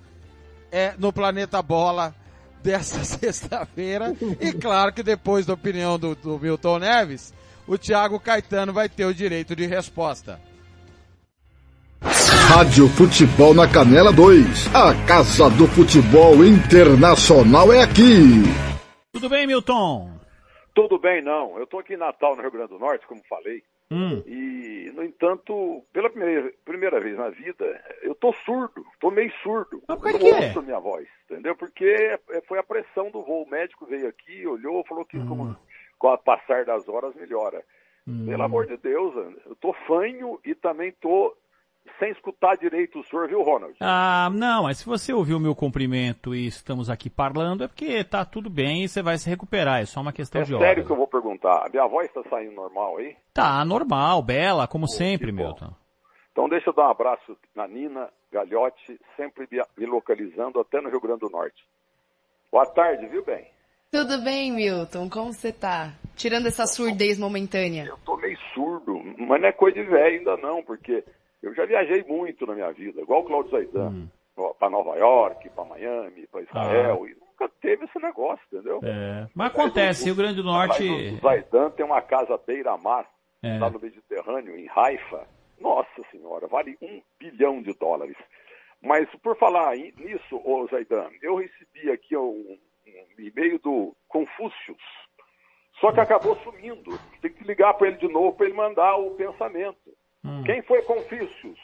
[0.71, 2.13] é, no Planeta Bola
[2.61, 4.15] dessa sexta-feira.
[4.39, 7.33] e claro que depois da opinião do, do Milton Neves,
[7.67, 10.39] o Thiago Caetano vai ter o direito de resposta.
[12.47, 14.67] Rádio Futebol na Canela 2.
[14.75, 18.43] A Casa do Futebol Internacional é aqui.
[19.11, 20.14] Tudo bem, Milton?
[20.75, 21.57] Tudo bem, não.
[21.57, 23.63] Eu estou aqui em Natal, no Rio Grande do Norte, como falei.
[23.89, 24.21] Hum.
[24.25, 29.81] E, no entanto, pela primeira, primeira vez na vida, eu tô surdo, tô meio surdo.
[29.87, 30.47] Mas por eu que é?
[30.47, 31.55] ouço a minha voz, entendeu?
[31.55, 33.43] Porque é- foi a pressão do voo.
[33.43, 35.27] O médico veio aqui, olhou, falou que Hum.
[35.27, 35.55] como,
[35.97, 37.63] com o passar das horas melhora.
[38.27, 39.15] Pelo amor de Deus,
[39.47, 41.35] eu tô fanho e também tô
[41.99, 43.75] sem escutar direito o senhor, viu, Ronald?
[43.79, 48.03] Ah, não, mas se você ouviu o meu cumprimento e estamos aqui falando, é porque
[48.03, 50.63] tá tudo bem e você vai se recuperar, é só uma questão É de sério
[50.65, 50.85] horas.
[50.85, 51.65] que eu vou perguntar.
[51.65, 53.15] A minha voz tá saindo normal aí?
[53.33, 55.73] Tá, normal, bela, como sempre, Milton.
[56.31, 60.89] Então deixa eu dar um abraço na Nina Galhote, sempre me- me localizando até no
[60.89, 61.63] Rio Grande do Norte.
[62.51, 63.47] Boa tarde, viu, bem?
[63.91, 65.09] Tudo bem, Milton?
[65.09, 65.93] Como você tá?
[66.15, 67.85] Tirando essa surdez momentânea.
[67.85, 71.03] Eu tô meio surdo, mas não é coisa de velho ainda não, porque
[71.47, 74.07] eu já viajei muito na minha vida, igual o Claudio Zaidan, Hum.
[74.37, 78.79] ó, pra Nova York, pra Miami, pra Israel, e nunca teve esse negócio, entendeu?
[78.83, 78.87] Ah.
[78.87, 80.83] É, mas acontece, Rio Grande do Norte.
[80.87, 83.09] O Zaidan tem uma casa beira-mar,
[83.43, 83.57] É.
[83.59, 85.27] lá no Mediterrâneo, em Haifa.
[85.59, 88.17] Nossa senhora, vale um bilhão de dólares.
[88.81, 92.57] Mas por falar nisso, ô Zaidan, eu recebi aqui um,
[92.87, 94.77] um e-mail do Confúcius,
[95.79, 96.91] só que acabou sumindo.
[97.21, 99.77] Tem que ligar para ele de novo para ele mandar o pensamento.
[100.25, 100.43] Hum.
[100.43, 101.57] Quem foi Confúcius?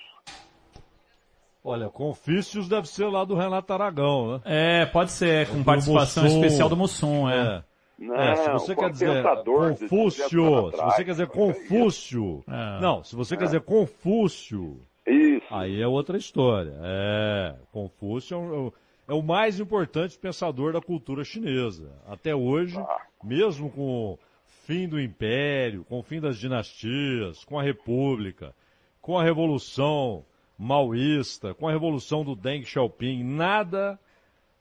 [1.64, 4.42] Olha, Confícios deve ser lá do Renato Aragão, né?
[4.46, 6.36] É, pode ser, com Do participação Mussum.
[6.42, 7.64] especial do Mussum, é.
[8.00, 12.82] Não, É, se você quer dizer Confúcio, se você quer dizer Confúcio, É.
[12.82, 13.46] não, se você quer É.
[13.46, 15.46] dizer Confúcio, Isso.
[15.52, 16.74] aí é outra história.
[16.82, 18.72] É, Confúcio é, um-
[19.08, 21.92] é o mais importante pensador da cultura chinesa.
[22.08, 23.02] Até hoje, Ah.
[23.24, 24.18] mesmo com
[24.72, 28.56] fim do império, com o fim das dinastias, com a república,
[29.02, 30.24] com a revolução
[30.58, 34.00] maoísta, com a revolução do Deng Xiaoping, nada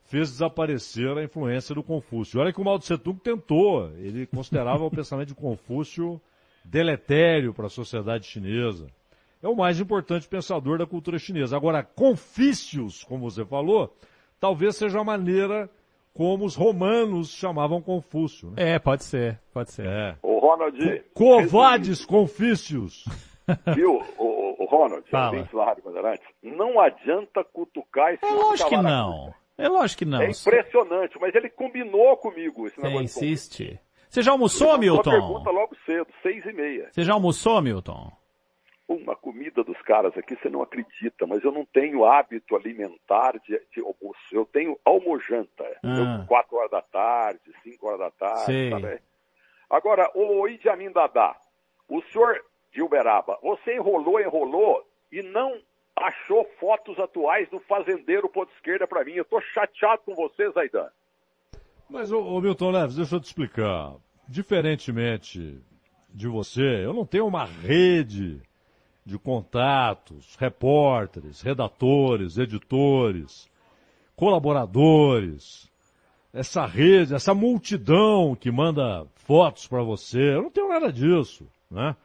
[0.03, 2.41] fez desaparecer a influência do Confúcio.
[2.41, 6.19] Olha que o Mao Tse Tung tentou, ele considerava o pensamento de Confúcio
[6.65, 8.87] deletério para a sociedade chinesa.
[9.41, 11.55] É o mais importante pensador da cultura chinesa.
[11.55, 13.95] Agora, Confícios, como você falou,
[14.41, 15.69] talvez seja a maneira
[16.13, 18.51] como os romanos chamavam Confúcio.
[18.51, 18.73] Né?
[18.75, 19.85] É, pode ser, pode ser.
[19.85, 20.15] É.
[20.21, 23.05] O Ronald, Covades Confícios.
[23.75, 25.31] viu, o, o Ronald, Fala.
[25.37, 29.33] ouvinte da Rádio Bandeirantes, não adianta cutucar esse É lógico que não.
[29.57, 30.21] É lógico que não.
[30.21, 33.03] É impressionante, mas ele combinou comigo esse Você negócio.
[33.03, 33.79] insiste.
[34.09, 35.09] Você já almoçou, Milton?
[35.09, 36.89] pergunta logo cedo, seis e meia.
[36.91, 38.11] Você já almoçou, Milton?
[38.93, 43.57] Uma comida dos caras aqui, você não acredita, mas eu não tenho hábito alimentar de,
[43.73, 44.19] de almoço.
[44.31, 45.63] Eu tenho almojanta.
[45.81, 46.19] Ah.
[46.19, 49.01] Eu, quatro horas da tarde, cinco horas da tarde, sabe?
[49.69, 51.37] Agora, o Idi Amin Dadá,
[51.87, 52.43] o senhor
[52.73, 55.57] de Uberaba, você enrolou, enrolou e não
[55.95, 59.13] achou fotos atuais do fazendeiro ponto esquerda para mim.
[59.13, 60.89] Eu tô chateado com você, Zaidan.
[61.89, 63.95] Mas, ô, ô, Milton Neves, deixa eu te explicar.
[64.27, 65.61] Diferentemente
[66.09, 68.41] de você, eu não tenho uma rede
[69.05, 73.49] de contatos, repórteres, redatores, editores,
[74.15, 75.69] colaboradores,
[76.33, 80.35] essa rede, essa multidão que manda fotos para você.
[80.35, 81.95] Eu não tenho nada disso, né?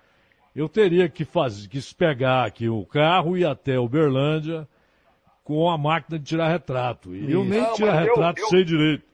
[0.54, 4.66] Eu teria que fazer, que pegar aqui o carro e ir até Uberlândia
[5.44, 7.14] com a máquina de tirar retrato.
[7.14, 9.04] E eu nem Não, tirar eu- retrato eu- sei direito.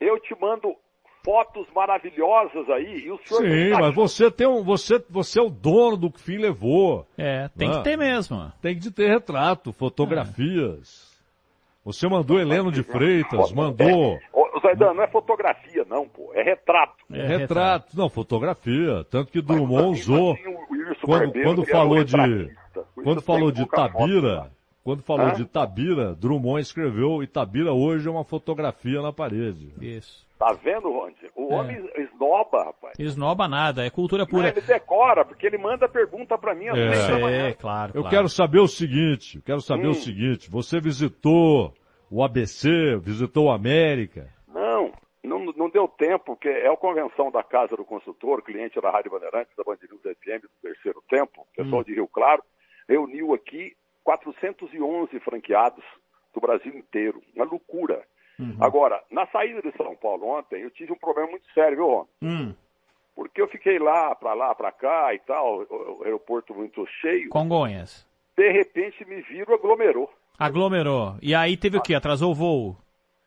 [0.00, 0.74] Eu te mando
[1.22, 5.42] fotos maravilhosas aí e o senhor Sim, tá mas você tem um, você, você é
[5.42, 7.06] o dono do que o fim levou.
[7.16, 8.52] É, tem que ter mesmo.
[8.60, 11.10] Tem que ter retrato, fotografias.
[11.84, 17.04] Você mandou Heleno de Freitas, mandou Ô, Zaidan, não é fotografia não, pô, é retrato.
[17.10, 22.16] é, retrato, não, fotografia, tanto que Drummond usou O Wilson quando, quando falou de
[23.02, 23.66] quando falou de.
[23.66, 24.50] Tabira,
[24.82, 25.32] quando falou Hã?
[25.32, 29.72] de Tabira, Drummond escreveu Itabira hoje é uma fotografia na parede.
[29.80, 30.26] Isso.
[30.38, 31.16] Tá vendo, Ronde?
[31.36, 31.56] O É.
[31.56, 32.94] homem esnoba, rapaz.
[32.98, 34.48] Esnoba nada, é cultura Não, pura.
[34.48, 37.08] ele decora, porque ele manda pergunta pra mim às É.
[37.12, 37.48] da manhã.
[37.48, 38.16] É, claro, Eu claro.
[38.16, 39.90] quero saber o seguinte, eu quero saber Hum.
[39.90, 41.74] o seguinte, você visitou
[42.10, 42.70] o ABC,
[43.02, 44.28] visitou o América?
[44.48, 44.90] Não,
[45.22, 49.10] não, não deu tempo, porque é a convenção da Casa do Consultor, cliente da Rádio
[49.10, 52.42] Bandeirantes, da Band News FM do terceiro tempo, pessoal de Rio Claro,
[52.88, 53.74] reuniu aqui
[54.18, 55.84] 411 franqueados
[56.34, 57.22] do Brasil inteiro.
[57.34, 58.02] Uma loucura.
[58.58, 62.06] Agora, na saída de São Paulo ontem, eu tive um problema muito sério, viu, Ron?
[62.22, 62.54] Hum,
[63.14, 67.28] Porque eu fiquei lá, pra lá, pra cá e tal, o, o aeroporto muito cheio.
[67.28, 68.06] Congonhas.
[68.36, 70.10] De repente me viram, aglomerou.
[70.38, 71.16] Aglomerou.
[71.20, 71.94] E aí teve o quê?
[71.94, 72.76] Atrasou o voo?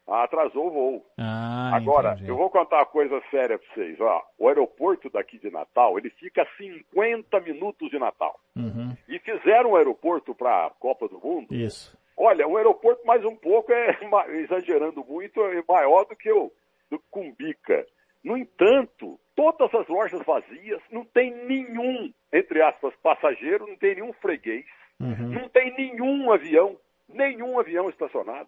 [0.07, 1.05] Atrasou o voo.
[1.17, 2.29] Ah, Agora, entendi.
[2.29, 3.99] eu vou contar uma coisa séria pra vocês.
[4.01, 8.37] Ó, o aeroporto daqui de Natal, ele fica a 50 minutos de Natal.
[8.55, 8.95] Uhum.
[9.07, 11.53] E fizeram um aeroporto para a Copa do Mundo.
[11.53, 11.97] Isso.
[12.17, 13.97] Olha, um aeroporto mais um pouco, é
[14.41, 16.51] exagerando muito, é maior do que o
[16.91, 17.85] do Cumbica.
[18.23, 24.13] No entanto, todas as lojas vazias, não tem nenhum, entre aspas, passageiro, não tem nenhum
[24.13, 24.65] freguês,
[24.99, 25.29] Uhum.
[25.31, 26.77] não tem nenhum avião,
[27.09, 28.47] nenhum avião estacionado.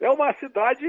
[0.00, 0.86] É uma cidade,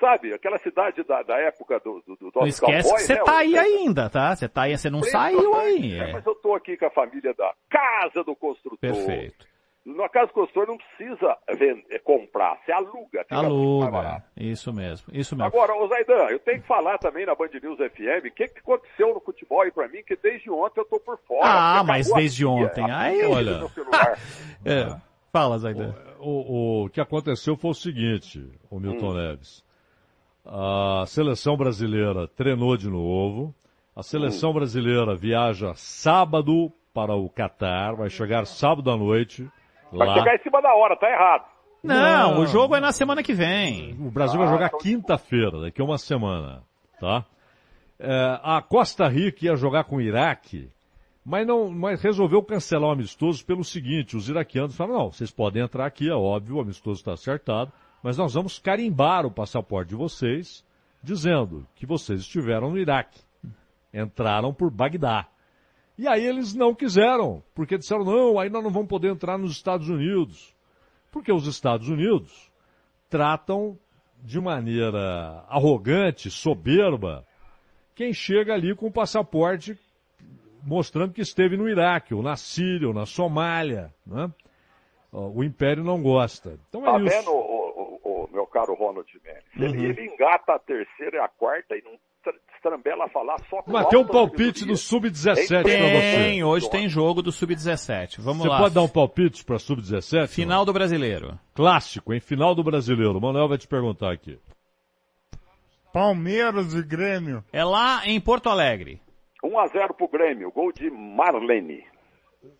[0.00, 3.24] sabe, aquela cidade da, da época do, do, do Não esquece cowboys, que você né?
[3.24, 4.34] tá aí ainda, tá?
[4.34, 5.98] Você tá aí, você não saiu aí.
[5.98, 6.12] É, é.
[6.12, 8.78] mas eu tô aqui com a família da Casa do Construtor.
[8.78, 9.46] Perfeito.
[9.84, 13.26] Na Casa do Construtor não precisa vender, é, comprar, você aluga.
[13.28, 14.24] Aluga.
[14.34, 15.46] Isso mesmo, isso mesmo.
[15.46, 18.60] Agora, ô Zaidan, eu tenho que falar também na Band News FM o que, que
[18.60, 21.44] aconteceu no futebol aí pra mim, que desde ontem eu tô por fora.
[21.44, 22.90] Ah, mas desde ontem.
[22.90, 23.58] Aí, olha.
[23.58, 23.70] meu
[25.34, 25.56] celular.
[25.56, 25.58] É.
[25.58, 25.94] Fala, Zaidan.
[26.20, 29.64] O, o que aconteceu foi o seguinte, o Milton Neves.
[30.46, 33.54] A seleção brasileira treinou de novo.
[33.96, 39.48] A seleção brasileira viaja sábado para o Catar, vai chegar sábado à noite
[39.92, 40.14] Vai lá.
[40.14, 41.44] chegar em cima da hora, tá errado.
[41.82, 43.92] Não, o jogo é na semana que vem.
[44.00, 46.62] O Brasil vai jogar quinta-feira, daqui a uma semana,
[46.98, 47.24] tá?
[47.98, 50.70] É, a Costa Rica ia jogar com o Iraque,
[51.24, 55.62] mas não, mas resolveu cancelar o amistoso pelo seguinte, os iraquianos falaram, não, vocês podem
[55.62, 57.72] entrar aqui, é óbvio, o amistoso está acertado,
[58.02, 60.62] mas nós vamos carimbar o passaporte de vocês,
[61.02, 63.18] dizendo que vocês estiveram no Iraque.
[63.92, 65.26] Entraram por Bagdá.
[65.96, 69.52] E aí eles não quiseram, porque disseram, não, aí nós não vamos poder entrar nos
[69.52, 70.54] Estados Unidos.
[71.10, 72.50] Porque os Estados Unidos
[73.08, 73.78] tratam
[74.22, 77.24] de maneira arrogante, soberba,
[77.94, 79.78] quem chega ali com o passaporte
[80.64, 83.92] mostrando que esteve no Iraque, ou na Síria, ou na Somália.
[84.06, 84.30] Né?
[85.12, 86.58] O Império não gosta.
[86.68, 87.16] Então é Tá isso.
[87.16, 89.44] vendo, o, o- o meu caro Ronald Mendes?
[89.56, 89.84] Ele, Uhum.
[89.90, 91.92] ele engata a terceira e a quarta e não
[92.22, 94.74] tra- estrambela a falar só com Mas tem um palpite sabedoria.
[94.74, 96.42] do Sub-17 pra Tem, você.
[96.44, 98.20] hoje tem jogo do Sub-17.
[98.20, 98.58] Vamos Você lá.
[98.58, 100.26] pode dar um palpite para Sub-17?
[100.28, 101.38] Final do Brasileiro.
[101.54, 103.16] Clássico, em final do Brasileiro.
[103.16, 104.36] O Manuel vai te perguntar aqui.
[105.92, 107.44] Palmeiras e Grêmio.
[107.52, 109.00] É lá em Porto Alegre.
[109.48, 111.84] 1x0 pro Grêmio, gol de Marlene.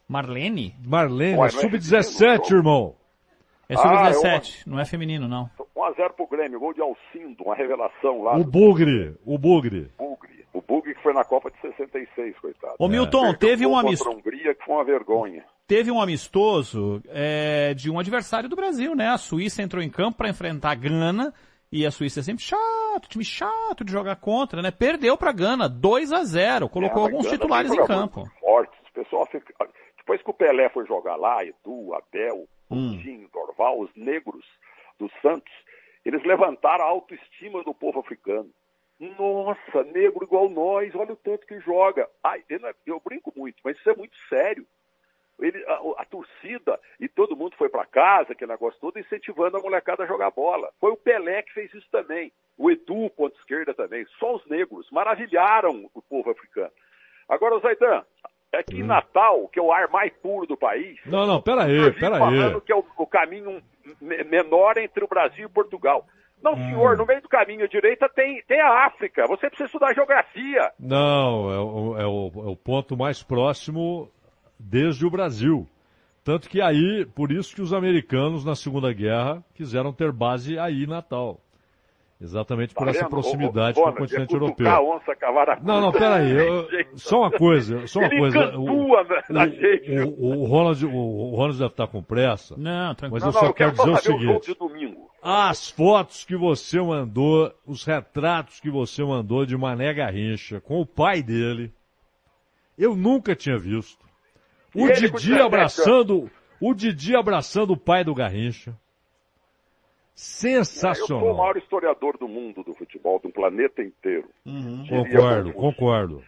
[0.09, 0.75] Marlene?
[0.85, 2.97] Marlene, Ué, é não é Sub-17, feminino, irmão.
[3.69, 5.51] É Ah, Sub-17, não é feminino, não.
[5.77, 8.37] 1x0 pro Grêmio, gol de Alcindo, uma revelação lá.
[8.37, 9.91] O do Bugre, o Bugre.
[9.99, 10.45] Bugre.
[10.53, 12.75] O Bugre que foi na Copa de 66, coitado.
[12.79, 14.11] Ô, Milton, Perdeu teve um amistoso.
[14.11, 15.45] A Hungria, que foi uma vergonha.
[15.67, 19.09] Teve um amistoso é, de um adversário do Brasil, né?
[19.09, 21.35] A Suíça entrou em campo para enfrentar a Gana
[21.77, 24.71] e a Suíça é sempre chato, time chato de jogar contra, né?
[24.71, 28.25] Perdeu para a Gana, 2 a 0 colocou É, alguns Gana titulares em campo.
[28.41, 28.79] Fortes.
[28.89, 29.53] O pessoal fica...
[29.99, 32.93] Depois que o Pelé foi jogar lá, Edu, Abel, Hum.
[32.95, 34.45] Coutinho, Dorval, os negros
[34.99, 35.53] do Santos,
[36.05, 38.49] eles levantaram a autoestima do povo africano.
[38.99, 42.09] Nossa, negro igual nós, olha o tanto que joga.
[42.23, 44.67] Ai, eu, é- eu brinco muito, mas isso é muito sério.
[45.41, 49.61] Ele, a, a torcida e todo mundo foi para casa, aquele negócio todo, incentivando a
[49.61, 50.71] molecada a jogar bola.
[50.81, 52.33] Foi o Pelé que fez isso também.
[52.57, 54.07] O Edu, ponta esquerda também.
[54.19, 56.71] Só os negros maravilharam o povo africano.
[57.29, 58.05] Agora, Zaidan,
[58.53, 61.65] é que em Natal, que é o ar mais puro do país, Não, não, pera
[61.65, 62.61] aí, eu vi pera falando aí.
[62.61, 63.61] que é o, o caminho
[64.01, 66.07] me- menor entre o Brasil e Portugal.
[66.41, 66.57] Não, Hum.
[66.69, 69.27] senhor, no meio do caminho à direita tem, tem a África.
[69.27, 70.71] Você precisa estudar geografia.
[70.79, 74.09] Não, é o, é o- é o ponto mais próximo
[74.59, 75.67] desde o Brasil.
[76.23, 80.85] Tanto que aí, por isso que os americanos na Segunda Guerra quiseram ter base aí
[80.85, 81.39] em Natal.
[82.21, 84.67] Exatamente por Tá essa proximidade Ô, ô, com o continente é europeu.
[84.89, 86.31] onça, cavar Não, não, peraí.
[86.31, 86.67] eu-
[86.97, 88.39] só uma coisa, só uma Ele coisa.
[88.39, 89.91] cantua na- na gente.
[89.91, 92.55] o, o, o Ronald, o, o Ronald deve estar com pressa.
[92.57, 94.57] Não, Mas Não, eu não, só eu quero quero dizer o o seguinte.
[95.23, 100.87] As fotos que você mandou, os retratos que você mandou de Mané Garrincha com o
[100.87, 101.73] pai dele,
[102.79, 104.04] eu nunca tinha visto.
[104.75, 106.31] O Didi 17 abraçando,
[106.61, 108.71] o Didi abraçando o pai do Garrincha.
[108.71, 108.77] Eu
[110.15, 111.37] sou o Sensacional.
[111.37, 114.29] maior historiador do mundo do futebol, do planeta inteiro.
[114.47, 114.83] Uhum.
[114.83, 116.25] Diria Concordo, concordo.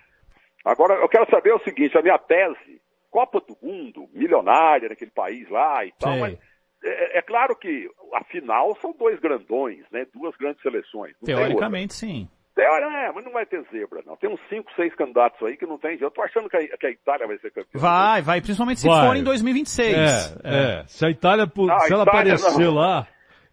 [0.64, 5.48] Agora, eu quero saber o seguinte, a minha tese, Copa do Mundo, milionária naquele país
[5.48, 6.20] lá e tal, Sei.
[6.20, 6.38] mas
[6.84, 10.06] é, é claro que a final são dois grandões, né?
[10.12, 11.14] Duas grandes seleções.
[11.24, 12.28] Teoricamente, sim.
[12.56, 12.80] Outra.
[12.80, 14.16] Teori- é, mas não vai ter zebra, não.
[14.16, 15.98] Tem uns cinco, seis candidatos aí que não tem.
[16.00, 17.80] Eu tô achando que a, que a Itália vai ser campeã.
[17.80, 19.06] Vai, vai, principalmente se Vai.
[19.06, 19.96] for em 2026.
[19.96, 20.84] É, é.
[20.86, 22.74] Se a Itália, Ah, se ela Itália aparecer não.
[22.74, 23.06] lá,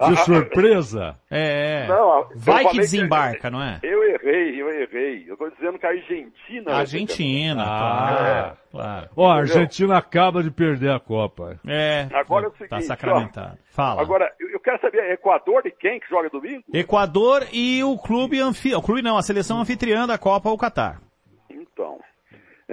[0.07, 1.87] de ah, surpresa, É.
[1.87, 3.79] Não, eu Vai que desembarca, não é?
[3.83, 5.25] Eu errei, eu errei.
[5.27, 6.71] Eu tô dizendo que a Argentina...
[6.71, 8.07] ser Argentina, Ah.
[8.09, 8.57] claro.
[8.71, 9.09] claro.
[9.15, 9.37] ó, a?
[9.39, 11.59] Argentina acaba de perder a Copa.
[11.67, 13.57] É, Agora é o tá seguinte, sacramentado.
[13.59, 13.63] ó.
[13.73, 14.01] Fala.
[14.01, 16.63] Agora, eu eu quero saber, Equador e quem que joga domingo?
[16.73, 18.79] Equador e o clube anfitrião.
[18.79, 21.01] O clube não, a seleção anfitriã da Copa, o Catar.
[21.49, 21.99] Então,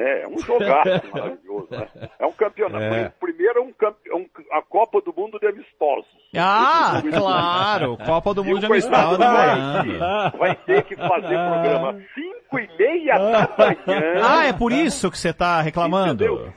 [0.00, 1.88] é, é um jogaço maravilhoso, né?
[2.18, 2.82] É um campeonato.
[2.84, 3.12] É.
[3.20, 6.06] Primeiro é um, campe- um- a Copa do Mundo de amistosos.
[6.36, 7.96] Ah, claro.
[8.04, 9.18] Copa do Mundo de Amistosos.
[9.18, 14.14] vai, vai ter que fazer programa 5 e meia da manhã.
[14.22, 16.24] Ah, é por isso que você tá reclamando?
[16.24, 16.52] Entendeu?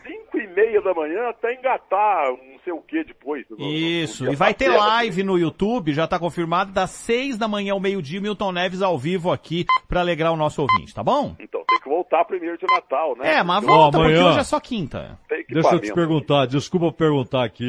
[0.54, 3.46] 5 meia da manhã até engatar não sei o que depois.
[3.60, 7.80] Isso, e vai ter live no YouTube, já tá confirmado, das seis da manhã ao
[7.80, 11.36] meio-dia, Milton Neves ao vivo aqui pra alegrar o nosso ouvinte, tá bom?
[11.40, 13.36] Então, tem que voltar primeiro de Natal, né?
[13.36, 15.20] É, mas Porque volta, Ó, porque amanhã- hoje é só quinta.
[15.28, 17.66] tem que Deixa eu te perguntar, desculpa perguntar aqui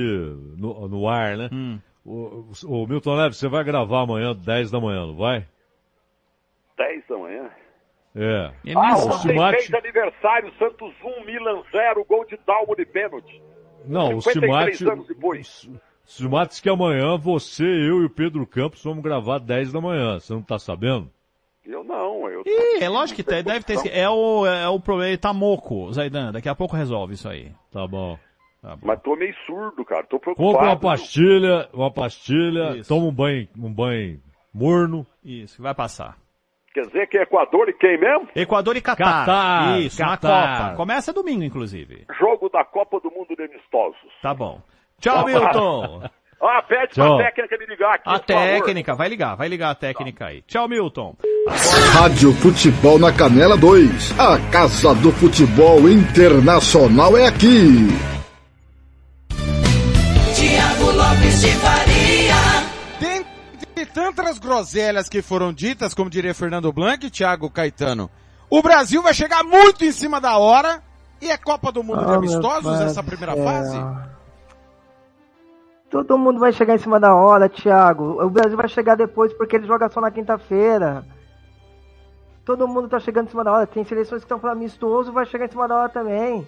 [0.56, 1.48] no, no ar, né?
[1.52, 1.78] Hum.
[2.04, 5.46] O, o Milton Neves, você vai gravar amanhã, 10 da manhã, não vai?
[6.76, 7.50] 10 da manhã.
[8.16, 8.52] É.
[8.64, 13.42] É Ah, ontem Simate- fez aniversário, Santos 1, Milan 0, gol de Dalmo de pênalti.
[13.86, 15.64] Não, o 53 Simate, anos depois.
[15.64, 19.80] o Simate disse que amanhã você, eu e o Pedro Campos vamos gravar 10 da
[19.80, 20.18] manhã.
[20.20, 21.10] Você não tá sabendo?
[21.66, 22.42] Eu não, eu...
[22.46, 23.78] Ih, é lógico que tem, deve ter.
[23.90, 27.50] É o, é o problema, ele tá moco, Zaidan, daqui a pouco resolve isso aí.
[27.72, 28.18] Tá bom.
[28.82, 30.52] Mas tô meio surdo, cara, tô preocupado.
[30.54, 32.88] Compra uma pastilha, uma pastilha, Isso.
[32.88, 34.20] toma um banho, um banho
[34.54, 35.06] morno.
[35.22, 36.16] Isso, vai passar.
[36.74, 38.28] Quer dizer que é Equador e quem mesmo?
[38.34, 39.24] Equador e Catar.
[39.24, 40.58] Catar, Isso, na Catar.
[40.64, 40.76] Copa.
[40.76, 42.04] Começa domingo, inclusive.
[42.18, 44.10] Jogo da Copa do Mundo de Amistosos.
[44.20, 44.60] Tá bom.
[45.00, 46.02] Tchau, Milton.
[46.46, 47.16] Ah, pede Tchau.
[47.16, 48.42] pra técnica me ligar aqui, A por favor.
[48.42, 50.42] técnica, vai ligar, vai ligar a técnica aí.
[50.42, 51.16] Tchau, Milton.
[51.94, 54.18] Rádio Futebol na Canela 2.
[54.20, 57.88] A Casa do Futebol Internacional é aqui.
[60.34, 61.93] Tiago Lopes de Faria.
[63.94, 68.10] Tantas groselhas que foram ditas, como diria Fernando Blanc e Thiago Caetano,
[68.50, 70.82] o Brasil vai chegar muito em cima da hora
[71.22, 73.78] e é Copa do Mundo de Ah, Amistosos essa primeira fase?
[75.88, 78.20] Todo mundo vai chegar em cima da hora, Thiago.
[78.20, 81.06] O Brasil vai chegar depois porque ele joga só na quinta-feira.
[82.44, 83.66] Todo mundo tá chegando em cima da hora.
[83.66, 86.46] Tem seleções que estão falando amistoso, vai chegar em cima da hora também.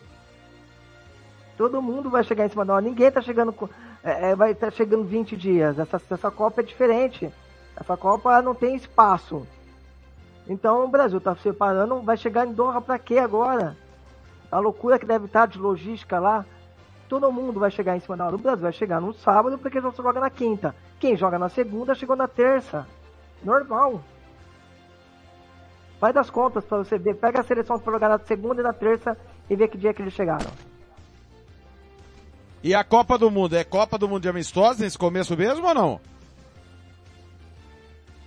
[1.56, 2.84] Todo mundo vai chegar em cima da hora.
[2.84, 3.68] Ninguém tá chegando com.
[4.02, 5.78] É, é, vai estar chegando 20 dias.
[5.78, 7.32] Essa, essa Copa é diferente.
[7.76, 9.46] Essa Copa não tem espaço.
[10.48, 13.76] Então o Brasil tá se preparando, vai chegar em Doha pra quê agora?
[14.50, 16.44] A loucura que deve estar de logística lá.
[17.08, 18.36] Todo mundo vai chegar em cima da hora.
[18.36, 20.74] O Brasil vai chegar no sábado porque só joga na quinta.
[20.98, 22.86] Quem joga na segunda chegou na terça.
[23.42, 24.00] Normal.
[25.98, 27.14] Faz das contas pra você ver.
[27.14, 29.16] Pega a seleção pra jogar na segunda e na terça
[29.48, 30.50] e vê que dia que eles chegaram.
[32.66, 35.72] E a Copa do Mundo, é Copa do Mundo de Amistosos nesse começo mesmo ou
[35.72, 36.00] não?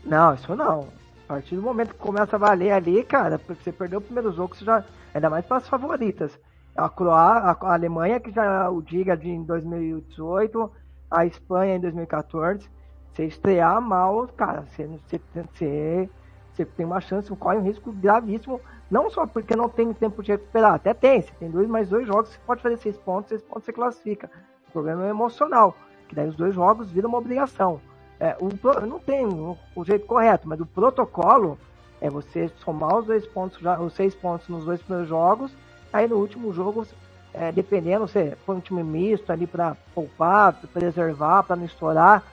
[0.05, 0.87] Não, isso não.
[1.25, 4.31] A partir do momento que começa a valer ali, cara, porque você perdeu o primeiro
[4.31, 4.81] jogo, você já.
[5.13, 6.39] Ainda mais para as favoritas.
[6.73, 10.71] A Croácia, a Alemanha, que já o diga de em 2018,
[11.11, 12.65] a Espanha em 2014.
[13.11, 16.09] Você estrear mal, cara, você, você, você,
[16.53, 18.61] você tem uma chance, corre um risco gravíssimo.
[18.89, 21.21] Não só porque não tem tempo de recuperar, até tem.
[21.21, 24.29] Você tem dois mais dois jogos, você pode fazer seis pontos, seis pontos você classifica.
[24.67, 25.75] O problema é emocional,
[26.07, 27.79] que daí os dois jogos viram uma obrigação.
[28.19, 28.49] É, o,
[28.85, 31.57] não tem o, o jeito correto, mas o protocolo
[32.01, 35.55] é você somar os dois pontos, os seis pontos nos dois primeiros jogos
[35.91, 36.85] Aí no último jogo,
[37.33, 42.23] é, dependendo, você põe um time misto ali para poupar, pra preservar, para não estourar.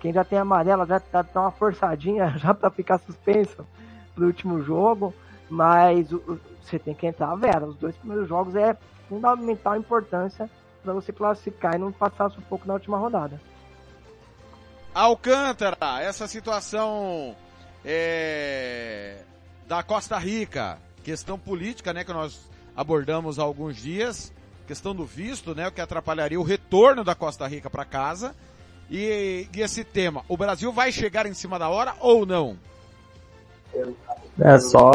[0.00, 3.66] Quem já tem amarela já tá, tá uma forçadinha já para ficar suspenso
[4.14, 5.14] pro último jogo.
[5.48, 6.08] Mas
[6.62, 7.66] você tem que entrar vera.
[7.66, 8.76] Os dois primeiros jogos é
[9.08, 10.50] fundamental importância
[10.82, 13.40] para você classificar e não passar sufoco na última rodada.
[14.94, 17.36] Alcântara, essa situação
[17.84, 19.18] é,
[19.66, 24.32] da Costa Rica, questão política, né, que nós abordamos há alguns dias,
[24.66, 28.34] questão do visto, né, o que atrapalharia o retorno da Costa Rica para casa.
[28.90, 32.56] E, e esse tema, o Brasil vai chegar em cima da hora ou não?
[34.38, 34.90] É só.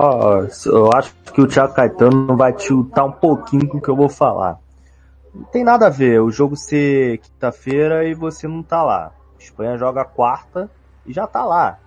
[0.65, 4.09] Eu acho que o Thiago Caetano vai tiltar um pouquinho com o que eu vou
[4.09, 4.59] falar.
[5.33, 9.11] Não tem nada a ver o jogo ser quinta-feira e você não tá lá.
[9.39, 10.69] Espanha joga quarta
[11.05, 11.79] e já tá lá.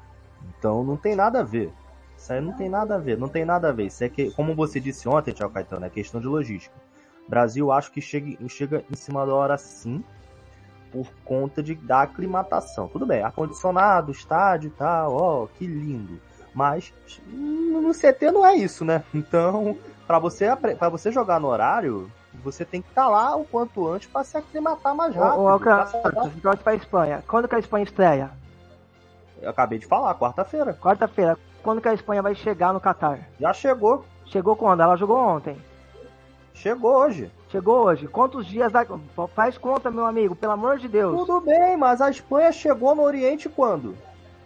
[0.58, 1.72] Então não tem nada a ver.
[2.16, 3.86] Isso aí não tem nada a ver, não tem nada a ver.
[3.86, 6.74] Isso é que, como você disse ontem, Thiago Caetano, é questão de logística.
[7.28, 10.02] Brasil acho que chega, chega em cima da hora sim,
[10.90, 12.88] por conta de, da aclimatação.
[12.88, 16.18] Tudo bem, ar-condicionado, estádio e tal, ó, que lindo.
[16.54, 16.92] Mas
[17.26, 19.02] no CT não é isso, né?
[19.12, 19.76] Então,
[20.06, 20.46] para você
[20.78, 22.10] para você jogar no horário,
[22.42, 25.40] você tem que estar lá o quanto antes para se aclimatar mais rápido.
[25.40, 25.58] Ô, ô,
[26.40, 27.24] torce pra Espanha.
[27.26, 28.30] Quando que a Espanha estreia?
[29.42, 30.72] Eu acabei de falar, quarta-feira.
[30.74, 31.36] Quarta-feira.
[31.62, 33.20] Quando que a Espanha vai chegar no Catar?
[33.40, 34.04] Já chegou.
[34.26, 34.82] Chegou quando?
[34.82, 35.56] Ela jogou ontem.
[36.54, 37.30] Chegou hoje.
[37.48, 38.06] Chegou hoje.
[38.06, 38.86] Quantos dias dá...
[39.34, 41.18] Faz conta, meu amigo, pelo amor de Deus.
[41.18, 43.96] Tudo bem, mas a Espanha chegou no Oriente quando?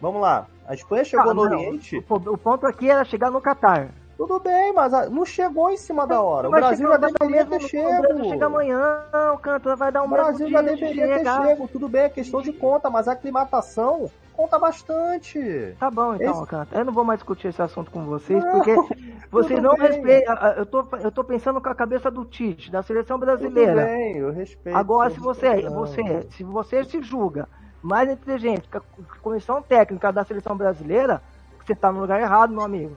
[0.01, 0.47] Vamos lá.
[0.69, 1.57] A Espanha chegou Ah, no não.
[1.59, 2.05] Oriente.
[2.09, 3.89] O, o ponto aqui era chegar no Catar.
[4.19, 6.49] Tudo bem, mas não chegou em cima da hora.
[6.49, 7.89] O Brasil já deveria ter chego.
[7.89, 11.69] O Brasil chega amanhã, o Cantor vai dar um O Brasil já deveria ter chego.
[11.69, 15.75] Tudo bem, é questão de conta, mas a aclimatação conta bastante.
[15.79, 16.77] Tá bom, então, Esse-.
[16.79, 18.75] Eu não vou mais discutir esse assunto com vocês, Não, porque
[19.31, 19.87] vocês não bem.
[19.89, 20.37] respeitam.
[20.57, 23.83] Eu tô, eu tô pensando com a cabeça do Tite, da seleção brasileira.
[23.87, 24.77] Tudo bem, eu respeito.
[24.77, 27.49] Agora, se você, você, se você se julga
[27.83, 28.83] mais inteligente que a
[29.23, 31.23] comissão técnica da seleção brasileira,
[31.65, 32.97] você tá no lugar errado, meu amigo.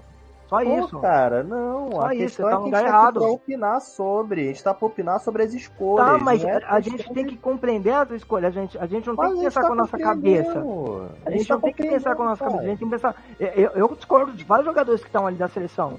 [0.52, 1.00] Só Pô, isso.
[1.00, 1.92] cara, não.
[1.92, 3.20] Só a isso, você tá é no que lugar a gente tá errado.
[3.22, 4.42] pra opinar sobre.
[4.42, 6.06] A gente tá pra opinar sobre as escolhas.
[6.06, 8.58] Tá, mas é a, gente tem que compreender as escolhas.
[8.58, 10.60] A gente, a gente não Mas tem que pensar tá com a nossa cabeça.
[10.60, 12.64] A A gente gente tá não tem que pensar com a nossa cabeça.
[12.64, 13.16] A gente tem que pensar.
[13.40, 15.98] Eu, eu discordo de vários jogadores que estão ali da seleção.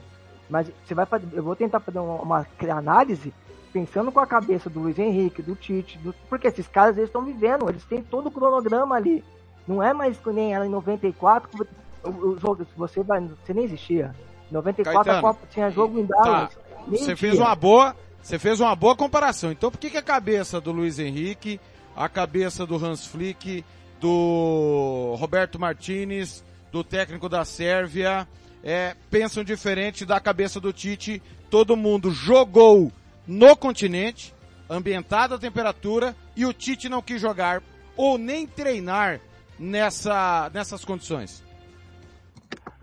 [0.50, 2.46] Mas você vai fazer, eu vou tentar fazer uma, uma
[2.76, 3.32] análise
[3.72, 7.24] pensando com a cabeça do Luiz Henrique, do Tite, do- porque esses caras eles estão
[7.24, 9.24] vivendo, eles têm todo o cronograma ali.
[9.66, 11.62] Não é mais que nem era em 94, que
[12.04, 14.14] o, o jogo, você vai, você nem existia.
[14.50, 16.54] Em 94 Caetano, a Copa tinha jogo em Dallas.
[16.54, 19.50] Tá, você fez uma boa, você fez uma boa comparação.
[19.52, 21.60] Então por que, que a cabeça do Luiz Henrique,
[21.96, 23.64] a cabeça do Hans Flick,
[24.00, 28.26] do Roberto Martinez, do técnico da Sérvia,
[28.64, 31.22] é, pensam diferente da cabeça do Tite?
[31.48, 32.90] Todo mundo jogou
[33.26, 34.34] no continente,
[34.68, 37.62] ambientado a temperatura, e o Tite não quis jogar
[37.96, 39.20] ou nem treinar
[39.58, 41.44] nessa, nessas condições.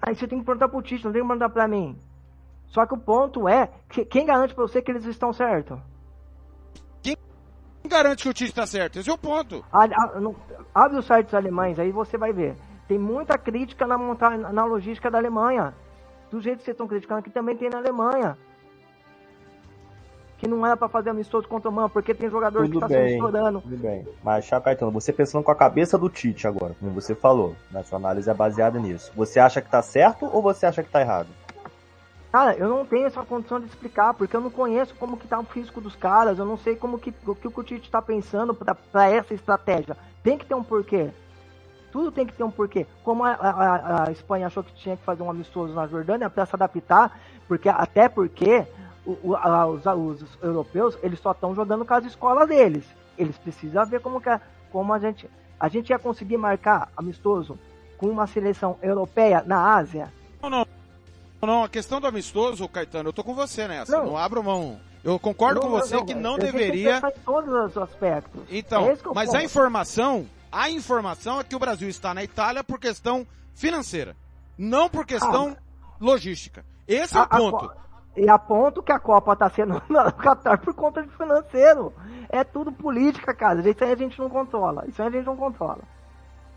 [0.02, 1.98] Aí você tem que perguntar pro Tite, não tem que perguntar pra mim.
[2.68, 5.80] Só que o ponto é, que, quem garante pra você que eles estão certos?
[7.02, 7.16] Quem
[7.88, 9.00] garante que o Tite está certo?
[9.00, 9.66] Esse é o ponto.
[9.72, 10.36] A- a- no-
[10.74, 12.56] abre os sites alemães, aí você vai ver.
[12.88, 15.74] Tem muita crítica na, monta- na logística da Alemanha.
[16.32, 18.38] Do jeito que vocês estão criticando, que também tem na Alemanha.
[20.40, 22.88] Que não era pra fazer amistoso contra o Man, porque tem jogador que Tudo tá
[22.88, 23.60] se bem, estourando.
[23.62, 24.08] tudo bem.
[24.24, 27.84] Mas, Thiago Caetano, você pensando com a cabeça do Tite agora, como você falou, né?
[27.84, 29.12] Sua análise é baseada nisso.
[29.18, 31.28] Você acha que tá certo ou você acha que tá errado?
[32.32, 35.40] Cara, eu não tenho essa condição de explicar, porque eu não conheço como que tá
[35.40, 38.54] o físico dos caras, eu não sei como que, o que o Tite tá pensando
[38.54, 39.98] pra, pra essa estratégia.
[40.24, 41.10] Tem que ter um porquê.
[41.92, 42.86] Tudo tem que ter um porquê.
[43.04, 46.46] Como a, a- a Espanha achou que tinha que fazer um amistoso na Jordânia para
[46.46, 48.64] se adaptar, porque até porque
[49.24, 52.84] o- a- os, os europeus eles só estão jogando com as escolas deles.
[53.18, 54.42] Eles precisam ver como que a-
[54.72, 55.30] como a gente
[55.60, 57.58] a gente ia conseguir marcar amistoso
[57.98, 60.12] com uma seleção europeia na Ásia.
[60.42, 60.66] Não, não.
[61.42, 63.92] Não, a questão do amistoso, Caetano, eu tô com você nessa.
[63.98, 64.18] Não, Não.
[64.18, 64.80] abro mão.
[65.04, 66.96] Eu concordo com você que não que deveria.
[66.96, 68.42] pensar em todos os aspectos.
[68.50, 72.62] Então, É que mas a informação, a informação é que o Brasil está na Itália
[72.64, 73.26] por questão
[73.56, 74.16] financeira,
[74.58, 75.56] não por questão
[76.00, 76.66] logística.
[76.88, 77.28] Esse é o Ah.
[77.30, 77.58] A- a ponto.
[77.68, 77.74] Co-
[78.20, 81.94] E aponto que a Copa tá sendo no Qatar por conta de financeiro.
[82.30, 83.68] É tudo política, cara.
[83.68, 84.86] Isso aí a gente não controla.
[84.88, 85.80] Isso aí a gente não controla.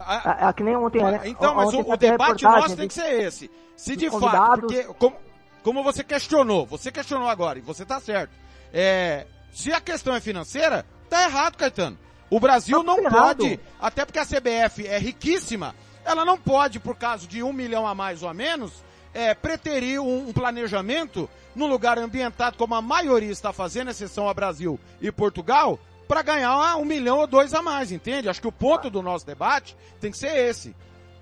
[0.01, 1.21] É, é que nem ontem, né?
[1.25, 3.51] Então, mas Ontem o, o debate nosso tem que ser esse.
[3.77, 5.17] Se de fato, porque como,
[5.63, 8.33] como você questionou, você questionou agora e você tá certo.
[8.73, 11.97] É, se a questão é financeira, tá errado, Caetano.
[12.29, 13.39] O Brasil não Tá errado.
[13.39, 15.75] pode, até porque a CBF é riquíssima,
[16.05, 18.83] ela não pode, por causa de um milhão a mais ou a menos,
[19.15, 24.35] é, preterir um, um planejamento num lugar ambientado como a maioria está fazendo, exceção a
[24.35, 25.79] Brasil e Portugal,
[26.09, 28.29] para ganhar um milhão ou dois a mais, entende?
[28.29, 30.75] Acho que o ponto do nosso debate tem que ser esse.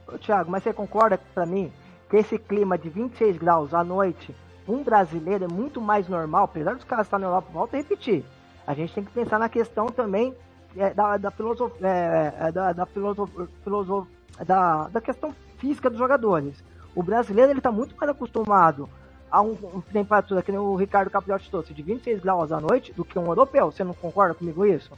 [0.07, 1.73] Ô, Thiago, mas você concorda pra mim
[2.09, 4.35] que esse clima de 26 graus à noite,
[4.67, 8.25] um brasileiro é muito mais normal, apesar dos caras estarem na Europa, volta a repetir.
[8.67, 10.35] A gente tem que pensar na questão também
[10.77, 13.33] é, da, da filosofia, é, é, da, da, filosof,
[13.65, 14.09] filosof,
[14.47, 16.63] da, da questão física dos jogadores.
[16.95, 18.89] O brasileiro ele tá muito mais acostumado
[19.31, 22.93] a um, uma temperatura que nem o Ricardo Capriotti trouxe, de 26 graus à noite,
[22.93, 23.71] do que um europeu.
[23.71, 24.91] Você não concorda comigo isso?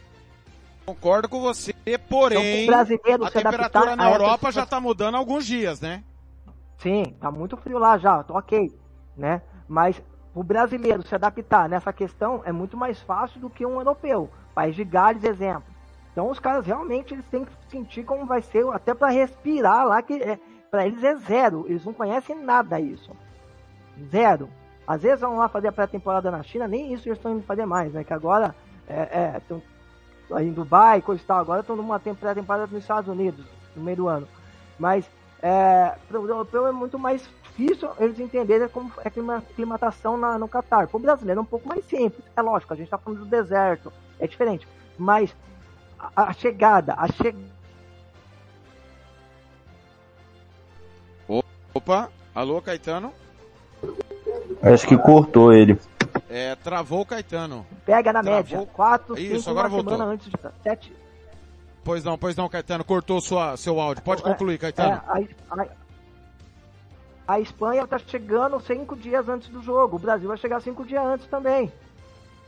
[0.87, 1.73] Concordo com você,
[2.09, 5.47] porém, Então, o brasileiro a temperatura na essa Europa já situação- está mudando há alguns
[5.47, 6.03] dias, né?
[6.79, 8.73] Sim, tá muito frio lá já, tô ok,
[9.17, 9.43] né?
[9.69, 10.03] Mas
[10.35, 14.29] o brasileiro se adaptar nessa questão é muito mais fácil do que um europeu.
[14.55, 15.63] País de Gales, exemplo.
[16.11, 20.03] Então os caras realmente eles têm que sentir como vai ser, até para respirar lá,
[20.03, 20.39] que é,
[20.73, 21.67] para eles é zero.
[21.69, 23.11] Eles não conhecem nada isso.
[24.11, 24.49] Zero.
[24.87, 27.67] Às vezes vão lá fazer a pré-temporada na China, nem isso eles estão indo fazer
[27.67, 28.03] mais, né?
[28.03, 28.55] Que agora
[28.89, 29.01] é,
[29.37, 29.63] é, tão
[30.41, 33.45] em Dubai, coisa e tal, agora estão numa tem- pré-temporada nos Estados Unidos,
[33.77, 34.27] no meio do ano.
[34.79, 35.05] Mas
[35.43, 40.39] é, para o europeu é muito mais difícil eles entenderem como é clima- aclimatação na,
[40.39, 40.89] no Catar.
[40.89, 42.25] Para o brasileiro é um pouco mais simples.
[42.35, 44.67] É lógico, a gente está falando do deserto, é diferente.
[44.99, 45.37] Mas
[45.99, 47.62] a, a chegada, a chegada.
[51.75, 53.13] Opa, alô, Caetano?
[54.63, 55.79] Acho que cortou ele.
[56.29, 57.67] É, travou o Caetano.
[57.85, 58.37] Pega na Travou.
[58.43, 59.93] média, 4, Isso, 5, agora uma voltou.
[59.95, 60.37] semana antes de.
[60.63, 60.97] Sete,
[61.85, 64.05] Pois não, pois não, Caetano, cortou sua, seu áudio.
[64.05, 64.91] Pode É, concluir, Caetano.
[64.93, 65.83] É, a, a-
[67.27, 69.97] a Espanha está chegando cinco dias antes do jogo.
[69.97, 71.73] O Brasil vai chegar cinco dias antes também.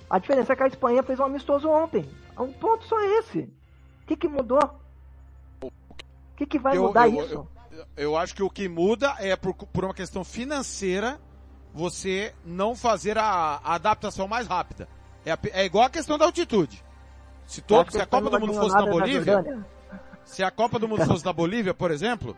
[0.09, 2.09] A diferença é que a Espanha fez um amistoso ontem.
[2.39, 3.41] Um ponto só esse.
[3.41, 4.61] O que, que mudou?
[5.63, 5.71] O
[6.37, 7.35] que, que vai Eu- mudar eu- isso?
[7.35, 7.49] Eu,
[7.97, 11.21] eu acho que o que muda é por, por uma questão financeira
[11.73, 14.89] você não fazer a, a adaptação mais rápida.
[15.27, 16.85] É, é igual a questão da altitude.
[17.47, 19.67] Se, todo, se a Copa do Mundo fosse na na Bolívia, Jordânia.
[20.25, 22.37] se a Copa do Mundo fosse na Bolívia, por exemplo,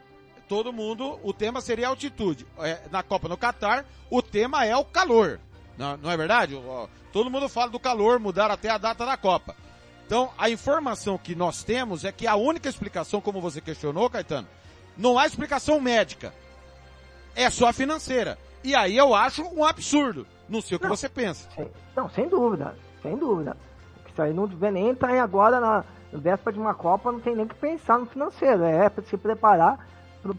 [0.49, 2.47] todo mundo, o tema seria altitude.
[2.59, 5.39] É, na Copa no Catar, o tema é o calor.
[5.77, 6.61] Não, não é verdade?
[7.13, 9.55] Todo mundo fala do calor, mudar até a data da Copa.
[10.07, 14.47] Então, a informação que nós temos é que a única explicação, como você questionou, Caetano,
[14.97, 16.33] não há explicação médica.
[17.35, 18.39] É só financeira.
[18.65, 20.27] E aí eu acho um absurdo.
[20.49, 21.49] Não sei o que você pensa.
[21.95, 22.75] Não, sem dúvida.
[23.03, 23.57] Sem dúvida.
[24.11, 27.35] Isso aí não vê nem tá aí agora na véspera de uma Copa, não tem
[27.37, 28.65] nem que pensar no financeiro.
[28.65, 29.87] É para se preparar
[30.23, 30.33] para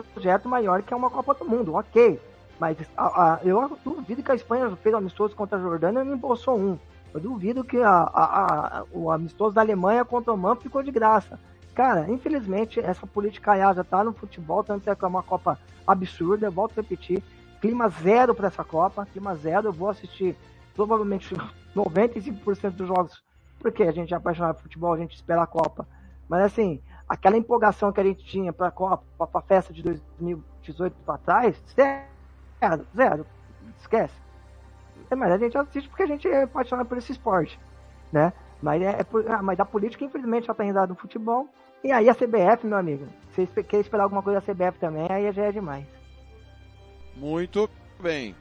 [0.00, 1.74] o projeto maior que é uma Copa do Mundo.
[1.74, 2.20] Ok.
[2.60, 6.04] Mas a- a- eu duvido que a Espanha fez um amistoso contra a Jordânia e
[6.04, 6.78] não embolsou um.
[7.12, 10.90] Eu duvido que a- a- a- o amistoso da Alemanha contra o Man ficou de
[10.90, 11.38] graça.
[11.74, 16.46] Cara, infelizmente, essa política já tá no futebol, tanto é que é uma Copa absurda,
[16.46, 17.22] eu volto a repetir.
[17.60, 19.68] Clima zero para essa Copa, clima zero.
[19.68, 20.36] Eu vou assistir
[20.74, 21.34] provavelmente
[21.74, 23.24] 95% dos jogos,
[23.58, 25.86] porque a gente é apaixonado por futebol, a gente espera a Copa.
[26.28, 30.94] Mas assim, aquela empolgação que a gente tinha para a Copa, a festa de 2018
[31.04, 33.26] para trás, zero, zero,
[33.80, 34.14] esquece.
[35.10, 37.58] É, mas a gente assiste porque a gente é apaixonado por esse esporte,
[38.12, 38.32] né?
[38.62, 41.48] Mas, é, é ah, mas a política, infelizmente, já está enredada no futebol.
[41.84, 45.06] E aí a CBF, meu amigo, se você quer esperar alguma coisa da CBF também,
[45.10, 45.84] aí já é demais.
[47.14, 47.68] Muito
[48.00, 48.34] bem.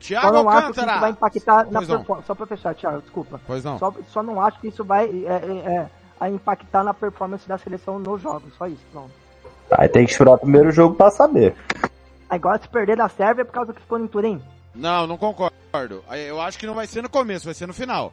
[0.00, 0.92] Só Tiago não acho que Alcântara.
[0.92, 1.96] isso vai impactar na Pois não.
[1.98, 2.26] performance.
[2.26, 3.40] Só para fechar, Thiago, desculpa.
[3.46, 3.78] Pois não.
[3.78, 5.90] Só, só não acho que isso vai é,
[6.20, 8.52] é, é, impactar na performance da seleção nos jogos.
[8.56, 9.08] Só isso, não.
[9.70, 11.54] Aí tem que esperar o primeiro jogo pra saber.
[12.28, 14.42] Agora, se perder da Sérvia é por causa que ficou em Turim.
[14.74, 16.02] Não, não concordo.
[16.10, 18.12] Eu acho que não vai ser no começo, vai ser no final.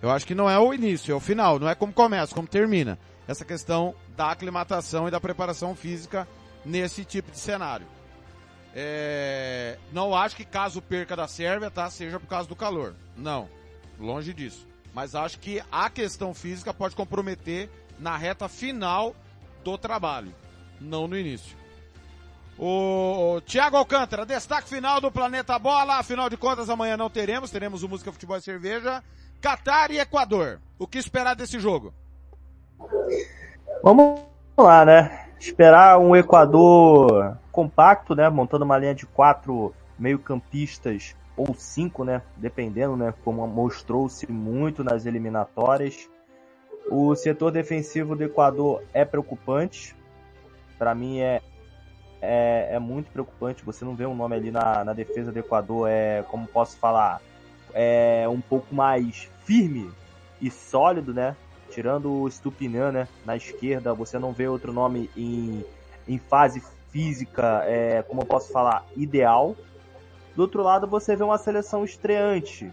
[0.00, 2.46] Eu acho que não é o início, é o final, não é como começa, como
[2.46, 2.98] termina.
[3.26, 6.28] Essa questão da aclimatação e da preparação física
[6.64, 7.86] nesse tipo de cenário.
[8.74, 12.94] É, Não acho que caso perca da Sérvia, tá, seja por causa do calor.
[13.16, 13.48] Não,
[13.98, 14.66] longe disso.
[14.92, 19.14] Mas acho que a questão física pode comprometer na reta final
[19.64, 20.34] do trabalho,
[20.80, 21.56] não no início.
[22.58, 25.98] O Thiago Alcântara, destaque final do Planeta Bola.
[25.98, 27.50] Afinal de contas, amanhã não teremos.
[27.50, 29.04] Teremos o Música Futebol e Cerveja.
[29.42, 30.60] Catar e Equador.
[30.78, 31.92] O que esperar desse jogo?
[33.82, 34.20] Vamos
[34.56, 35.26] lá, né?
[35.38, 38.28] Esperar um Equador compacto, né?
[38.28, 42.22] Montando uma linha de quatro meio-campistas ou cinco, né?
[42.36, 43.12] Dependendo, né?
[43.24, 46.08] Como mostrou-se muito nas eliminatórias.
[46.90, 49.96] O setor defensivo do Equador é preocupante.
[50.78, 51.42] Para mim é,
[52.20, 53.64] é, é muito preocupante.
[53.64, 57.20] Você não vê um nome ali na, na defesa do Equador, é, como posso falar,
[57.72, 59.90] é um pouco mais firme
[60.40, 61.36] e sólido, né?
[61.76, 63.08] Tirando o Stupinan, né?
[63.22, 65.62] Na esquerda, você não vê outro nome em,
[66.08, 69.54] em fase física, é, como eu posso falar, ideal.
[70.34, 72.72] Do outro lado, você vê uma seleção estreante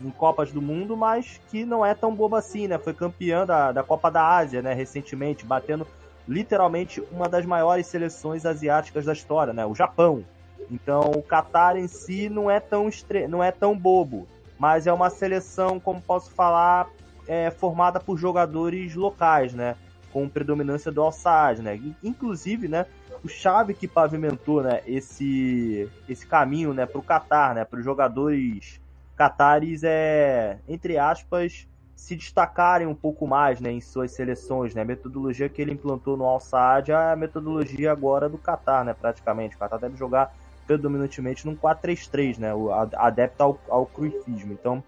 [0.00, 2.78] em Copas do Mundo, mas que não é tão boba assim, né?
[2.78, 4.72] Foi campeã da, da Copa da Ásia, né?
[4.72, 5.84] Recentemente, batendo
[6.28, 9.66] literalmente uma das maiores seleções asiáticas da história, né?
[9.66, 10.24] O Japão.
[10.70, 13.26] Então, o Qatar em si não é tão estre...
[13.26, 16.88] não é tão bobo, mas é uma seleção, como posso falar,
[17.26, 19.76] é, formada por jogadores locais, né?
[20.12, 21.80] Com predominância do Al-Saad, né?
[22.02, 22.86] Inclusive, né?
[23.24, 24.80] O Xavi que pavimentou, né?
[24.86, 26.86] Esse esse caminho, né?
[26.86, 27.64] Para o Qatar, né?
[27.64, 28.80] Para os jogadores
[29.16, 31.68] catares é, entre aspas,
[32.02, 34.74] se destacarem um pouco mais né, em suas seleções.
[34.74, 34.82] Né?
[34.82, 39.54] A metodologia que ele implantou no Al-Saad é a metodologia agora do Qatar, né, praticamente.
[39.54, 40.34] O Qatar deve jogar
[40.66, 44.52] predominantemente num 4-3-3, né, o, adepto ao, ao cruifismo.
[44.52, 44.82] Então,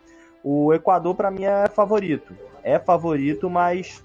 [0.45, 2.37] o Equador, para mim, é favorito.
[2.63, 4.05] É favorito, mas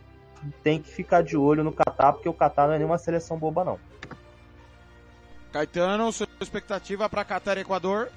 [0.63, 3.65] tem que ficar de olho no Qatar, porque o Qatar não é nenhuma seleção boba,
[3.65, 3.79] não.
[5.51, 8.09] Caetano, sua expectativa para Qatar e Equador?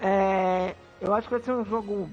[0.00, 2.08] É, eu acho que vai ser um jogo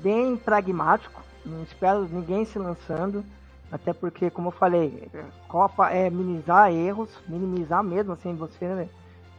[0.00, 1.20] bem pragmático.
[1.44, 3.24] Não espero ninguém se lançando.
[3.72, 5.10] Até porque, como eu falei,
[5.48, 8.88] Copa é minimizar erros, minimizar mesmo, assim, você né,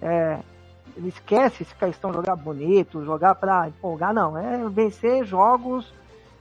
[0.01, 0.39] é,
[0.97, 4.37] esquece essa questão de jogar bonito, jogar para empolgar, não.
[4.37, 5.93] É vencer jogos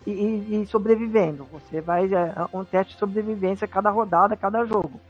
[0.06, 1.46] e, e, e sobrevivendo.
[1.52, 5.00] Você vai é, um teste de sobrevivência cada rodada, cada jogo.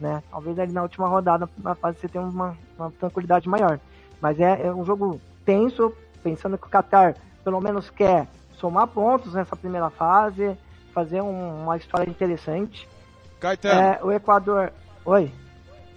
[0.00, 0.22] Né?
[0.30, 3.78] Talvez ali na última rodada na fase você tenha uma, uma tranquilidade maior.
[4.20, 5.92] Mas é, é um jogo tenso,
[6.22, 7.14] pensando que o Qatar
[7.44, 10.56] pelo menos quer somar pontos nessa primeira fase,
[10.92, 12.88] fazer um, uma história interessante.
[13.38, 13.80] Caetano.
[13.80, 14.72] É, o Equador.
[15.04, 15.30] Oi.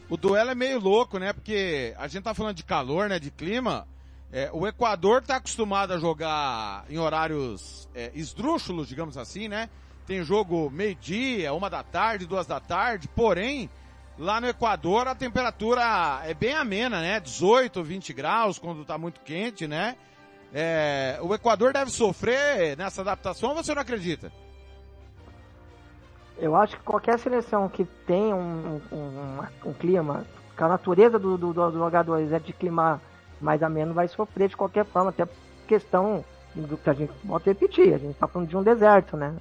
[0.10, 1.34] O duelo é meio louco, né?
[1.34, 3.20] Porque a gente tá falando de calor, né?
[3.20, 3.86] De clima.
[4.32, 9.70] É, o Equador tá acostumado a jogar em horários é, esdrúxulos, digamos assim, né?
[10.06, 13.70] Tem jogo meio-dia, uma da tarde, duas da tarde, porém,
[14.18, 17.20] lá no Equador a temperatura é bem amena, né?
[17.20, 19.98] 18, 20 graus quando tá muito quente, né?
[20.54, 24.32] É, o Equador deve sofrer nessa adaptação você não acredita?
[26.40, 31.38] Eu acho que qualquer seleção que tem um, um, um clima, que a natureza do,
[31.38, 33.02] do, dos jogadores é de clima
[33.42, 35.28] mais ameno, vai sofrer de qualquer forma, até
[35.68, 36.24] questão
[36.56, 39.36] do que a gente pode repetir, a gente está falando de um deserto, né?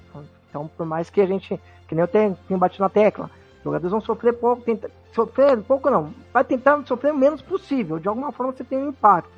[0.49, 3.29] Então, por mais que a gente, que nem eu tenho, tenho batido na tecla,
[3.63, 8.07] jogadores vão sofrer pouco, tenta, sofrer pouco não, vai tentar sofrer o menos possível, de
[8.07, 9.31] alguma forma você tem um impacto.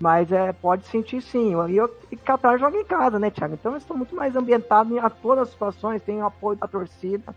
[0.00, 1.52] Mas é, pode sentir sim.
[1.68, 1.90] E o
[2.24, 3.54] Qatar joga em casa, né, Thiago?
[3.54, 7.34] Então eles estão muito mais ambientados a todas as situações, tem o apoio da torcida.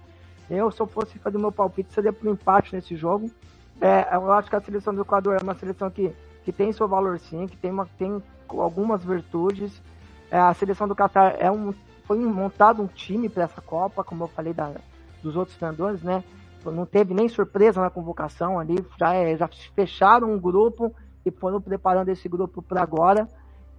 [0.50, 3.30] Eu, se eu fosse fazer meu palpite, seria por um empate nesse jogo.
[3.82, 6.14] É, eu acho que a seleção do Equador é uma seleção que,
[6.46, 9.82] que tem seu valor sim, que tem, uma, tem algumas virtudes.
[10.32, 11.74] É, a seleção do Qatar é um,
[12.06, 14.72] foi montado um time para essa Copa, como eu falei da,
[15.22, 16.24] dos outros treinadores, né?
[16.66, 20.94] Não teve nem surpresa na convocação ali, já, é, já fecharam um grupo
[21.26, 23.28] e foram preparando esse grupo para agora.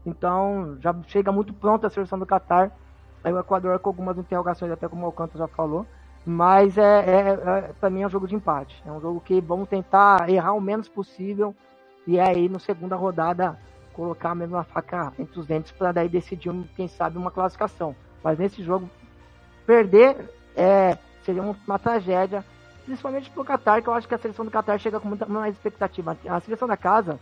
[0.05, 2.71] Então já chega muito pronto a seleção do Qatar.
[3.23, 5.87] Aí o Equador com algumas interrogações, até como o Alcântara já falou.
[6.27, 8.83] Mas é, é, é para mim é um jogo de empate.
[8.87, 11.55] É um jogo que vamos tentar errar o menos possível.
[12.07, 13.59] E aí, no segunda rodada,
[13.95, 17.95] colocar a mesma faca entre os dentes para daí decidir, quem sabe, uma classificação.
[18.23, 18.89] Mas nesse jogo,
[19.67, 22.45] perder é, seria uma tragédia,
[22.85, 25.55] principalmente para o que eu acho que a seleção do Qatar chega com muita mais
[25.55, 26.17] expectativa.
[26.29, 27.19] A seleção da casa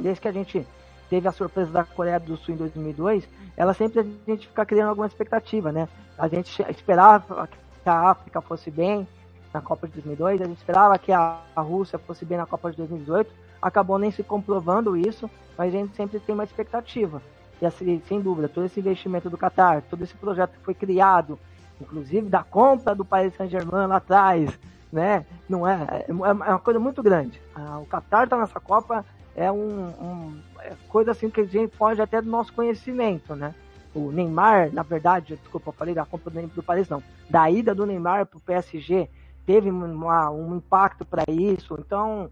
[0.00, 0.66] desde que a gente
[1.08, 4.90] teve a surpresa da Coreia do Sul em 2002, ela sempre a gente fica criando
[4.90, 5.88] alguma expectativa, né?
[6.16, 7.48] A gente esperava
[7.82, 9.06] que a África fosse bem
[9.52, 12.76] na Copa de 2002, a gente esperava que a, Rússia fosse bem na Copa de
[12.76, 15.28] 2018, acabou nem se comprovando isso,
[15.58, 17.20] mas a gente sempre tem uma expectativa.
[17.60, 21.38] E assim, sem dúvida, todo esse investimento do Qatar, todo esse projeto que foi criado,
[21.80, 24.58] inclusive da compra do Paris Saint-Germain lá atrás,
[24.92, 25.26] né?
[25.48, 27.40] Não é, é uma coisa muito grande.
[27.82, 29.04] O Qatar está nessa Copa
[29.34, 33.54] é um, um é coisa assim que a gente pode até do nosso conhecimento, né?
[33.94, 37.86] O Neymar, na verdade, desculpa, eu falei da compra do Paris, não, da ida do
[37.86, 39.08] Neymar para o PSG
[39.46, 42.30] teve uma, um impacto para isso, então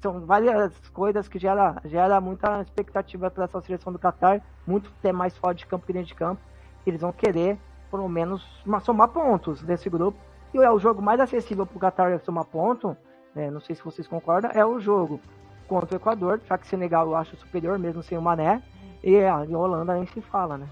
[0.00, 5.12] são várias coisas que gera, gera muita expectativa para essa seleção do Qatar, muito ter
[5.12, 6.40] mais fora de campo que dentro de campo,
[6.86, 7.58] eles vão querer
[7.90, 8.42] pelo menos
[8.82, 10.18] somar pontos desse grupo,
[10.54, 12.96] e é o jogo mais acessível para o Qatar somar ponto,
[13.34, 15.20] né, não sei se vocês concordam, é o jogo
[15.68, 18.62] contra o Equador, já que Senegal eu acho superior mesmo sem o Mané,
[19.04, 20.66] e a Holanda nem se fala, né?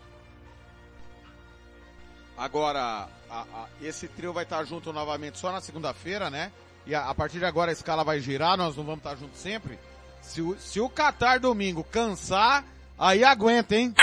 [2.37, 6.51] Agora, a, a, esse trio vai estar junto novamente só na segunda-feira, né?
[6.87, 9.39] E a, a, partir de agora a escala vai girar, nós não vamos estar juntos
[9.39, 9.79] sempre.
[10.21, 12.65] Se o, se o Qatar domingo cansar,
[12.99, 13.95] aí aguenta, hein?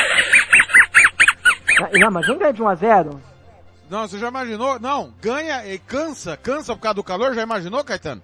[2.00, 3.22] Não, mas quem ganha de 1 a 0
[3.90, 4.80] Não, você já imaginou?
[4.80, 8.22] Não, ganha e cansa, cansa por causa do calor, já imaginou, Caetano?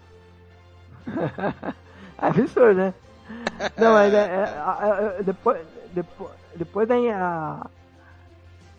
[2.22, 2.94] Absurdo, né?
[3.78, 5.60] Não, mas é, é, é, depois,
[5.94, 7.68] depois, depois da, a,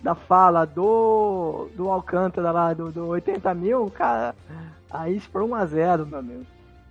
[0.02, 4.34] da fala do, do Alcântara lá, do, do 80 mil, cara,
[4.90, 6.46] aí for 1x0, meu amigo.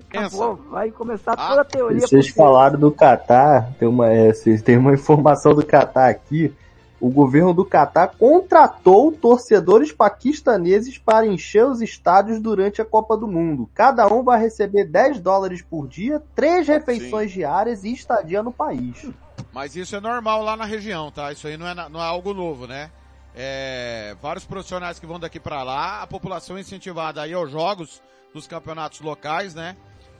[0.09, 1.99] Acabou, vai começar toda a teoria.
[1.99, 2.45] Vocês possível.
[2.45, 6.53] falaram do Catar, tem uma, é, vocês têm uma informação do Catar aqui.
[6.99, 13.27] O governo do Catar contratou torcedores paquistaneses para encher os estádios durante a Copa do
[13.27, 13.69] Mundo.
[13.73, 19.09] Cada um vai receber 10 dólares por dia, três refeições diárias e estadia no país.
[19.53, 21.31] Mas isso é normal lá na região, tá?
[21.31, 22.91] Isso aí não é, não é algo novo, né?
[23.33, 28.01] É, vários profissionais que vão daqui para lá, a população é incentivada aí aos jogos
[28.33, 29.77] dos campeonatos locais, né?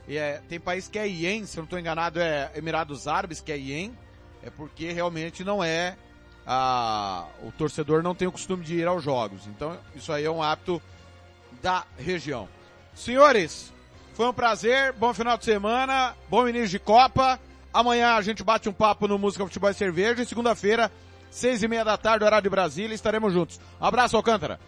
[0.08, 3.40] E é, tem país que é ien, se eu não estou enganado, é Emirados Árabes,
[3.40, 3.92] que é ien,
[4.42, 5.96] é porque realmente não é
[6.46, 9.46] a, o torcedor não tem o costume de ir aos jogos.
[9.46, 10.80] Então, isso aí é um hábito
[11.62, 12.48] da região.
[12.94, 13.72] Senhores,
[14.14, 17.38] foi um prazer, bom final de semana, bom início de Copa.
[17.72, 20.90] Amanhã a gente bate um papo no Música Futebol e Cerveja e segunda-feira,
[21.30, 23.60] seis e meia da tarde, horário de Brasília, estaremos juntos.
[23.80, 24.58] Um abraço, Alcântara.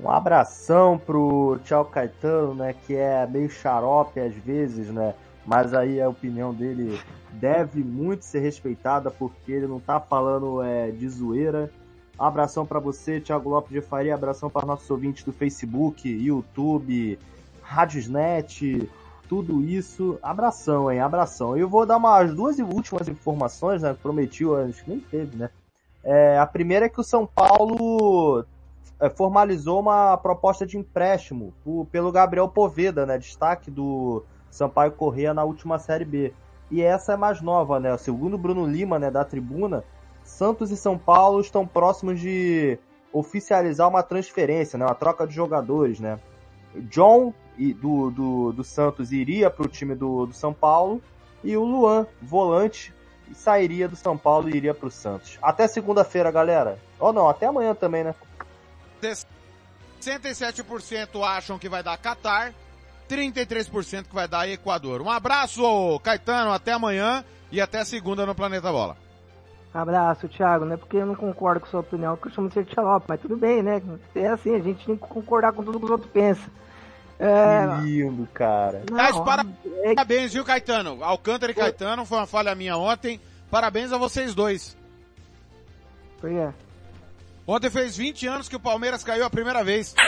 [0.00, 5.14] Um abração pro Tchau Caetano, né, que é meio xarope às vezes, né,
[5.46, 6.98] mas aí a opinião dele
[7.32, 11.70] deve muito ser respeitada porque ele não tá falando é, de zoeira.
[12.18, 17.18] Abração para você, Thiago Lopes de Faria, abração para nossos ouvintes do Facebook, YouTube,
[17.60, 18.88] Radiosnet,
[19.28, 20.18] tudo isso.
[20.22, 21.56] Abração, hein, abração.
[21.56, 25.50] Eu vou dar umas duas últimas informações, né, prometi, que nem teve, né.
[26.04, 28.44] É, a primeira é que o São Paulo
[29.00, 31.54] é, formalizou uma proposta de empréstimo
[31.90, 33.18] pelo Gabriel Poveda, né?
[33.18, 34.22] Destaque do
[34.54, 36.32] Sampaio Corrêa na última Série B.
[36.70, 37.96] E essa é mais nova, né?
[37.98, 39.82] Segundo Bruno Lima, né, da tribuna,
[40.22, 42.78] Santos e São Paulo estão próximos de
[43.12, 44.84] oficializar uma transferência, né?
[44.86, 46.20] Uma troca de jogadores, né?
[46.88, 51.02] John do, do, do Santos iria para o time do, do São Paulo
[51.42, 52.94] e o Luan, volante,
[53.34, 55.36] sairia do São Paulo e iria para o Santos.
[55.42, 56.78] Até segunda-feira, galera.
[57.00, 58.14] Ou não, até amanhã também, né?
[60.00, 62.54] 67% acham que vai dar Qatar,
[63.08, 65.00] 33% que vai dar Equador.
[65.02, 68.96] Um abraço, Caetano, até amanhã e até segunda no Planeta Bola.
[69.72, 70.64] Abraço, Thiago.
[70.64, 73.06] Não é porque eu não concordo com sua opinião que eu chamo de ser xarope,
[73.08, 73.82] mas tudo bem, né?
[74.14, 76.44] É assim, a gente tem que concordar com tudo que os outros pensam.
[77.18, 78.82] É, Que lindo, cara.
[78.90, 79.44] Mas para-
[79.94, 81.02] parabéns, viu, Caetano?
[81.02, 83.20] Alcântara e Caetano, foi uma falha minha ontem.
[83.50, 84.76] Parabéns a vocês dois.
[86.20, 86.48] Por quê?
[87.46, 89.94] Ontem fez 20 anos que o Palmeiras caiu a primeira vez.
[89.96, 90.02] É,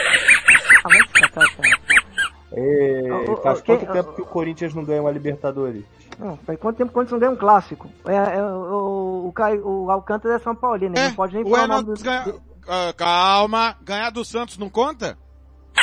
[2.51, 5.83] Ô, ô, faz ô, quanto quem- tempo que o Corinthians não ganha uma Libertadores?
[6.17, 7.89] Não, faz quanto tempo que o Corinthians não ganha um clássico?
[8.05, 11.63] É, é, o, o, o Alcântara é São Paulino, ele não pode nem O falar
[11.63, 12.03] o nome Renato do...
[12.03, 12.47] ganha...
[12.69, 15.17] Ah, calma, ganhar do Santos não conta?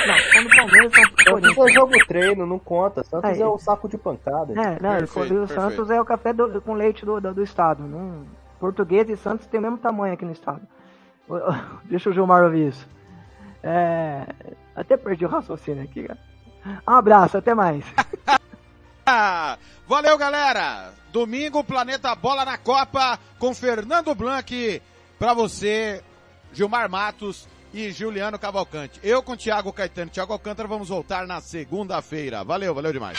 [0.06, 1.58] Não, quando o Palmeiras São Santos Corinthians.
[1.68, 3.04] é jogo treino, não conta.
[3.04, 3.40] Santos Aí.
[3.40, 4.52] é o saco de pancada.
[4.52, 7.82] É, não, falou, o Santos é o café do- com leite do, do, do estado.
[7.84, 8.24] Não,
[8.60, 10.60] português e Santos tem o mesmo tamanho aqui no estado.
[11.84, 12.86] Deixa o Gilmar ouvir isso.
[13.62, 14.26] É,
[14.76, 16.18] até perdi o raciocínio aqui, cara.
[16.86, 17.84] Um abraço, até mais.
[19.86, 20.92] Valeu, galera!
[21.12, 24.82] Domingo, Planeta Bola na Copa, com Fernando Blanc,
[25.18, 26.02] pra você,
[26.52, 28.98] Gilmar Matos e Juliano Cavalcante.
[29.02, 32.42] Eu com Thiago Caetano e Thiago Alcântara vamos voltar na segunda-feira.
[32.42, 33.18] Valeu, valeu demais.